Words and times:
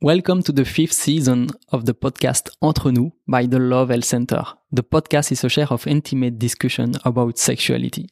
Welcome 0.00 0.44
to 0.44 0.52
the 0.52 0.64
fifth 0.64 0.92
season 0.92 1.48
of 1.72 1.84
the 1.84 1.92
podcast 1.92 2.50
Entre 2.62 2.92
nous 2.92 3.10
by 3.26 3.46
the 3.46 3.58
Love 3.58 3.88
Health 3.88 4.04
Center. 4.04 4.44
The 4.70 4.84
podcast 4.84 5.32
is 5.32 5.42
a 5.42 5.48
share 5.48 5.66
of 5.72 5.88
intimate 5.88 6.38
discussion 6.38 6.92
about 7.04 7.36
sexuality. 7.36 8.08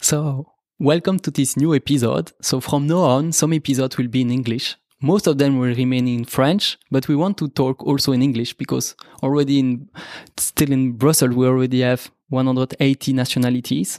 So, 0.00 0.52
welcome 0.78 1.18
to 1.18 1.32
this 1.32 1.56
new 1.56 1.74
episode. 1.74 2.30
So, 2.40 2.60
from 2.60 2.86
now 2.86 2.98
on, 3.00 3.32
some 3.32 3.54
episodes 3.54 3.98
will 3.98 4.06
be 4.06 4.20
in 4.20 4.30
English. 4.30 4.76
Most 5.02 5.26
of 5.26 5.38
them 5.38 5.58
will 5.58 5.74
remain 5.74 6.06
in 6.06 6.24
French, 6.24 6.78
but 6.92 7.08
we 7.08 7.16
want 7.16 7.38
to 7.38 7.48
talk 7.48 7.84
also 7.84 8.12
in 8.12 8.22
English 8.22 8.54
because 8.54 8.94
already 9.20 9.58
in, 9.58 9.88
still 10.36 10.70
in 10.70 10.92
Brussels, 10.92 11.34
we 11.34 11.48
already 11.48 11.80
have 11.80 12.08
180 12.28 13.14
nationalities 13.14 13.98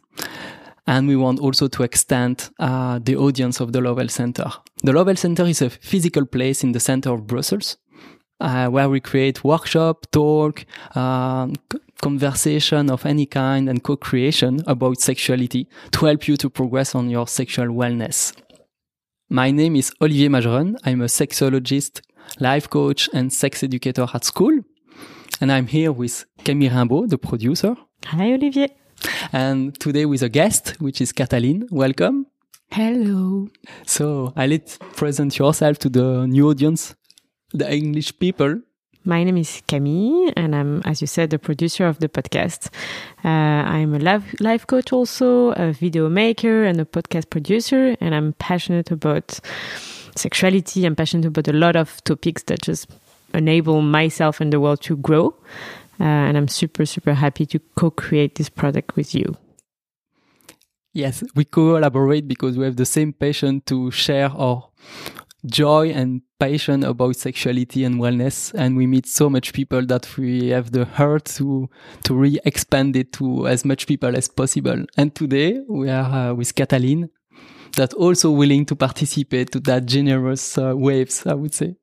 and 0.89 1.07
we 1.07 1.15
want 1.15 1.39
also 1.39 1.67
to 1.67 1.83
extend 1.83 2.49
uh, 2.57 2.99
the 3.03 3.15
audience 3.15 3.59
of 3.59 3.71
the 3.73 3.79
Love 3.79 3.99
Health 3.99 4.11
Center. 4.11 4.49
The 4.83 4.91
Love 4.91 5.05
Health 5.05 5.19
Center 5.19 5.45
is 5.45 5.61
a 5.61 5.69
physical 5.69 6.25
place 6.25 6.63
in 6.63 6.71
the 6.71 6.79
center 6.79 7.11
of 7.13 7.27
Brussels 7.27 7.77
uh, 8.39 8.67
where 8.70 8.89
we 8.89 8.99
create 8.99 9.44
workshop, 9.44 10.07
talk, 10.11 10.66
uh, 10.95 11.47
conversation 12.02 12.89
of 12.89 13.05
any 13.05 13.27
kind 13.27 13.70
and 13.70 13.83
co-creation 13.83 14.63
about 14.66 14.99
sexuality 14.99 15.67
to 15.91 16.07
help 16.07 16.27
you 16.27 16.35
to 16.38 16.49
progress 16.49 16.95
on 16.95 17.08
your 17.08 17.27
sexual 17.27 17.67
wellness. 17.67 18.33
My 19.30 19.52
name 19.52 19.75
is 19.75 19.91
Olivier 20.02 20.30
Majeron. 20.30 20.75
I'm 20.85 21.02
a 21.02 21.05
sexologist, 21.05 22.02
life 22.39 22.67
coach, 22.67 23.08
and 23.13 23.31
sex 23.31 23.61
educator 23.61 24.08
at 24.11 24.25
school. 24.25 24.61
And 25.39 25.52
I'm 25.52 25.67
here 25.67 25.91
with 25.91 26.25
Camille 26.44 26.71
Rimbaud, 26.71 27.09
the 27.09 27.19
producer. 27.19 27.75
Hi, 28.08 28.33
Olivier. 28.33 28.69
And 29.31 29.80
today 29.80 30.05
with 30.05 30.21
a 30.21 30.30
guest, 30.30 30.76
which 30.80 31.02
is 31.02 31.13
Katalin. 31.13 31.70
Welcome. 31.71 32.27
Hello. 32.71 33.48
So 33.85 34.34
I 34.35 34.48
let 34.48 34.77
present 34.95 35.38
yourself 35.38 35.80
to 35.80 35.89
the 35.89 36.27
new 36.27 36.49
audience, 36.49 36.95
the 37.52 37.72
English 37.72 38.20
people. 38.20 38.62
My 39.05 39.23
name 39.23 39.38
is 39.38 39.63
Camille, 39.67 40.31
and 40.35 40.55
I'm, 40.55 40.81
as 40.86 41.02
you 41.02 41.08
said, 41.08 41.30
the 41.30 41.39
producer 41.39 41.88
of 41.88 42.00
the 42.00 42.09
podcast. 42.09 42.70
Uh, 43.23 43.30
I'm 43.30 43.95
a 43.95 44.00
life, 44.00 44.36
life 44.39 44.67
coach, 44.67 44.92
also 44.92 45.52
a 45.53 45.72
video 45.72 46.09
maker, 46.09 46.66
and 46.66 46.80
a 46.80 46.86
podcast 46.86 47.30
producer. 47.30 47.95
And 48.02 48.14
I'm 48.14 48.33
passionate 48.33 48.92
about 48.92 49.39
sexuality. 50.16 50.86
I'm 50.86 50.95
passionate 50.95 51.25
about 51.25 51.47
a 51.47 51.53
lot 51.53 51.75
of 51.75 52.03
topics 52.03 52.44
that 52.44 52.61
just 52.61 52.89
enable 53.33 53.81
myself 53.81 54.42
and 54.42 54.52
the 54.52 54.59
world 54.59 54.81
to 54.81 54.97
grow. 54.97 55.33
Uh, 56.00 56.03
and 56.03 56.38
I'm 56.38 56.47
super, 56.47 56.86
super 56.86 57.14
happy 57.14 57.45
to 57.47 57.59
co 57.75 57.92
create 57.92 58.36
this 58.36 58.50
product 58.50 58.95
with 58.95 59.14
you. 59.14 59.36
Yes, 60.94 61.23
we 61.36 61.45
collaborate 61.45 62.28
because 62.28 62.58
we 62.58 62.66
have 62.66 62.78
the 62.78 62.86
same 62.86 63.14
passion 63.14 63.61
to 63.67 63.92
share 63.92 64.30
our 64.31 64.70
joy 65.45 65.89
and 65.89 66.22
passion 66.39 66.83
about 66.83 67.16
sexuality 67.16 67.83
and 67.83 67.95
wellness. 67.95 68.53
And 68.53 68.75
we 68.75 68.88
meet 68.88 69.05
so 69.05 69.30
much 69.30 69.53
people 69.53 69.86
that 69.86 70.17
we 70.17 70.50
have 70.50 70.72
the 70.72 70.86
heart 70.86 71.25
to, 71.38 71.70
to 72.03 72.14
re-expand 72.14 72.95
it 72.95 73.14
to 73.14 73.47
as 73.47 73.66
much 73.66 73.88
people 73.88 74.16
as 74.16 74.27
possible. 74.27 74.83
And 74.97 75.14
today 75.14 75.59
we 75.67 75.89
are 75.89 76.31
uh, 76.31 76.33
with 76.33 76.55
Katalin 76.55 77.09
that 77.75 77.94
also 77.94 78.31
willing 78.31 78.66
to 78.66 78.75
participate 78.75 79.52
to 79.52 79.59
that 79.61 79.86
generous 79.86 80.58
uh, 80.58 80.73
waves, 80.75 81.25
I 81.25 81.36
would 81.36 81.53
say. 81.53 81.75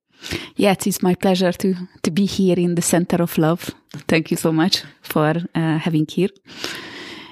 Yes, 0.57 0.87
it's 0.87 1.03
my 1.03 1.15
pleasure 1.15 1.53
to 1.53 1.75
to 2.03 2.11
be 2.11 2.27
here 2.27 2.59
in 2.59 2.75
the 2.75 2.83
center 2.83 3.23
of 3.23 3.39
love. 3.39 3.71
Thank 4.09 4.31
you 4.31 4.37
so 4.37 4.53
much 4.53 4.85
for 5.03 5.35
uh, 5.55 5.79
having 5.79 6.07
here. 6.09 6.31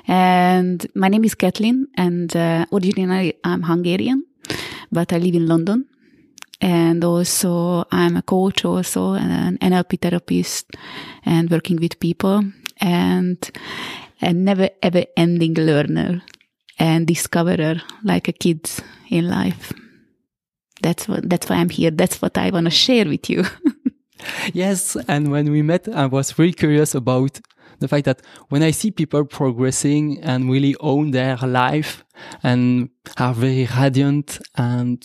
And 0.07 0.87
my 0.95 1.09
name 1.09 1.25
is 1.25 1.35
Katalin, 1.35 1.87
and 1.97 2.35
uh, 2.37 2.67
originally 2.73 3.35
I'm 3.43 3.63
Hungarian, 3.63 4.25
but 4.93 5.13
I 5.13 5.19
live 5.19 5.35
in 5.35 5.47
London. 5.47 5.87
And 6.61 7.05
also, 7.05 7.85
I'm 7.91 8.17
a 8.17 8.23
coach, 8.23 8.65
also 8.65 9.15
an 9.15 9.59
NLP 9.59 10.01
therapist, 10.01 10.67
and 11.25 11.51
working 11.51 11.81
with 11.81 11.99
people, 11.99 12.45
and 12.81 13.39
a 14.21 14.33
never 14.33 14.69
ever 14.83 15.05
ending 15.17 15.55
learner 15.55 16.23
and 16.79 17.07
discoverer, 17.07 17.83
like 18.03 18.29
a 18.29 18.33
kid 18.33 18.71
in 19.11 19.29
life 19.29 19.73
that's 20.83 21.09
what 21.09 21.29
that's 21.29 21.49
why 21.49 21.57
I'm 21.57 21.71
here. 21.71 21.91
That's 21.91 22.21
what 22.21 22.37
I 22.37 22.51
want 22.51 22.67
to 22.67 22.71
share 22.71 23.07
with 23.07 23.29
you. 23.31 23.45
yes, 24.53 24.97
and 25.09 25.31
when 25.31 25.51
we 25.51 25.63
met, 25.63 25.89
I 25.89 26.07
was 26.07 26.39
really 26.39 26.53
curious 26.53 26.95
about 26.95 27.41
the 27.81 27.89
fact 27.89 28.05
that 28.05 28.23
when 28.49 28.63
I 28.63 28.71
see 28.71 28.91
people 28.91 29.25
progressing 29.25 30.21
and 30.21 30.51
really 30.51 30.77
own 30.81 31.11
their 31.11 31.37
life 31.37 32.05
and 32.43 32.91
are 33.19 33.35
very 33.35 33.69
radiant 33.77 34.39
and 34.57 35.05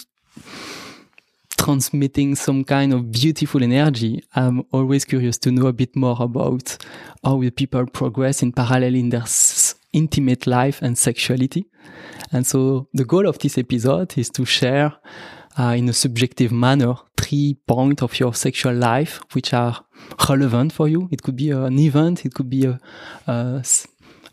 transmitting 1.58 2.35
some 2.35 2.63
kind 2.63 2.94
of 2.94 3.12
beautiful 3.12 3.62
energy, 3.63 4.24
I'm 4.35 4.63
always 4.72 5.03
curious 5.06 5.38
to 5.40 5.52
know 5.52 5.68
a 5.68 5.74
bit 5.74 5.96
more 5.96 6.16
about 6.19 6.78
how 7.24 7.41
the 7.41 7.52
people 7.52 7.85
progress 7.88 8.41
in 8.41 8.53
parallel 8.53 8.96
in 8.96 9.09
their 9.09 9.25
intimate 9.91 10.47
life 10.47 10.81
and 10.81 10.97
sexuality. 10.97 11.66
And 12.31 12.46
so 12.46 12.88
the 12.94 13.06
goal 13.06 13.28
of 13.28 13.40
this 13.40 13.58
episode 13.58 14.18
is 14.18 14.29
to 14.31 14.46
share 14.46 14.94
uh, 15.59 15.74
in 15.78 15.90
a 15.90 15.94
subjective 15.94 16.52
manner 16.52 16.96
three 17.18 17.58
points 17.68 18.02
of 18.02 18.20
your 18.20 18.34
sexual 18.34 18.74
life 18.74 19.20
which 19.34 19.53
are 19.53 19.86
relevant 20.30 20.72
for 20.72 20.88
you. 20.88 21.09
It 21.12 21.22
could 21.22 21.36
be 21.36 21.52
an 21.52 21.78
event, 21.78 22.25
it 22.25 22.34
could 22.34 22.50
be 22.50 22.66
a, 22.66 22.80
a, 23.28 23.64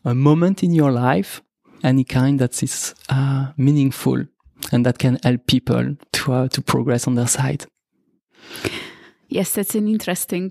a 0.05 0.15
moment 0.15 0.63
in 0.63 0.73
your 0.73 0.93
life, 0.93 1.43
any 1.83 2.05
kind 2.05 2.39
that 2.39 2.63
is 2.63 2.95
uh, 3.09 3.53
meaningful 3.57 4.25
and 4.73 4.87
that 4.87 4.99
can 4.99 5.19
help 5.23 5.47
people 5.47 5.97
to 6.13 6.33
uh, 6.33 6.49
to 6.49 6.63
progress 6.63 7.07
on 7.07 7.15
their 7.15 7.27
side. 7.27 7.67
Yes, 9.29 9.53
that's 9.53 9.75
an 9.75 9.89
interesting 9.89 10.51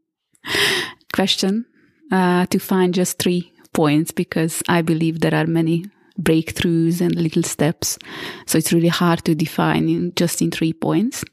question 1.12 1.66
uh, 2.10 2.46
to 2.46 2.58
find 2.58 2.94
just 2.94 3.18
three 3.18 3.52
points 3.72 4.10
because 4.10 4.62
I 4.68 4.82
believe 4.82 5.20
there 5.20 5.34
are 5.34 5.46
many 5.46 5.84
breakthroughs 6.20 7.00
and 7.00 7.14
little 7.14 7.42
steps. 7.42 7.98
So 8.46 8.58
it's 8.58 8.72
really 8.72 8.88
hard 8.88 9.24
to 9.24 9.34
define 9.34 9.88
in 9.88 10.12
just 10.16 10.40
in 10.42 10.50
three 10.50 10.72
points. 10.72 11.24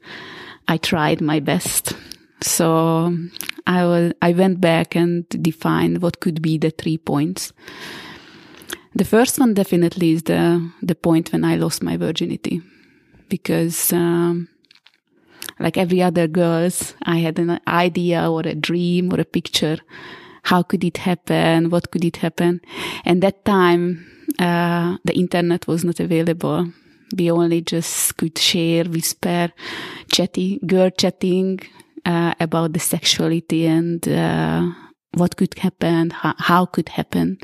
I 0.68 0.76
tried 0.76 1.20
my 1.20 1.40
best. 1.40 1.94
So 2.40 3.16
I 3.66 3.86
was, 3.86 4.12
I 4.20 4.32
went 4.32 4.60
back 4.60 4.94
and 4.94 5.28
defined 5.28 6.02
what 6.02 6.20
could 6.20 6.42
be 6.42 6.58
the 6.58 6.70
three 6.70 6.98
points. 6.98 7.52
The 8.94 9.04
first 9.04 9.38
one 9.38 9.54
definitely 9.54 10.12
is 10.12 10.22
the, 10.24 10.70
the 10.82 10.94
point 10.94 11.32
when 11.32 11.44
I 11.44 11.56
lost 11.56 11.82
my 11.82 11.96
virginity 11.96 12.62
because, 13.28 13.92
um, 13.92 14.48
like 15.58 15.76
every 15.76 16.02
other 16.02 16.26
girls, 16.26 16.94
I 17.02 17.18
had 17.18 17.38
an 17.38 17.60
idea 17.66 18.30
or 18.30 18.40
a 18.40 18.54
dream 18.54 19.12
or 19.12 19.20
a 19.20 19.24
picture. 19.24 19.78
How 20.44 20.62
could 20.62 20.84
it 20.84 20.98
happen? 20.98 21.70
What 21.70 21.90
could 21.90 22.04
it 22.04 22.18
happen? 22.18 22.60
And 23.04 23.22
that 23.22 23.44
time, 23.44 24.06
uh, 24.38 24.96
the 25.04 25.14
internet 25.14 25.66
was 25.66 25.84
not 25.84 26.00
available. 26.00 26.68
We 27.16 27.30
only 27.30 27.60
just 27.60 28.16
could 28.16 28.38
share, 28.38 28.84
whisper, 28.84 29.52
chatting, 30.10 30.60
girl 30.66 30.90
chatting 30.90 31.60
uh, 32.04 32.34
about 32.40 32.72
the 32.72 32.80
sexuality 32.80 33.66
and 33.66 34.06
uh, 34.08 34.70
what 35.12 35.36
could 35.36 35.58
happen, 35.58 36.10
how, 36.10 36.34
how 36.38 36.66
could 36.66 36.88
happen, 36.88 37.38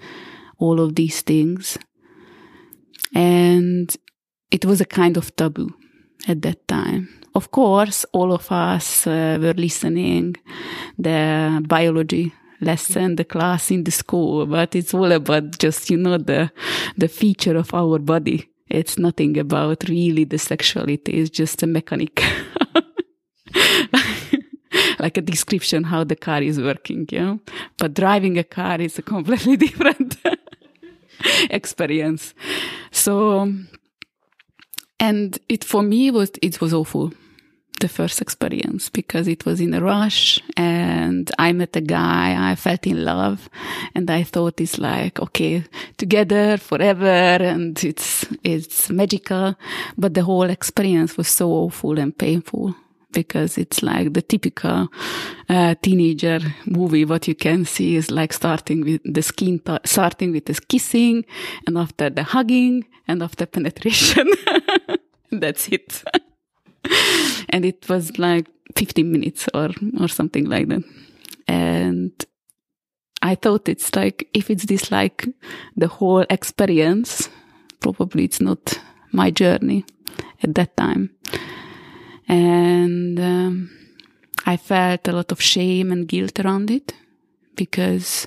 all 0.58 0.80
of 0.80 0.94
these 0.94 1.20
things. 1.22 1.78
And 3.14 3.94
it 4.50 4.64
was 4.64 4.80
a 4.80 4.84
kind 4.84 5.16
of 5.16 5.34
taboo 5.36 5.74
at 6.26 6.42
that 6.42 6.66
time. 6.68 7.08
Of 7.34 7.52
course, 7.52 8.04
all 8.12 8.32
of 8.32 8.50
us 8.50 9.06
uh, 9.06 9.38
were 9.40 9.54
listening 9.54 10.36
the 10.98 11.64
biology 11.66 12.32
lesson, 12.60 13.16
the 13.16 13.24
class 13.24 13.70
in 13.70 13.84
the 13.84 13.90
school, 13.90 14.46
but 14.46 14.74
it's 14.74 14.94
all 14.94 15.10
about 15.12 15.58
just, 15.58 15.90
you 15.90 15.96
know, 15.96 16.18
the, 16.18 16.50
the 16.96 17.08
feature 17.08 17.56
of 17.56 17.72
our 17.74 17.98
body. 17.98 18.48
It's 18.68 18.98
nothing 18.98 19.38
about 19.38 19.88
really 19.88 20.24
the 20.24 20.38
sexuality. 20.38 21.12
It's 21.12 21.30
just 21.30 21.62
a 21.62 21.66
mechanic. 21.66 22.22
like 25.00 25.16
a 25.16 25.22
description 25.22 25.84
how 25.84 26.04
the 26.04 26.16
car 26.16 26.42
is 26.42 26.60
working, 26.60 27.06
you 27.10 27.20
know. 27.20 27.40
But 27.78 27.94
driving 27.94 28.38
a 28.38 28.44
car 28.44 28.80
is 28.80 28.98
a 28.98 29.02
completely 29.02 29.56
different 29.66 30.16
experience. 31.50 32.34
So, 32.92 33.52
and 35.00 35.38
it 35.48 35.64
for 35.64 35.82
me 35.82 36.10
was 36.10 36.30
it 36.42 36.60
was 36.60 36.72
awful 36.72 37.12
the 37.80 37.88
first 37.88 38.20
experience 38.20 38.88
because 38.88 39.26
it 39.26 39.44
was 39.44 39.60
in 39.60 39.74
a 39.74 39.80
rush 39.80 40.40
and 40.56 41.30
I 41.38 41.52
met 41.52 41.74
a 41.76 41.80
guy, 41.80 42.50
I 42.50 42.54
felt 42.54 42.86
in 42.86 43.04
love 43.04 43.48
and 43.94 44.10
I 44.10 44.22
thought 44.22 44.60
it's 44.60 44.78
like, 44.78 45.20
okay, 45.20 45.64
together 45.96 46.56
forever 46.56 47.06
and 47.06 47.82
it's, 47.82 48.26
it's 48.44 48.90
magical. 48.90 49.56
But 49.98 50.14
the 50.14 50.22
whole 50.22 50.48
experience 50.50 51.16
was 51.16 51.28
so 51.28 51.50
awful 51.50 51.98
and 51.98 52.16
painful 52.16 52.74
because 53.12 53.58
it's 53.58 53.82
like 53.82 54.12
the 54.12 54.22
typical 54.22 54.88
uh, 55.48 55.74
teenager 55.82 56.40
movie. 56.66 57.04
What 57.04 57.26
you 57.26 57.34
can 57.34 57.64
see 57.64 57.96
is 57.96 58.10
like 58.10 58.32
starting 58.32 58.82
with 58.82 59.00
the 59.04 59.22
skin, 59.22 59.60
starting 59.84 60.32
with 60.32 60.44
the 60.46 60.54
kissing 60.68 61.24
and 61.66 61.76
after 61.76 62.10
the 62.10 62.22
hugging 62.22 62.86
and 63.08 63.22
after 63.22 63.46
penetration. 63.56 64.28
That's 65.32 65.68
it. 65.68 66.04
and 67.48 67.64
it 67.64 67.88
was 67.88 68.18
like 68.18 68.46
15 68.76 69.10
minutes 69.10 69.48
or 69.54 69.70
or 70.00 70.08
something 70.08 70.46
like 70.46 70.68
that. 70.68 70.84
And 71.48 72.12
i 73.22 73.34
thought 73.34 73.68
it's 73.68 73.94
like 73.94 74.28
if 74.32 74.50
it's 74.50 74.64
this 74.64 74.90
like 74.90 75.28
the 75.76 75.88
whole 75.88 76.24
experience 76.30 77.28
probably 77.80 78.24
it's 78.24 78.40
not 78.40 78.80
my 79.12 79.30
journey 79.30 79.84
at 80.42 80.54
that 80.54 80.76
time. 80.76 81.10
And 82.28 83.18
um, 83.18 83.70
i 84.46 84.56
felt 84.56 85.08
a 85.08 85.12
lot 85.12 85.32
of 85.32 85.40
shame 85.40 85.92
and 85.92 86.08
guilt 86.08 86.38
around 86.40 86.70
it 86.70 86.94
because 87.56 88.26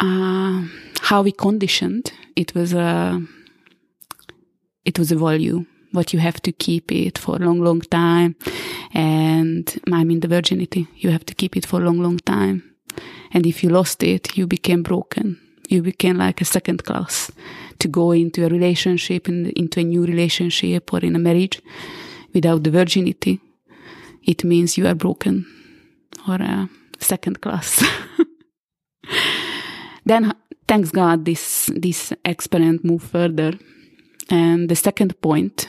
uh, 0.00 0.62
how 1.00 1.22
we 1.22 1.32
conditioned 1.32 2.12
it 2.36 2.54
was 2.54 2.72
a 2.72 3.20
it 4.84 4.98
was 4.98 5.10
a 5.10 5.16
value 5.16 5.64
what 5.94 6.12
you 6.12 6.18
have 6.18 6.40
to 6.42 6.52
keep 6.52 6.90
it 6.90 7.16
for 7.18 7.36
a 7.36 7.38
long, 7.38 7.60
long 7.60 7.80
time. 7.80 8.36
And 8.92 9.80
I 9.92 10.04
mean, 10.04 10.20
the 10.20 10.28
virginity, 10.28 10.88
you 10.96 11.10
have 11.10 11.24
to 11.26 11.34
keep 11.34 11.56
it 11.56 11.64
for 11.64 11.80
a 11.80 11.84
long, 11.84 12.00
long 12.00 12.18
time. 12.18 12.74
And 13.32 13.46
if 13.46 13.62
you 13.62 13.70
lost 13.70 14.02
it, 14.02 14.36
you 14.36 14.46
became 14.46 14.82
broken. 14.82 15.40
You 15.68 15.82
became 15.82 16.18
like 16.18 16.40
a 16.40 16.44
second 16.44 16.84
class 16.84 17.30
to 17.78 17.88
go 17.88 18.12
into 18.12 18.44
a 18.44 18.48
relationship, 18.48 19.28
in, 19.28 19.50
into 19.56 19.80
a 19.80 19.84
new 19.84 20.04
relationship 20.04 20.92
or 20.92 21.00
in 21.00 21.16
a 21.16 21.18
marriage 21.18 21.62
without 22.32 22.64
the 22.64 22.70
virginity. 22.70 23.40
It 24.24 24.44
means 24.44 24.76
you 24.76 24.86
are 24.86 24.94
broken 24.94 25.46
or 26.28 26.36
a 26.36 26.68
second 26.98 27.40
class. 27.40 27.82
then, 30.04 30.34
thanks 30.66 30.90
God, 30.90 31.24
this, 31.24 31.70
this 31.74 32.12
experiment 32.24 32.84
moved 32.84 33.10
further. 33.10 33.52
And 34.30 34.68
the 34.68 34.76
second 34.76 35.20
point 35.20 35.68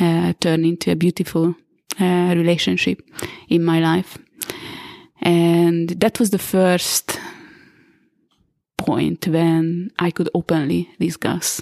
uh, 0.00 0.32
turned 0.40 0.64
into 0.64 0.90
a 0.90 0.96
beautiful 0.96 1.54
uh, 2.00 2.34
relationship 2.36 3.02
in 3.48 3.64
my 3.64 3.80
life. 3.80 4.18
And 5.20 5.88
that 5.90 6.20
was 6.20 6.30
the 6.30 6.38
first 6.38 7.18
point 8.76 9.26
when 9.26 9.90
I 9.98 10.10
could 10.10 10.30
openly 10.34 10.88
discuss 11.00 11.60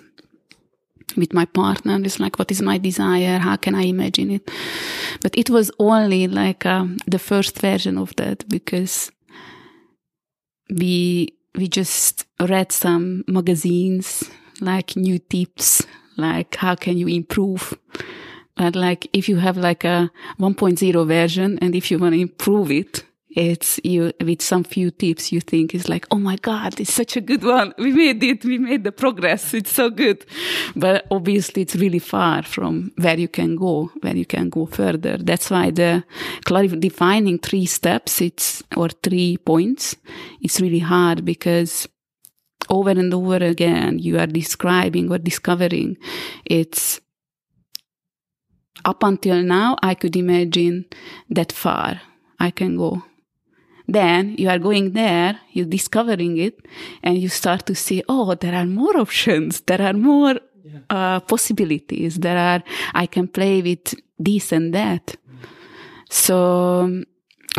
with 1.17 1.33
my 1.33 1.47
partner. 1.47 1.99
It's 2.05 2.21
like, 2.21 2.39
what 2.39 2.51
is 2.51 2.61
my 2.61 2.79
desire? 2.79 3.39
How 3.39 3.57
can 3.57 3.75
I 3.75 3.83
imagine 3.83 4.31
it? 4.31 4.51
But 5.23 5.37
it 5.37 5.49
was 5.51 5.71
only 5.79 6.29
like 6.29 6.67
um, 6.67 6.99
the 7.07 7.19
first 7.19 7.59
version 7.59 7.99
of 7.99 8.15
that 8.17 8.49
because 8.49 9.11
we 10.69 11.33
we 11.55 11.69
just 11.69 12.27
read 12.41 12.71
some 12.71 13.25
magazines 13.27 14.25
like 14.61 14.95
new 14.97 15.19
tips, 15.19 15.87
like 16.19 16.57
how 16.57 16.75
can 16.75 16.99
you 16.99 17.09
improve 17.09 17.73
but 18.57 18.75
like 18.75 19.09
if 19.13 19.29
you 19.29 19.37
have 19.37 19.57
like 19.57 19.85
a 19.85 20.11
1.0 20.39 21.07
version 21.07 21.59
and 21.61 21.75
if 21.75 21.91
you 21.91 21.99
want 21.99 22.15
to 22.15 22.21
improve 22.21 22.71
it, 22.71 23.05
it's 23.37 23.79
you 23.85 24.13
with 24.25 24.41
some 24.41 24.65
few 24.65 24.91
tips 24.91 25.31
you 25.31 25.41
think 25.41 25.75
is 25.75 25.91
like, 25.91 26.07
oh 26.11 26.19
my 26.19 26.37
God, 26.37 26.81
it's 26.81 26.95
such 26.95 27.19
a 27.19 27.21
good 27.21 27.45
one. 27.45 27.75
We 27.77 27.93
made 27.93 28.23
it. 28.23 28.47
We 28.47 28.57
made 28.57 28.83
the 28.83 28.93
progress. 28.93 29.53
It's 29.53 29.71
so 29.71 29.91
good. 29.91 30.25
But 30.75 31.07
obviously 31.11 31.63
it's 31.63 31.77
really 31.77 31.99
far 31.99 32.43
from 32.43 32.93
where 32.97 33.19
you 33.19 33.29
can 33.29 33.57
go, 33.57 33.91
where 34.01 34.17
you 34.17 34.25
can 34.25 34.49
go 34.49 34.65
further. 34.65 35.19
That's 35.19 35.51
why 35.51 35.71
the 35.71 36.05
defining 36.79 37.39
three 37.39 37.67
steps, 37.67 38.23
it's, 38.23 38.63
or 38.75 38.89
three 38.89 39.37
points, 39.37 39.97
it's 40.41 40.59
really 40.59 40.79
hard 40.79 41.27
because 41.27 41.87
over 42.71 42.91
and 42.91 43.13
over 43.13 43.37
again, 43.37 43.99
you 43.99 44.19
are 44.19 44.27
describing 44.27 45.13
or 45.13 45.19
discovering 45.19 45.99
it's 46.47 47.01
up 48.85 49.03
until 49.03 49.43
now, 49.43 49.77
I 49.83 49.95
could 49.95 50.17
imagine 50.17 50.87
that 51.31 51.53
far 51.53 52.01
I 52.39 52.51
can 52.51 52.77
go. 52.77 53.03
Then 53.89 54.35
you 54.37 54.49
are 54.49 54.59
going 54.59 54.93
there, 54.93 55.41
you're 55.53 55.67
discovering 55.67 56.39
it, 56.39 56.59
and 57.03 57.17
you 57.19 57.29
start 57.29 57.67
to 57.67 57.75
see, 57.75 58.03
oh, 58.09 58.35
there 58.35 58.55
are 58.55 58.67
more 58.67 58.97
options, 58.99 59.61
there 59.63 59.81
are 59.81 59.93
more 59.93 60.35
yeah. 60.65 60.81
uh, 60.91 61.21
possibilities, 61.21 62.17
there 62.17 62.37
are, 62.37 62.63
I 62.95 63.07
can 63.07 63.29
play 63.29 63.63
with 63.63 63.95
this 64.19 64.51
and 64.51 64.75
that. 64.75 65.17
So 66.11 67.05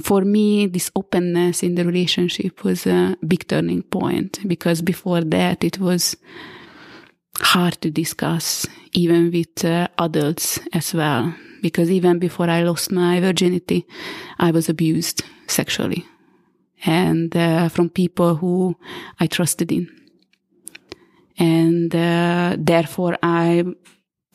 for 0.03 0.21
me, 0.21 0.67
this 0.67 0.91
openness 0.95 1.63
in 1.63 1.75
the 1.75 1.85
relationship 1.85 2.63
was 2.63 2.85
a 2.85 3.17
big 3.25 3.47
turning 3.47 3.83
point 3.83 4.39
because 4.47 4.81
before 4.81 5.21
that 5.21 5.63
it 5.63 5.79
was 5.79 6.17
hard 7.41 7.73
to 7.81 7.91
discuss 7.91 8.67
even 8.93 9.31
with 9.31 9.63
uh, 9.63 9.87
adults 9.97 10.59
as 10.73 10.93
well 10.93 11.33
because 11.61 11.89
even 11.91 12.19
before 12.19 12.49
I 12.49 12.63
lost 12.63 12.91
my 12.91 13.19
virginity, 13.19 13.85
I 14.39 14.51
was 14.51 14.69
abused 14.69 15.23
sexually 15.47 16.05
and 16.85 17.35
uh, 17.35 17.69
from 17.69 17.89
people 17.89 18.35
who 18.35 18.75
I 19.19 19.27
trusted 19.27 19.71
in. 19.71 19.89
And 21.39 21.95
uh, 21.95 22.55
therefore 22.57 23.17
I, 23.21 23.63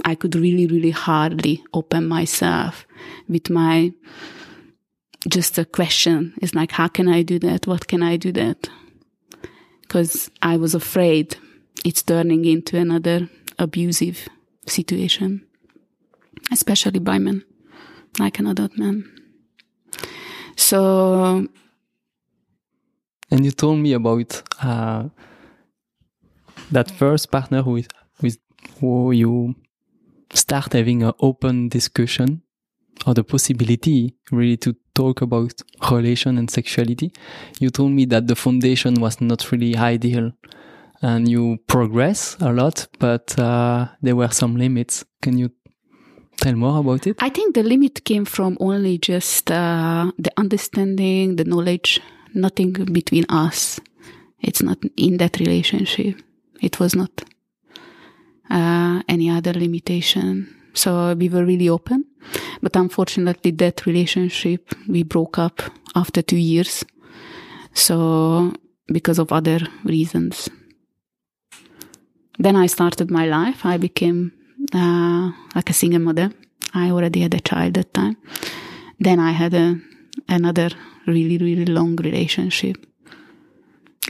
I 0.05 0.15
could 0.15 0.35
really, 0.35 0.67
really 0.67 0.91
hardly 0.91 1.63
open 1.73 2.07
myself 2.07 2.87
with 3.29 3.51
my, 3.51 3.93
just 5.29 5.59
a 5.59 5.65
question 5.65 6.35
is 6.41 6.55
like, 6.55 6.73
how 6.73 6.89
can 6.89 7.09
I 7.09 7.23
do 7.23 7.39
that? 7.41 7.67
What 7.67 7.89
can 7.89 8.03
I 8.03 8.17
do 8.17 8.33
that? 8.33 8.69
Because 9.83 10.31
I 10.43 10.57
was 10.57 10.75
afraid 10.75 11.37
it's 11.85 12.03
turning 12.03 12.45
into 12.45 12.77
another 12.79 13.29
abusive 13.59 14.29
situation, 14.67 15.47
especially 16.51 17.01
by 17.01 17.19
men, 17.19 17.45
like 18.19 18.39
an 18.39 18.47
adult 18.47 18.77
man. 18.79 19.05
So. 20.57 21.47
And 23.31 23.45
you 23.45 23.51
told 23.51 23.79
me 23.79 23.95
about 23.95 24.43
uh, 24.63 25.09
that 26.71 26.91
first 26.91 27.31
partner 27.31 27.63
with, 27.63 27.89
with 28.21 28.39
who 28.79 29.13
you 29.13 29.55
start 30.35 30.73
having 30.73 31.03
an 31.03 31.13
open 31.21 31.69
discussion 31.69 32.43
or 33.07 33.15
the 33.15 33.25
possibility 33.25 34.15
really 34.31 34.57
to 34.59 34.77
talk 34.95 35.23
about 35.23 35.61
relation 35.91 36.39
and 36.39 36.51
sexuality. 36.51 37.13
You 37.59 37.71
told 37.71 37.93
me 37.93 38.05
that 38.07 38.27
the 38.27 38.37
foundation 38.37 38.95
was 39.01 39.21
not 39.21 39.51
really 39.51 39.77
ideal 39.77 40.33
and 41.03 41.29
you 41.29 41.59
progress 41.67 42.37
a 42.41 42.53
lot, 42.53 42.87
but 42.99 43.39
uh, 43.39 43.89
there 44.01 44.17
were 44.17 44.31
some 44.31 44.57
limits. 44.57 45.05
Can 45.21 45.37
you 45.37 45.51
tell 46.37 46.55
more 46.55 46.79
about 46.79 47.07
it? 47.07 47.17
I 47.21 47.29
think 47.29 47.55
the 47.55 47.63
limit 47.63 48.05
came 48.05 48.25
from 48.25 48.57
only 48.61 48.99
just 48.99 49.51
uh, 49.51 50.11
the 50.19 50.33
understanding, 50.37 51.37
the 51.37 51.45
knowledge, 51.45 52.01
nothing 52.35 52.73
between 52.73 53.27
us. 53.29 53.81
It's 54.41 54.63
not 54.63 54.79
in 54.97 55.19
that 55.19 55.39
relationship. 55.39 56.21
It 56.61 56.79
was 56.81 56.95
not 56.95 57.11
uh, 58.51 59.03
any 59.09 59.31
other 59.31 59.53
limitation. 59.53 60.55
So 60.75 61.15
we 61.15 61.29
were 61.29 61.45
really 61.45 61.69
open. 61.69 62.07
But 62.63 62.77
unfortunately, 62.77 63.51
that 63.53 63.85
relationship 63.87 64.73
we 64.89 65.03
broke 65.03 65.39
up 65.39 65.61
after 65.95 66.23
two 66.23 66.37
years. 66.37 66.85
So 67.75 68.53
because 68.87 69.19
of 69.19 69.33
other 69.33 69.61
reasons. 69.85 70.49
Then 72.43 72.57
I 72.57 72.67
started 72.67 73.09
my 73.09 73.27
life. 73.27 73.65
I 73.65 73.77
became 73.77 74.33
uh, 74.75 75.31
like 75.55 75.71
a 75.71 75.73
single 75.73 76.01
mother. 76.01 76.33
I 76.75 76.91
already 76.91 77.21
had 77.21 77.35
a 77.35 77.41
child 77.41 77.79
at 77.79 77.95
that 77.95 77.95
time. 77.95 78.17
Then 78.99 79.21
I 79.21 79.31
had 79.31 79.55
a, 79.55 79.79
another 80.29 80.71
really, 81.07 81.39
really 81.39 81.67
long 81.67 81.95
relationship. 81.95 82.85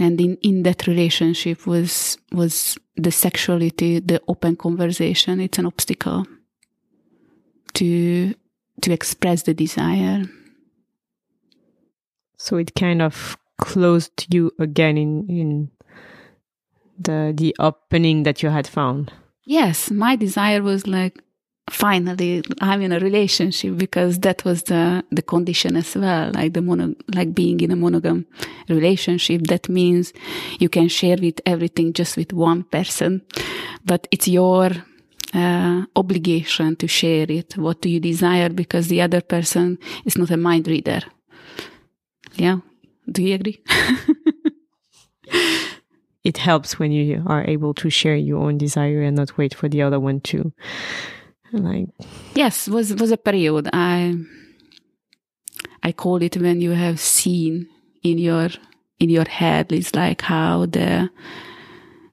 And 0.00 0.18
in, 0.18 0.38
in 0.40 0.62
that 0.62 0.86
relationship 0.86 1.66
was, 1.66 2.16
was 2.32 2.78
the 2.96 3.12
sexuality, 3.12 4.00
the 4.00 4.22
open 4.26 4.56
conversation. 4.56 5.38
It's 5.38 5.58
an 5.58 5.66
obstacle 5.66 6.26
to, 7.74 8.34
to 8.80 8.92
express 8.92 9.42
the 9.42 9.52
desire. 9.52 10.22
So 12.38 12.56
it 12.56 12.74
kind 12.74 13.02
of 13.02 13.36
closed 13.58 14.32
you 14.32 14.52
again 14.58 14.96
in, 14.96 15.28
in 15.28 15.70
the 17.04 17.32
the 17.36 17.54
opening 17.58 18.24
that 18.24 18.42
you 18.42 18.50
had 18.50 18.66
found? 18.66 19.12
Yes 19.44 19.90
my 19.90 20.16
desire 20.16 20.62
was 20.62 20.86
like 20.86 21.18
finally 21.70 22.42
i'm 22.60 22.82
in 22.82 22.92
a 22.92 22.98
relationship 22.98 23.76
because 23.76 24.18
that 24.18 24.44
was 24.44 24.64
the 24.64 25.04
the 25.12 25.22
condition 25.22 25.76
as 25.76 25.94
well 25.94 26.32
like 26.34 26.52
the 26.54 26.60
mono 26.60 26.92
like 27.14 27.32
being 27.34 27.60
in 27.60 27.70
a 27.70 27.76
monogam 27.76 28.24
relationship. 28.68 29.42
That 29.42 29.68
means 29.68 30.12
you 30.58 30.68
can 30.68 30.88
share 30.88 31.16
with 31.20 31.40
everything 31.46 31.92
just 31.92 32.16
with 32.16 32.32
one 32.32 32.64
person 32.64 33.22
but 33.84 34.08
it's 34.10 34.28
your 34.28 34.70
uh, 35.34 35.84
obligation 35.96 36.76
to 36.76 36.86
share 36.86 37.26
it. 37.30 37.56
What 37.56 37.80
do 37.80 37.88
you 37.88 38.00
desire? 38.00 38.50
Because 38.50 38.88
the 38.88 39.00
other 39.00 39.20
person 39.20 39.78
is 40.04 40.18
not 40.18 40.30
a 40.30 40.36
mind 40.36 40.68
reader. 40.68 41.00
Yeah. 42.34 42.58
Do 43.10 43.22
you 43.22 43.34
agree 43.34 43.62
it 46.24 46.38
helps 46.38 46.78
when 46.78 46.92
you 46.92 47.22
are 47.26 47.44
able 47.44 47.74
to 47.74 47.90
share 47.90 48.16
your 48.16 48.42
own 48.42 48.58
desire 48.58 49.02
and 49.02 49.16
not 49.16 49.36
wait 49.36 49.54
for 49.54 49.68
the 49.68 49.82
other 49.82 49.98
one 49.98 50.20
to 50.20 50.52
Like 51.52 51.88
yes, 52.34 52.66
was 52.66 52.94
was 52.94 53.12
a 53.12 53.18
period. 53.18 53.68
I 53.72 54.16
I 55.82 55.92
call 55.92 56.22
it 56.22 56.36
when 56.36 56.60
you 56.60 56.70
have 56.72 56.98
seen 56.98 57.68
in 58.02 58.16
your 58.16 58.48
in 58.98 59.10
your 59.10 59.28
head. 59.28 59.70
It's 59.72 59.94
like 59.94 60.22
how 60.22 60.64
the 60.64 61.10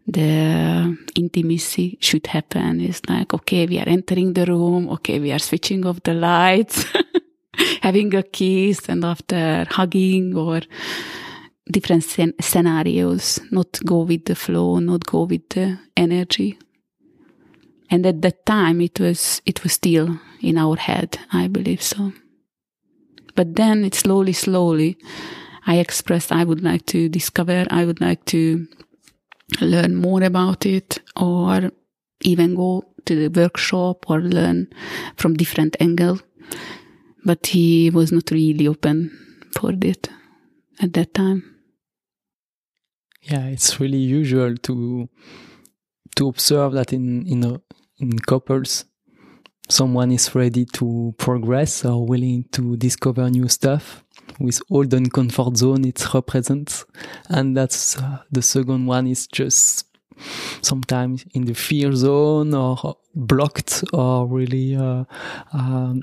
the 0.07 0.97
intimacy 1.15 1.97
should 2.01 2.27
happen. 2.27 2.81
It's 2.81 3.01
like 3.07 3.33
okay, 3.33 3.65
we 3.65 3.79
are 3.79 3.87
entering 3.87 4.33
the 4.33 4.45
room. 4.45 4.89
Okay, 4.89 5.19
we 5.19 5.31
are 5.31 5.39
switching 5.39 5.85
off 5.85 6.03
the 6.03 6.15
lights, 6.15 6.83
having 7.81 8.13
a 8.15 8.23
kiss, 8.23 8.89
and 8.89 9.05
after 9.05 9.65
hugging 9.69 10.35
or 10.35 10.59
different 11.71 12.03
scenarios. 12.41 13.39
Not 13.51 13.79
go 13.85 14.01
with 14.01 14.25
the 14.25 14.35
flow, 14.35 14.79
not 14.79 15.05
go 15.05 15.23
with 15.23 15.47
the 15.49 15.79
energy. 15.95 16.57
And 17.89 18.05
at 18.05 18.21
that 18.21 18.45
time, 18.45 18.81
it 18.81 18.99
was 18.99 19.41
it 19.45 19.63
was 19.63 19.73
still 19.73 20.19
in 20.41 20.57
our 20.57 20.75
head. 20.75 21.19
I 21.31 21.47
believe 21.47 21.81
so. 21.81 22.13
But 23.35 23.55
then 23.55 23.85
it 23.85 23.95
slowly, 23.95 24.33
slowly, 24.33 24.97
I 25.65 25.77
expressed 25.77 26.31
I 26.31 26.43
would 26.43 26.63
like 26.63 26.85
to 26.87 27.09
discover, 27.09 27.65
I 27.69 27.85
would 27.85 28.01
like 28.01 28.25
to 28.25 28.67
learn 29.61 29.95
more 29.95 30.23
about 30.23 30.65
it, 30.65 30.99
or 31.15 31.71
even 32.21 32.55
go 32.55 32.83
to 33.05 33.15
the 33.15 33.39
workshop 33.41 34.09
or 34.09 34.21
learn 34.21 34.67
from 35.15 35.35
different 35.35 35.77
angle. 35.79 36.19
But 37.23 37.47
he 37.47 37.89
was 37.89 38.11
not 38.11 38.31
really 38.31 38.67
open 38.67 39.11
for 39.53 39.71
it 39.81 40.09
at 40.81 40.93
that 40.93 41.13
time. 41.13 41.48
Yeah, 43.21 43.45
it's 43.47 43.79
really 43.79 43.97
usual 43.97 44.55
to 44.57 45.09
to 46.15 46.27
observe 46.27 46.73
that 46.73 46.93
in 46.93 47.25
in 47.27 47.61
in 47.99 48.19
couples 48.19 48.85
someone 49.69 50.11
is 50.11 50.33
ready 50.35 50.65
to 50.65 51.13
progress 51.17 51.85
or 51.85 52.05
willing 52.05 52.43
to 52.51 52.75
discover 52.77 53.29
new 53.29 53.47
stuff. 53.47 54.03
With 54.39 54.61
all 54.69 54.85
the 54.85 55.01
comfort 55.13 55.57
zone 55.57 55.85
it 55.85 56.13
represents 56.13 56.85
and 57.29 57.57
that's 57.57 57.97
uh, 57.97 58.19
the 58.31 58.41
second 58.41 58.85
one 58.85 59.07
is 59.07 59.27
just 59.27 59.85
sometimes 60.61 61.25
in 61.33 61.45
the 61.45 61.53
fear 61.53 61.91
zone 61.93 62.53
or 62.53 62.97
blocked 63.15 63.83
or 63.93 64.27
really 64.27 64.75
uh, 64.75 65.03
um, 65.53 66.01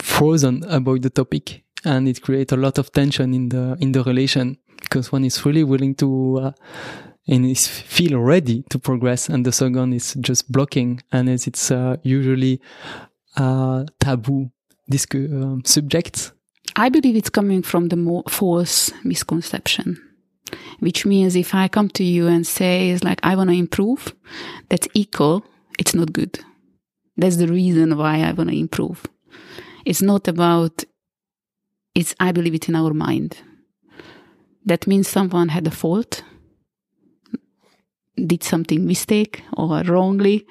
frozen 0.00 0.64
about 0.64 1.02
the 1.02 1.10
topic 1.10 1.61
and 1.84 2.08
it 2.08 2.22
creates 2.22 2.52
a 2.52 2.56
lot 2.56 2.78
of 2.78 2.92
tension 2.92 3.34
in 3.34 3.48
the 3.48 3.76
in 3.80 3.92
the 3.92 4.02
relation 4.02 4.56
because 4.80 5.12
one 5.12 5.24
is 5.24 5.44
really 5.44 5.64
willing 5.64 5.94
to 5.94 6.40
uh, 6.42 6.52
and 7.28 7.46
is 7.46 7.66
feel 7.66 8.18
ready 8.18 8.64
to 8.70 8.78
progress 8.78 9.28
and 9.28 9.46
the 9.46 9.52
second 9.52 9.92
is 9.92 10.14
just 10.20 10.50
blocking 10.50 11.00
and 11.12 11.28
as 11.28 11.46
it's 11.46 11.70
uh, 11.70 11.96
usually 12.02 12.60
a 13.36 13.86
taboo 14.00 14.50
disc- 14.88 15.14
um, 15.14 15.62
subject 15.64 16.32
i 16.76 16.88
believe 16.88 17.16
it's 17.16 17.30
coming 17.30 17.62
from 17.62 17.88
the 17.88 17.96
more 17.96 18.24
false 18.28 18.90
misconception 19.04 19.96
which 20.80 21.06
means 21.06 21.36
if 21.36 21.54
i 21.54 21.68
come 21.68 21.88
to 21.88 22.04
you 22.04 22.26
and 22.26 22.46
say 22.46 22.90
it's 22.90 23.04
like 23.04 23.20
i 23.22 23.36
want 23.36 23.50
to 23.50 23.56
improve 23.56 24.14
that's 24.68 24.88
equal 24.94 25.44
it's 25.78 25.94
not 25.94 26.12
good. 26.12 26.38
That's 27.16 27.36
the 27.36 27.48
reason 27.48 27.96
why 27.96 28.20
i 28.20 28.32
want 28.32 28.50
to 28.50 28.58
improve. 28.58 29.04
It's 29.84 30.02
not 30.02 30.28
about 30.28 30.84
it's 31.94 32.14
i 32.20 32.32
believe 32.32 32.54
it 32.54 32.68
in 32.68 32.76
our 32.76 32.94
mind. 32.94 33.36
That 34.64 34.86
means 34.86 35.08
someone 35.08 35.48
had 35.48 35.66
a 35.66 35.70
fault 35.70 36.22
did 38.26 38.42
something 38.42 38.86
mistake 38.86 39.42
or 39.56 39.82
wrongly 39.84 40.46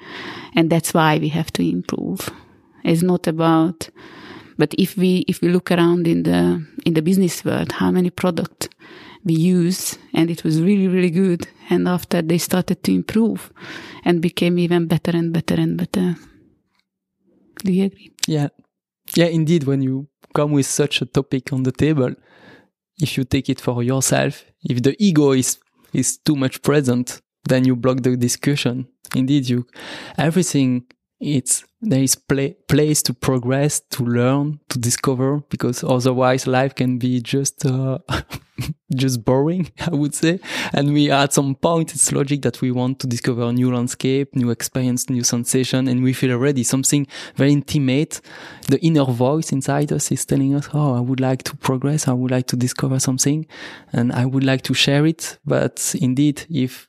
and 0.54 0.68
that's 0.68 0.92
why 0.92 1.18
we 1.18 1.28
have 1.28 1.52
to 1.52 1.62
improve. 1.62 2.28
It's 2.84 3.02
not 3.02 3.26
about 3.26 3.88
but 4.58 4.74
if 4.78 4.96
we 4.96 5.24
if 5.28 5.40
we 5.40 5.48
look 5.48 5.70
around 5.70 6.06
in 6.06 6.24
the 6.24 6.64
in 6.84 6.94
the 6.94 7.02
business 7.02 7.44
world 7.44 7.72
how 7.72 7.90
many 7.90 8.10
product 8.10 8.68
we 9.24 9.34
use 9.34 9.98
and 10.12 10.30
it 10.30 10.44
was 10.44 10.60
really 10.60 10.88
really 10.88 11.10
good 11.10 11.46
and 11.70 11.88
after 11.88 12.20
they 12.22 12.38
started 12.38 12.82
to 12.82 12.92
improve 12.92 13.52
and 14.04 14.20
became 14.20 14.58
even 14.58 14.86
better 14.86 15.16
and 15.16 15.32
better 15.32 15.54
and 15.54 15.76
better. 15.76 16.16
Do 17.64 17.72
you 17.72 17.84
agree? 17.84 18.10
Yeah 18.26 18.48
yeah 19.16 19.26
indeed 19.26 19.64
when 19.64 19.82
you 19.82 20.08
come 20.34 20.52
with 20.52 20.66
such 20.66 21.02
a 21.02 21.06
topic 21.06 21.52
on 21.52 21.62
the 21.62 21.72
table 21.72 22.14
if 23.00 23.16
you 23.16 23.24
take 23.24 23.48
it 23.48 23.60
for 23.60 23.82
yourself 23.82 24.44
if 24.62 24.82
the 24.82 24.96
ego 24.98 25.32
is 25.32 25.58
is 25.92 26.16
too 26.18 26.36
much 26.36 26.62
present 26.62 27.20
then 27.44 27.64
you 27.64 27.76
block 27.76 28.02
the 28.02 28.16
discussion. 28.16 28.88
Indeed, 29.14 29.48
you 29.48 29.66
everything 30.16 30.84
it's 31.20 31.64
there 31.80 32.02
is 32.02 32.16
place 32.16 33.02
to 33.02 33.14
progress, 33.14 33.80
to 33.90 34.04
learn, 34.04 34.60
to 34.68 34.78
discover, 34.78 35.42
because 35.50 35.84
otherwise 35.84 36.46
life 36.46 36.74
can 36.74 36.98
be 36.98 37.20
just 37.20 37.66
uh, 37.66 37.98
just 38.94 39.24
boring, 39.24 39.70
I 39.80 39.94
would 39.94 40.14
say. 40.14 40.40
And 40.72 40.92
we 40.92 41.10
at 41.10 41.32
some 41.32 41.54
point 41.54 41.94
it's 41.94 42.12
logic 42.12 42.42
that 42.42 42.60
we 42.60 42.70
want 42.70 42.98
to 43.00 43.06
discover 43.06 43.52
new 43.52 43.72
landscape, 43.74 44.34
new 44.34 44.50
experience, 44.50 45.08
new 45.08 45.24
sensation, 45.24 45.88
and 45.88 46.02
we 46.02 46.12
feel 46.12 46.32
already 46.32 46.62
Something 46.72 47.06
very 47.36 47.52
intimate. 47.52 48.20
The 48.68 48.78
inner 48.80 49.04
voice 49.04 49.52
inside 49.52 49.92
us 49.92 50.10
is 50.10 50.24
telling 50.24 50.54
us, 50.54 50.68
"Oh, 50.72 50.94
I 50.94 51.00
would 51.00 51.20
like 51.20 51.42
to 51.44 51.56
progress. 51.56 52.08
I 52.08 52.12
would 52.12 52.30
like 52.30 52.46
to 52.46 52.56
discover 52.56 52.98
something, 52.98 53.46
and 53.92 54.10
I 54.12 54.24
would 54.24 54.44
like 54.44 54.62
to 54.62 54.74
share 54.74 55.04
it." 55.06 55.38
But 55.44 55.94
indeed, 56.00 56.46
if 56.48 56.88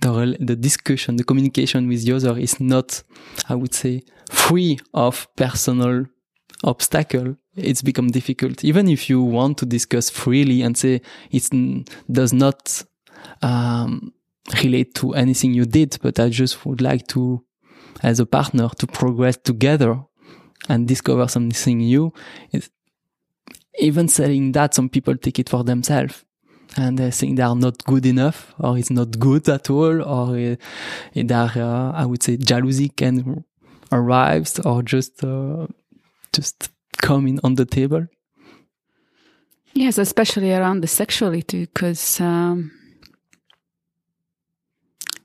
the, 0.00 0.36
the 0.38 0.56
discussion, 0.56 1.16
the 1.16 1.24
communication 1.24 1.88
with 1.88 2.04
the 2.04 2.16
other 2.16 2.38
is 2.38 2.60
not, 2.60 3.02
I 3.48 3.54
would 3.54 3.74
say, 3.74 4.02
free 4.30 4.78
of 4.92 5.28
personal 5.36 6.06
obstacle, 6.64 7.36
it's 7.56 7.82
become 7.82 8.08
difficult. 8.08 8.64
Even 8.64 8.88
if 8.88 9.10
you 9.10 9.22
want 9.22 9.58
to 9.58 9.66
discuss 9.66 10.10
freely 10.10 10.62
and 10.62 10.76
say 10.76 11.00
it 11.30 11.48
does 12.10 12.32
not 12.32 12.82
um, 13.42 14.12
relate 14.62 14.94
to 14.96 15.14
anything 15.14 15.54
you 15.54 15.64
did, 15.64 15.98
but 16.02 16.18
I 16.18 16.28
just 16.28 16.64
would 16.64 16.80
like 16.80 17.06
to, 17.08 17.44
as 18.02 18.20
a 18.20 18.26
partner, 18.26 18.68
to 18.78 18.86
progress 18.86 19.36
together 19.36 20.02
and 20.68 20.88
discover 20.88 21.28
something 21.28 21.78
new. 21.78 22.12
It's, 22.52 22.70
even 23.78 24.08
saying 24.08 24.52
that, 24.52 24.74
some 24.74 24.88
people 24.88 25.16
take 25.16 25.38
it 25.38 25.48
for 25.48 25.64
themselves 25.64 26.24
and 26.76 26.98
they 26.98 27.10
think 27.10 27.36
they 27.36 27.42
are 27.42 27.56
not 27.56 27.84
good 27.84 28.06
enough 28.06 28.54
or 28.58 28.78
it's 28.78 28.90
not 28.90 29.18
good 29.18 29.48
at 29.48 29.68
all 29.70 30.02
or 30.02 30.36
uh, 30.36 30.56
that 31.14 31.56
uh, 31.56 31.92
I 31.94 32.06
would 32.06 32.22
say 32.22 32.36
jealousy 32.36 32.88
can 32.88 33.44
arise 33.90 34.58
or 34.60 34.82
just 34.82 35.22
uh, 35.22 35.66
just 36.32 36.70
coming 37.02 37.38
on 37.44 37.56
the 37.56 37.66
table. 37.66 38.06
Yes, 39.74 39.98
especially 39.98 40.52
around 40.52 40.80
the 40.80 40.88
sexuality, 40.88 41.66
because 41.66 42.20
um, 42.20 42.70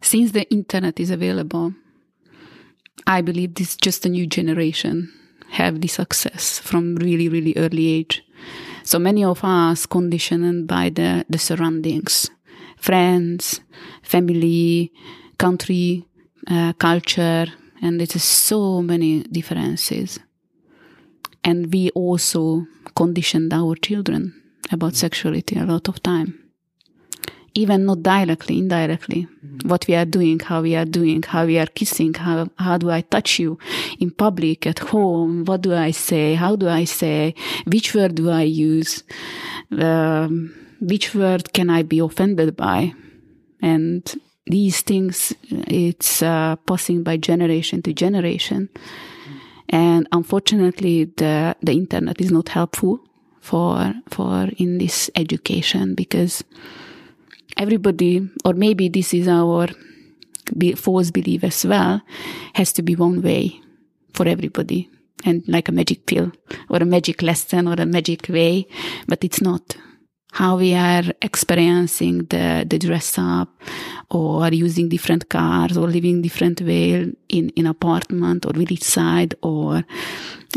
since 0.02 0.32
the 0.32 0.50
internet 0.50 1.00
is 1.00 1.12
available, 1.12 1.74
I 3.06 3.22
believe 3.22 3.56
this 3.56 3.78
just 3.78 4.06
a 4.06 4.10
new 4.10 4.28
generation 4.28 5.14
have 5.52 5.80
the 5.80 5.88
success 5.88 6.60
from 6.60 6.96
really, 6.96 7.30
really 7.30 7.54
early 7.56 7.88
age. 7.88 8.24
So 8.84 9.00
many 9.00 9.24
of 9.24 9.44
us 9.44 9.86
conditioned 9.86 10.68
by 10.68 10.90
the, 10.90 11.26
the 11.30 11.38
surroundings, 11.38 12.30
friends, 12.78 13.62
family, 14.02 14.92
country, 15.38 16.06
uh, 16.50 16.74
culture, 16.74 17.48
and 17.82 18.02
it 18.02 18.16
is 18.16 18.24
so 18.24 18.82
many 18.82 19.24
differences. 19.24 20.20
And 21.48 21.74
we 21.74 21.90
also 21.92 22.68
conditioned 22.96 23.54
our 23.54 23.76
children 23.76 24.22
about 24.72 24.96
sexuality 24.96 25.58
a 25.58 25.66
lot 25.66 25.88
of 25.88 26.04
time 26.04 26.48
even 27.58 27.86
not 27.86 28.04
directly, 28.04 28.60
indirectly, 28.60 29.26
mm-hmm. 29.26 29.68
what 29.68 29.88
we 29.88 29.96
are 29.96 30.06
doing, 30.06 30.40
how 30.40 30.62
we 30.62 30.76
are 30.76 30.86
doing, 30.86 31.24
how 31.24 31.44
we 31.44 31.58
are 31.58 31.66
kissing, 31.66 32.14
how, 32.14 32.48
how 32.60 32.78
do 32.78 32.92
I 32.92 33.02
touch 33.02 33.40
you 33.40 33.58
in 34.00 34.12
public, 34.12 34.68
at 34.68 34.78
home, 34.78 35.44
what 35.46 35.62
do 35.62 35.74
I 35.74 35.90
say, 35.90 36.36
how 36.36 36.56
do 36.56 36.70
I 36.70 36.84
say, 36.84 37.34
which 37.66 37.96
word 37.96 38.14
do 38.14 38.30
I 38.30 38.44
use, 38.44 39.04
um, 39.72 40.54
which 40.80 41.16
word 41.16 41.52
can 41.54 41.72
I 41.72 41.82
be 41.82 41.98
offended 41.98 42.56
by? 42.56 42.94
And 43.60 44.04
these 44.46 44.82
things, 44.82 45.34
it's 45.50 46.22
uh, 46.22 46.58
passing 46.68 47.02
by 47.02 47.18
generation 47.18 47.82
to 47.82 47.92
generation. 47.92 48.70
And 49.70 50.08
unfortunately, 50.12 51.06
the, 51.06 51.56
the 51.62 51.74
internet 51.74 52.22
is 52.22 52.32
not 52.32 52.50
helpful 52.50 53.00
for, 53.42 53.94
for 54.10 54.50
in 54.58 54.78
this 54.78 55.10
education 55.16 55.96
because 55.96 56.44
everybody, 57.58 58.30
or 58.46 58.54
maybe 58.54 58.90
this 58.90 59.14
is 59.14 59.28
our 59.28 59.68
false 60.76 61.12
belief 61.12 61.44
as 61.44 61.66
well, 61.66 62.02
has 62.54 62.72
to 62.74 62.82
be 62.82 62.96
one 62.96 63.22
way 63.22 63.60
for 64.14 64.28
everybody 64.28 64.90
and 65.26 65.48
like 65.48 65.68
a 65.68 65.72
magic 65.72 66.06
pill 66.06 66.32
or 66.70 66.78
a 66.78 66.86
magic 66.86 67.22
lesson 67.22 67.68
or 67.68 67.74
a 67.74 67.86
magic 67.86 68.30
way, 68.30 68.68
but 69.08 69.24
it's 69.24 69.42
not. 69.42 69.78
How 70.38 70.56
we 70.56 70.76
are 70.76 71.06
experiencing 71.24 72.20
the, 72.26 72.64
the 72.70 72.78
dress 72.78 73.18
up 73.18 73.50
or 74.12 74.48
using 74.50 74.88
different 74.88 75.28
cars 75.30 75.76
or 75.76 75.88
living 75.88 76.22
different 76.22 76.62
way 76.62 77.12
in, 77.30 77.50
in 77.56 77.66
apartment 77.66 78.46
or 78.46 78.54
village 78.54 78.84
side 78.84 79.34
or 79.42 79.84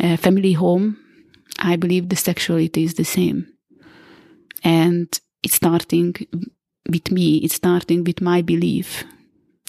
uh, 0.03 0.17
family 0.19 0.53
home. 0.53 0.99
I 1.59 1.77
believe 1.77 2.11
the 2.11 2.17
sexuality 2.17 2.85
is 2.85 2.93
the 2.93 3.05
same. 3.05 3.47
And 4.63 5.09
it's 5.43 5.55
starting 5.55 6.15
with 6.87 7.11
me. 7.11 7.39
It's 7.39 7.55
starting 7.55 8.05
with 8.05 8.21
my 8.21 8.43
belief. 8.43 9.05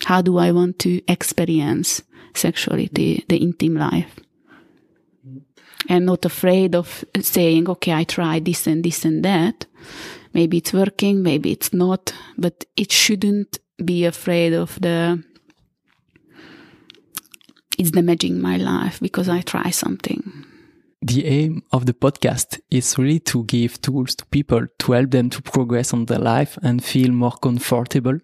How 0.03 0.21
do 0.21 0.37
I 0.39 0.51
want 0.51 0.77
to 0.79 1.01
experience 1.07 2.01
sexuality, 2.35 3.23
the 3.29 3.37
intimate 3.37 3.79
life? 3.79 4.19
And 5.89 6.05
not 6.05 6.25
afraid 6.25 6.75
of 6.75 7.03
saying, 7.19 7.69
okay, 7.69 7.93
I 7.93 8.03
tried 8.03 8.45
this 8.45 8.67
and 8.67 8.83
this 8.83 9.03
and 9.03 9.23
that. 9.25 9.65
Maybe 10.33 10.57
it's 10.57 10.73
working, 10.73 11.23
maybe 11.23 11.51
it's 11.51 11.73
not, 11.73 12.13
but 12.37 12.65
it 12.77 12.91
shouldn't 12.91 13.59
be 13.83 14.05
afraid 14.05 14.53
of 14.53 14.79
the, 14.79 15.21
it's 17.77 17.91
damaging 17.91 18.39
my 18.39 18.57
life 18.57 18.99
because 19.01 19.27
I 19.27 19.41
try 19.41 19.71
something 19.71 20.45
the 21.01 21.25
aim 21.25 21.63
of 21.71 21.85
the 21.85 21.93
podcast 21.93 22.59
is 22.69 22.97
really 22.97 23.19
to 23.19 23.43
give 23.45 23.81
tools 23.81 24.15
to 24.15 24.25
people 24.27 24.67
to 24.77 24.91
help 24.91 25.09
them 25.09 25.29
to 25.31 25.41
progress 25.41 25.93
on 25.93 26.05
their 26.05 26.19
life 26.19 26.57
and 26.61 26.83
feel 26.83 27.11
more 27.11 27.31
comfortable 27.31 28.19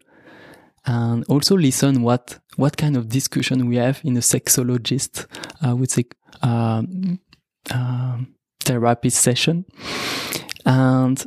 and 0.86 1.26
also 1.28 1.58
listen 1.58 2.04
what 2.04 2.40
what 2.56 2.78
kind 2.78 2.96
of 2.96 3.10
discussion 3.10 3.68
we 3.68 3.78
have 3.78 4.00
in 4.04 4.16
a 4.16 4.22
sexologist 4.22 5.26
i 5.62 5.74
would 5.74 5.90
say 5.90 6.06
uh, 6.44 6.84
uh, 7.72 8.18
therapy 8.62 9.10
session. 9.10 9.66
And 10.66 11.24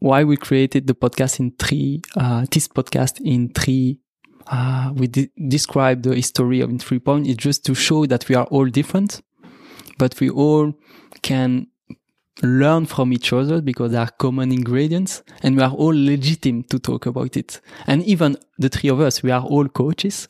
why 0.00 0.24
we 0.24 0.36
created 0.36 0.86
the 0.86 0.94
podcast 0.94 1.40
in 1.40 1.52
three 1.58 2.02
uh, 2.16 2.44
this 2.50 2.68
podcast 2.68 3.20
in 3.24 3.52
three 3.54 4.00
uh, 4.48 4.92
we 4.94 5.06
de- 5.06 5.30
describe 5.48 6.02
the 6.02 6.14
history 6.14 6.60
of 6.60 6.70
in 6.70 6.78
three 6.78 6.98
points. 6.98 7.28
Is 7.28 7.36
just 7.36 7.64
to 7.66 7.74
show 7.74 8.04
that 8.06 8.28
we 8.28 8.34
are 8.34 8.46
all 8.46 8.66
different 8.66 9.22
but 9.98 10.18
we 10.20 10.30
all 10.30 10.72
can 11.22 11.66
learn 12.42 12.86
from 12.86 13.12
each 13.12 13.32
other 13.32 13.60
because 13.60 13.92
there 13.92 14.00
are 14.00 14.10
common 14.10 14.50
ingredients 14.50 15.22
and 15.42 15.56
we 15.56 15.62
are 15.62 15.70
all 15.70 15.94
legitimate 15.94 16.68
to 16.70 16.78
talk 16.78 17.06
about 17.06 17.36
it. 17.36 17.60
And 17.86 18.02
even 18.04 18.36
the 18.58 18.68
three 18.68 18.90
of 18.90 19.00
us, 19.00 19.22
we 19.22 19.30
are 19.30 19.42
all 19.42 19.68
coaches, 19.68 20.26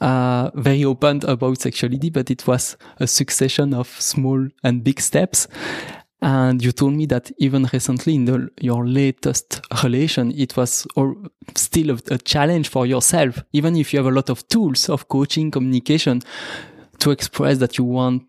uh, 0.00 0.50
very 0.54 0.84
open 0.84 1.20
about 1.24 1.60
sexuality, 1.60 2.10
but 2.10 2.30
it 2.30 2.46
was 2.46 2.76
a 2.98 3.06
succession 3.06 3.74
of 3.74 3.88
small 3.88 4.48
and 4.64 4.82
big 4.82 5.00
steps. 5.00 5.46
And 6.20 6.64
you 6.64 6.72
told 6.72 6.94
me 6.94 7.06
that 7.06 7.30
even 7.38 7.68
recently 7.72 8.16
in 8.16 8.24
the, 8.24 8.50
your 8.60 8.84
latest 8.84 9.60
relation, 9.84 10.32
it 10.32 10.56
was 10.56 10.84
still 11.54 11.92
a, 11.92 11.98
a 12.10 12.18
challenge 12.18 12.68
for 12.68 12.86
yourself, 12.86 13.44
even 13.52 13.76
if 13.76 13.92
you 13.92 14.00
have 14.00 14.12
a 14.12 14.14
lot 14.14 14.28
of 14.28 14.48
tools 14.48 14.88
of 14.88 15.06
coaching, 15.06 15.52
communication 15.52 16.22
to 16.98 17.12
express 17.12 17.58
that 17.58 17.78
you 17.78 17.84
want 17.84 18.24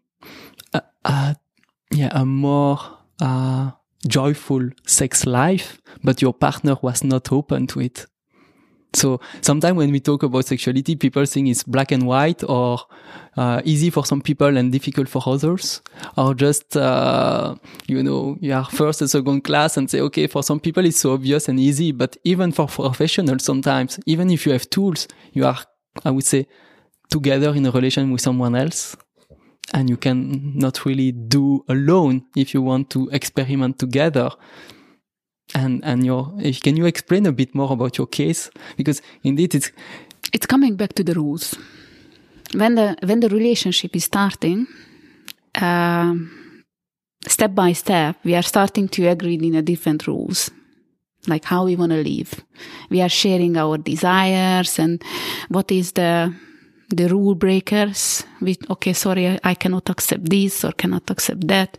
yeah, 1.91 2.09
a 2.11 2.25
more 2.25 2.79
uh, 3.21 3.71
joyful 4.07 4.69
sex 4.85 5.25
life, 5.25 5.79
but 6.03 6.21
your 6.21 6.33
partner 6.33 6.77
was 6.81 7.03
not 7.03 7.31
open 7.31 7.67
to 7.67 7.81
it. 7.81 8.05
So 8.93 9.19
sometimes 9.41 9.77
when 9.77 9.91
we 9.91 9.99
talk 9.99 10.23
about 10.23 10.45
sexuality, 10.45 10.95
people 10.95 11.23
think 11.25 11.47
it's 11.47 11.61
black 11.63 11.91
and 11.91 12.07
white 12.07 12.43
or 12.43 12.79
uh, 13.37 13.61
easy 13.63 13.91
for 13.91 14.03
some 14.03 14.19
people 14.19 14.57
and 14.57 14.71
difficult 14.71 15.07
for 15.07 15.21
others, 15.27 15.81
or 16.17 16.33
just 16.33 16.75
uh, 16.75 17.53
you 17.87 18.01
know 18.01 18.35
you 18.41 18.51
are 18.51 18.65
first 18.65 19.01
and 19.01 19.09
second 19.09 19.43
class 19.43 19.77
and 19.77 19.91
say 19.91 20.01
okay 20.01 20.25
for 20.25 20.41
some 20.41 20.59
people 20.59 20.83
it's 20.85 20.97
so 20.97 21.13
obvious 21.13 21.47
and 21.47 21.59
easy, 21.59 21.91
but 21.91 22.17
even 22.23 22.51
for 22.51 22.67
professionals 22.67 23.43
sometimes, 23.43 23.99
even 24.07 24.31
if 24.31 24.47
you 24.47 24.53
have 24.53 24.67
tools, 24.71 25.07
you 25.33 25.45
are 25.45 25.59
I 26.03 26.09
would 26.09 26.25
say 26.25 26.47
together 27.11 27.53
in 27.53 27.65
a 27.67 27.71
relation 27.71 28.11
with 28.11 28.21
someone 28.21 28.55
else 28.55 28.97
and 29.73 29.89
you 29.89 29.97
can 29.97 30.57
not 30.57 30.85
really 30.85 31.11
do 31.11 31.63
alone 31.67 32.25
if 32.35 32.53
you 32.53 32.61
want 32.61 32.89
to 32.91 33.09
experiment 33.11 33.79
together. 33.79 34.29
And 35.55 35.83
and 35.83 36.05
your 36.05 36.31
can 36.61 36.77
you 36.77 36.85
explain 36.85 37.25
a 37.25 37.31
bit 37.31 37.55
more 37.55 37.71
about 37.71 37.97
your 37.97 38.07
case? 38.07 38.51
Because 38.77 39.01
indeed 39.23 39.55
it's 39.55 39.71
it's 40.33 40.45
coming 40.45 40.75
back 40.75 40.93
to 40.93 41.03
the 41.03 41.13
rules. 41.13 41.55
When 42.53 42.75
the 42.75 42.95
when 43.03 43.19
the 43.19 43.29
relationship 43.29 43.95
is 43.95 44.03
starting 44.03 44.67
uh, 45.55 46.13
step 47.27 47.55
by 47.55 47.73
step 47.73 48.15
we 48.23 48.35
are 48.35 48.43
starting 48.43 48.87
to 48.89 49.07
agree 49.07 49.35
in 49.35 49.55
a 49.55 49.61
different 49.61 50.07
rules. 50.07 50.51
Like 51.27 51.45
how 51.45 51.65
we 51.65 51.75
want 51.75 51.91
to 51.91 52.03
live. 52.03 52.33
We 52.89 53.01
are 53.01 53.09
sharing 53.09 53.57
our 53.57 53.77
desires 53.77 54.79
and 54.79 55.03
what 55.49 55.71
is 55.71 55.91
the 55.93 56.33
the 56.89 57.07
rule 57.07 57.35
breakers 57.35 58.23
with 58.41 58.69
okay 58.69 58.93
sorry 58.93 59.39
i 59.43 59.53
cannot 59.53 59.89
accept 59.89 60.29
this 60.29 60.63
or 60.63 60.71
cannot 60.71 61.09
accept 61.09 61.47
that. 61.47 61.77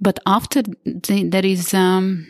But 0.00 0.20
after 0.26 0.62
the, 0.62 1.24
there 1.24 1.44
is 1.44 1.74
um, 1.74 2.26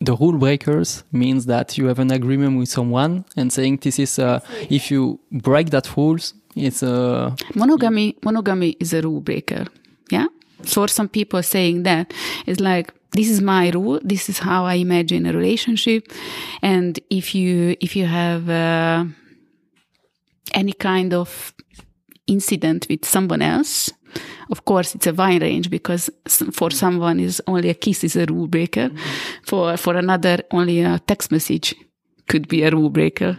the 0.00 0.16
rule 0.16 0.38
breakers 0.38 1.04
means 1.12 1.46
that 1.46 1.76
you 1.76 1.86
have 1.86 1.98
an 1.98 2.10
agreement 2.10 2.58
with 2.58 2.68
someone 2.68 3.24
and 3.36 3.52
saying 3.52 3.78
this 3.82 3.98
is 3.98 4.18
uh, 4.18 4.40
if 4.70 4.90
you 4.90 5.20
break 5.30 5.70
that 5.70 5.96
rules 5.96 6.34
it's 6.56 6.82
a 6.82 7.34
monogamy 7.54 8.16
monogamy 8.22 8.76
is 8.80 8.92
a 8.92 9.02
rule 9.02 9.20
breaker. 9.20 9.66
Yeah? 10.10 10.26
For 10.64 10.88
some 10.88 11.08
people 11.08 11.42
saying 11.42 11.82
that. 11.82 12.12
Is 12.46 12.60
like 12.60 12.94
this 13.12 13.28
is 13.28 13.40
my 13.40 13.70
rule 13.70 14.00
this 14.02 14.28
is 14.28 14.38
how 14.38 14.64
i 14.64 14.74
imagine 14.74 15.26
a 15.26 15.32
relationship. 15.32 16.12
And 16.62 16.98
if 17.10 17.34
you 17.34 17.76
if 17.80 17.96
you 17.96 18.06
have 18.06 18.48
uh, 18.48 19.04
any 20.52 20.72
kind 20.72 21.14
of 21.14 21.54
incident 22.26 22.86
with 22.88 23.04
someone 23.04 23.42
else, 23.42 23.90
of 24.50 24.64
course 24.64 24.94
it's 24.94 25.06
a 25.06 25.12
wide 25.12 25.42
range 25.42 25.70
because 25.70 26.10
for 26.52 26.70
someone 26.70 27.20
is 27.20 27.42
only 27.46 27.70
a 27.70 27.74
kiss 27.74 28.04
is 28.04 28.16
a 28.16 28.26
rule 28.26 28.48
breaker. 28.48 28.88
Mm 28.88 28.96
-hmm. 28.96 29.46
For 29.48 29.76
for 29.76 29.96
another, 29.96 30.44
only 30.50 30.84
a 30.84 30.98
text 30.98 31.30
message 31.30 31.74
could 32.26 32.48
be 32.48 32.66
a 32.66 32.70
rule 32.70 32.90
breaker. 32.90 33.36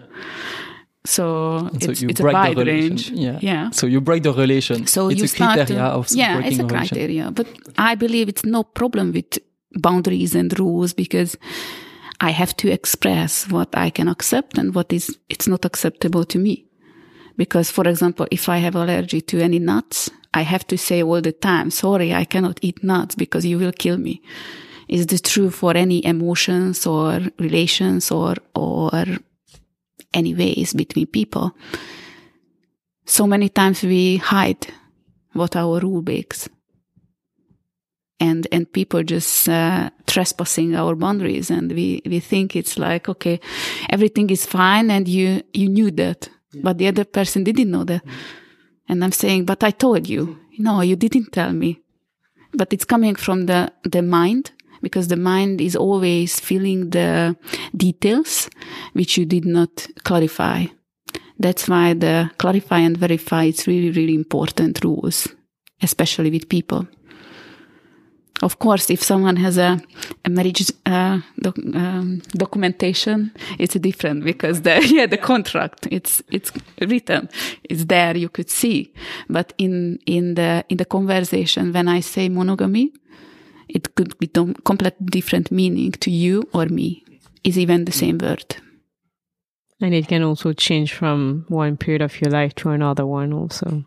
So, 1.06 1.70
so 1.80 1.91
it's, 1.91 2.02
it's 2.02 2.20
a 2.20 2.24
wide 2.24 2.58
range. 2.58 3.12
Yeah. 3.12 3.38
yeah. 3.41 3.70
So 3.72 3.86
you 3.88 4.02
break 4.02 4.24
the 4.24 4.34
relation. 4.34 4.88
So 4.88 5.10
it's 5.10 5.34
a 5.34 5.38
criteria 5.38 5.84
to, 5.84 5.96
of 5.98 6.12
yeah, 6.12 6.39
it's 6.39 6.60
a, 6.60 6.65
a 6.65 6.68
criteria. 6.68 7.32
But 7.32 7.48
I 7.78 7.96
believe 7.96 8.28
it's 8.28 8.44
no 8.44 8.63
problem 8.63 9.12
with 9.12 9.38
boundaries 9.74 10.36
and 10.36 10.58
rules 10.60 10.94
because 10.94 11.38
I 12.20 12.32
have 12.32 12.56
to 12.58 12.72
express 12.72 13.48
what 13.50 13.70
I 13.78 13.91
can 13.91 14.08
accept 14.08 14.58
and 14.58 14.74
what 14.74 14.91
is 14.91 15.18
it's 15.30 15.48
not 15.48 15.65
acceptable 15.65 16.26
to 16.26 16.39
me. 16.39 16.65
Because, 17.38 17.69
for 17.69 17.88
example, 17.88 18.28
if 18.32 18.48
I 18.50 18.58
have 18.58 18.76
allergy 18.76 19.21
to 19.21 19.41
any 19.41 19.60
nuts, 19.60 20.10
I 20.34 20.41
have 20.41 20.65
to 20.67 20.78
say 20.78 21.04
all 21.04 21.21
the 21.21 21.32
time, 21.32 21.71
sorry, 21.71 22.13
I 22.13 22.26
cannot 22.26 22.60
eat 22.62 22.84
nuts 22.84 23.15
because 23.15 23.45
you 23.45 23.58
will 23.58 23.71
kill 23.71 23.98
me. 23.98 24.21
Is 24.88 25.08
this 25.08 25.21
true 25.21 25.50
for 25.50 25.76
any 25.76 26.06
emotions 26.06 26.86
or 26.86 27.21
relations 27.39 28.12
or, 28.12 28.36
or 28.54 28.91
any 30.13 30.36
ways 30.36 30.74
between 30.74 31.08
people? 31.08 31.56
So 33.06 33.28
many 33.28 33.50
times 33.50 33.84
we 33.84 34.17
hide 34.17 34.67
what 35.34 35.56
our 35.56 35.80
rule 35.80 36.02
makes. 36.02 36.50
And, 38.19 38.48
and 38.52 38.71
people 38.71 39.04
just 39.04 39.50
uh, 39.50 39.89
trespassing 40.08 40.76
our 40.76 40.95
boundaries 40.95 41.52
and 41.52 41.71
we, 41.71 42.02
we 42.06 42.19
think 42.21 42.56
it's 42.56 42.78
like, 42.78 43.10
okay, 43.10 43.41
everything 43.89 44.30
is 44.30 44.45
fine 44.45 44.89
and 44.89 45.08
you, 45.08 45.43
you 45.54 45.67
knew 45.67 45.91
that 45.91 46.30
but 46.63 46.78
the 46.78 46.88
other 46.88 47.06
person 47.06 47.44
didn't 47.44 47.72
know 47.72 47.84
that. 47.84 48.04
And 48.88 49.04
I'm 49.04 49.12
saying, 49.12 49.46
but 49.46 49.63
I 49.63 49.72
told 49.72 50.08
you. 50.08 50.38
No, 50.58 50.82
you 50.82 50.96
didn't 50.96 51.32
tell 51.32 51.52
me. 51.52 51.82
But 52.54 52.72
it's 52.72 52.86
coming 52.86 53.15
from 53.15 53.48
the, 53.48 53.72
the 53.84 54.02
mind 54.02 54.52
because 54.82 55.08
the 55.08 55.18
mind 55.18 55.62
is 55.62 55.76
always 55.76 56.39
feeling 56.39 56.91
the 56.91 57.36
details 57.76 58.50
which 58.94 59.18
you 59.18 59.26
did 59.26 59.46
not 59.46 59.88
clarify. 60.04 60.65
That's 61.38 61.68
why 61.68 61.94
the 61.94 62.32
clarify 62.38 62.80
and 62.80 62.96
verify 62.96 63.46
is 63.46 63.68
really, 63.68 63.91
really 63.91 64.13
important 64.13 64.84
rules, 64.84 65.28
especially 65.82 66.32
with 66.32 66.48
people. 66.48 66.88
Of 68.41 68.60
course, 68.60 68.89
if 68.89 69.02
someone 69.02 69.38
has 69.38 69.58
a, 69.58 69.80
a 70.26 70.30
marriage 70.30 70.69
uh, 70.86 71.21
doc, 71.39 71.58
um, 71.74 72.21
documentation, 72.32 73.32
it's 73.58 73.76
different 73.76 74.26
because 74.26 74.62
the 74.62 74.86
yeah 74.93 75.06
the 75.06 75.17
contract 75.17 75.88
it's 75.89 76.21
it's 76.32 76.52
written, 76.82 77.30
it's 77.63 77.86
there 77.86 78.17
you 78.17 78.30
could 78.30 78.50
see. 78.50 78.93
But 79.30 79.54
in 79.58 80.00
in 80.06 80.36
the 80.36 80.65
in 80.67 80.78
the 80.78 80.86
conversation, 80.86 81.71
when 81.71 81.88
I 81.88 82.02
say 82.02 82.28
monogamy, 82.28 82.91
it 83.69 83.95
could 83.95 84.17
be 84.19 84.28
completely 84.28 85.06
different 85.06 85.50
meaning 85.50 85.93
to 85.93 86.12
you 86.12 86.43
or 86.54 86.65
me. 86.65 87.04
Is 87.43 87.60
even 87.60 87.86
the 87.86 87.91
same 87.91 88.17
word. 88.17 88.58
And 89.80 89.93
it 89.93 90.08
can 90.08 90.24
also 90.24 90.54
change 90.54 90.93
from 90.93 91.45
one 91.48 91.78
period 91.78 92.02
of 92.02 92.19
your 92.19 92.32
life 92.32 92.56
to 92.56 92.69
another 92.69 93.06
one, 93.06 93.34
also. 93.34 93.86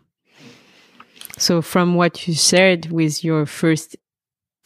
So, 1.37 1.61
from 1.61 1.95
what 1.95 2.27
you 2.27 2.35
said 2.35 2.91
with 2.91 3.23
your 3.23 3.45
first 3.45 3.95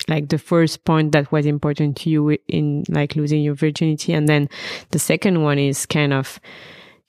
like 0.08 0.30
the 0.30 0.38
first 0.38 0.84
point 0.86 1.12
that 1.13 1.32
was 1.32 1.46
important 1.46 1.98
to 1.98 2.10
you 2.10 2.38
in 2.48 2.84
like 2.89 3.16
losing 3.16 3.42
your 3.42 3.56
virginity. 3.56 4.13
And 4.13 4.28
then 4.28 4.50
the 4.92 5.00
second 5.00 5.44
one 5.44 5.60
is 5.60 5.86
kind 5.86 6.13
of 6.13 6.39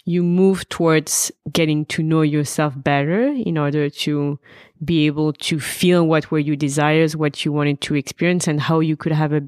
you 0.07 0.23
move 0.23 0.69
towards 0.69 1.33
getting 1.51 1.87
to 1.87 2.03
know 2.03 2.23
yourself 2.23 2.75
better 2.77 3.29
in 3.29 3.57
order 3.57 3.89
to 3.89 4.39
be 4.85 5.07
able 5.07 5.33
to 5.33 5.59
feel 5.59 6.07
what 6.07 6.31
were 6.31 6.39
your 6.39 6.57
desires, 6.57 7.17
what 7.17 7.45
you 7.45 7.53
wanted 7.53 7.81
to 7.81 7.95
experience 7.95 8.47
and 8.47 8.61
how 8.61 8.81
you 8.81 8.97
could 8.97 9.13
have 9.13 9.33
a 9.33 9.43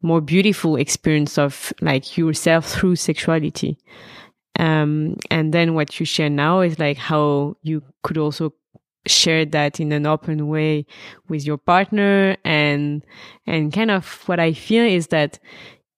more 0.00 0.20
beautiful 0.20 0.76
experience 0.76 1.38
of 1.38 1.72
like 1.80 2.16
yourself 2.16 2.66
through 2.66 2.96
sexuality. 2.96 3.76
Um, 4.58 5.16
and 5.30 5.52
then 5.52 5.74
what 5.74 5.98
you 5.98 6.06
share 6.06 6.30
now 6.30 6.60
is 6.60 6.78
like 6.78 6.96
how 6.96 7.56
you 7.62 7.82
could 8.02 8.16
also 8.16 8.54
share 9.06 9.44
that 9.44 9.80
in 9.80 9.92
an 9.92 10.06
open 10.06 10.48
way 10.48 10.86
with 11.28 11.44
your 11.46 11.58
partner. 11.58 12.36
And 12.44 13.04
and 13.46 13.72
kind 13.72 13.90
of 13.90 14.22
what 14.26 14.40
I 14.40 14.52
feel 14.52 14.84
is 14.84 15.08
that 15.08 15.38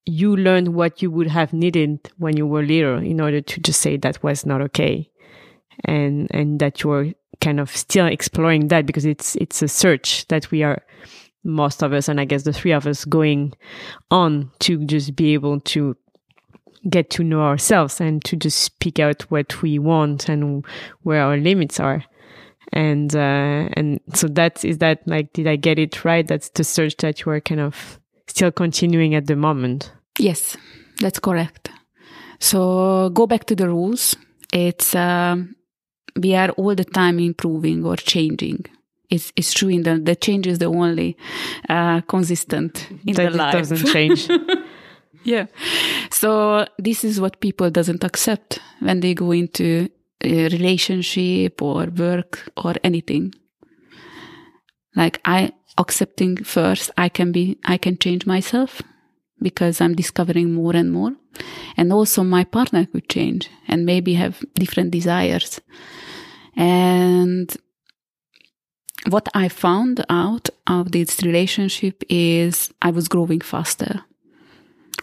you 0.05 0.35
learned 0.35 0.69
what 0.69 1.01
you 1.01 1.11
would 1.11 1.27
have 1.27 1.51
needed 1.53 2.09
when 2.17 2.37
you 2.37 2.47
were 2.47 2.63
little 2.63 2.97
in 2.97 3.19
order 3.19 3.41
to 3.41 3.59
just 3.59 3.81
say 3.81 3.97
that 3.97 4.23
was 4.23 4.45
not 4.45 4.61
okay. 4.61 5.09
And 5.85 6.27
and 6.31 6.59
that 6.59 6.83
you're 6.83 7.13
kind 7.41 7.59
of 7.59 7.75
still 7.75 8.07
exploring 8.07 8.69
that 8.69 8.85
because 8.85 9.05
it's 9.05 9.35
it's 9.35 9.61
a 9.61 9.67
search 9.67 10.27
that 10.27 10.49
we 10.51 10.63
are 10.63 10.81
most 11.43 11.83
of 11.83 11.93
us 11.93 12.09
and 12.09 12.19
I 12.19 12.25
guess 12.25 12.43
the 12.43 12.51
three 12.51 12.71
of 12.71 12.87
us 12.87 13.05
going 13.05 13.53
on 14.11 14.51
to 14.59 14.83
just 14.85 15.15
be 15.15 15.33
able 15.33 15.59
to 15.61 15.95
get 16.89 17.09
to 17.11 17.23
know 17.23 17.41
ourselves 17.41 18.01
and 18.01 18.23
to 18.25 18.35
just 18.35 18.59
speak 18.59 18.99
out 18.99 19.23
what 19.23 19.61
we 19.61 19.79
want 19.79 20.29
and 20.29 20.65
where 21.03 21.21
our 21.21 21.37
limits 21.37 21.79
are 21.79 22.03
and 22.73 23.15
uh, 23.15 23.69
and 23.73 23.99
so 24.13 24.27
that 24.27 24.63
is 24.65 24.79
that 24.79 25.07
like 25.07 25.33
did 25.33 25.47
i 25.47 25.55
get 25.55 25.79
it 25.79 26.03
right? 26.05 26.27
That's 26.27 26.49
the 26.49 26.63
search 26.63 26.97
that 26.97 27.21
you 27.21 27.31
are 27.31 27.39
kind 27.41 27.61
of 27.61 27.99
still 28.27 28.51
continuing 28.51 29.15
at 29.15 29.27
the 29.27 29.35
moment? 29.35 29.91
Yes 30.19 30.57
that's 30.99 31.19
correct. 31.19 31.69
So 32.39 33.09
go 33.13 33.27
back 33.27 33.45
to 33.45 33.55
the 33.55 33.67
rules. 33.69 34.15
It's 34.53 34.95
um, 34.95 35.55
we 36.15 36.35
are 36.35 36.49
all 36.51 36.75
the 36.75 36.85
time 36.85 37.19
improving 37.19 37.85
or 37.85 37.95
changing. 37.95 38.65
It's, 39.09 39.31
it's 39.35 39.53
true 39.53 39.69
in 39.69 39.83
the 39.83 39.97
the 39.97 40.15
change 40.15 40.47
is 40.47 40.59
the 40.59 40.65
only 40.65 41.17
uh, 41.69 42.01
consistent 42.01 42.89
in 43.05 43.13
that 43.13 43.31
the 43.31 43.37
life. 43.37 43.53
doesn't 43.53 43.85
change. 43.93 44.29
Yeah. 45.23 45.47
So 46.11 46.67
this 46.77 47.03
is 47.03 47.19
what 47.19 47.39
people 47.39 47.69
doesn't 47.69 48.03
accept 48.03 48.59
when 48.79 48.99
they 48.99 49.13
go 49.13 49.31
into 49.31 49.89
relationship 50.23 51.61
or 51.61 51.85
work 51.85 52.49
or 52.57 52.75
anything. 52.83 53.33
Like 54.95 55.21
i 55.25 55.51
accepting 55.77 56.43
first 56.43 56.89
i 56.97 57.07
can 57.07 57.31
be 57.31 57.59
i 57.63 57.77
can 57.77 57.99
change 57.99 58.25
myself 58.25 58.81
because 59.39 59.79
i'm 59.79 59.95
discovering 59.95 60.53
more 60.53 60.75
and 60.75 60.91
more. 60.91 61.11
And 61.75 61.93
also 61.93 62.23
my 62.23 62.43
partner 62.43 62.85
could 62.85 63.07
change 63.09 63.49
and 63.67 63.85
maybe 63.85 64.15
have 64.15 64.43
different 64.55 64.91
desires. 64.91 65.61
And 66.55 67.55
what 69.09 69.27
i 69.33 69.47
found 69.47 70.03
out 70.09 70.49
of 70.65 70.91
this 70.91 71.21
relationship 71.21 72.03
is 72.09 72.73
i 72.81 72.89
was 72.89 73.07
growing 73.07 73.41
faster 73.41 74.01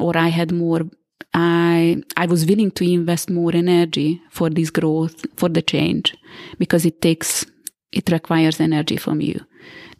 or 0.00 0.16
i 0.16 0.28
had 0.28 0.52
more 0.52 0.82
I 1.32 2.02
I 2.16 2.26
was 2.26 2.46
willing 2.46 2.70
to 2.72 2.84
invest 2.84 3.30
more 3.30 3.54
energy 3.54 4.20
for 4.30 4.50
this 4.50 4.70
growth, 4.70 5.24
for 5.36 5.48
the 5.48 5.62
change, 5.62 6.14
because 6.58 6.84
it 6.84 7.00
takes 7.00 7.46
it 7.92 8.10
requires 8.10 8.60
energy 8.60 8.96
from 8.96 9.20
you 9.20 9.40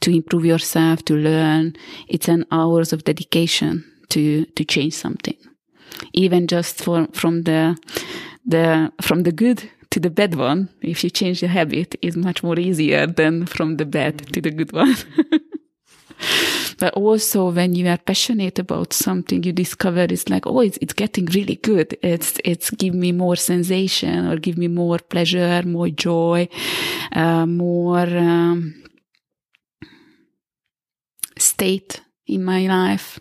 to 0.00 0.10
improve 0.10 0.44
yourself, 0.44 1.04
to 1.06 1.14
learn. 1.14 1.76
It's 2.08 2.28
an 2.28 2.44
hours 2.50 2.92
of 2.92 3.04
dedication 3.04 3.84
to 4.10 4.44
to 4.44 4.64
change 4.64 4.94
something. 4.94 5.36
Even 6.12 6.46
just 6.46 6.82
for 6.82 7.08
from 7.12 7.42
the 7.42 7.76
the 8.44 8.92
from 9.00 9.22
the 9.22 9.32
good 9.32 9.70
to 9.90 10.00
the 10.00 10.10
bad 10.10 10.34
one, 10.34 10.68
if 10.82 11.04
you 11.04 11.10
change 11.10 11.40
the 11.40 11.48
habit, 11.48 11.94
is 12.02 12.16
much 12.16 12.42
more 12.42 12.58
easier 12.58 13.06
than 13.06 13.46
from 13.46 13.76
the 13.76 13.86
bad 13.86 14.18
to 14.32 14.40
the 14.40 14.50
good 14.50 14.72
one. 14.72 14.96
but 16.78 16.92
also 16.94 17.50
when 17.50 17.74
you 17.74 17.88
are 17.88 17.98
passionate 17.98 18.58
about 18.58 18.92
something 18.92 19.42
you 19.42 19.52
discover 19.52 20.06
it's 20.08 20.28
like 20.28 20.46
oh 20.46 20.60
it's, 20.60 20.78
it's 20.80 20.92
getting 20.92 21.26
really 21.26 21.56
good. 21.56 21.96
It's 22.02 22.38
it's 22.44 22.70
give 22.70 22.94
me 22.94 23.12
more 23.12 23.36
sensation 23.36 24.26
or 24.26 24.36
give 24.36 24.58
me 24.58 24.68
more 24.68 24.98
pleasure 24.98 25.62
more 25.64 25.88
joy 25.88 26.48
uh, 27.12 27.46
more 27.46 28.08
um, 28.16 28.82
state 31.38 32.00
in 32.26 32.44
my 32.44 32.66
life. 32.66 33.20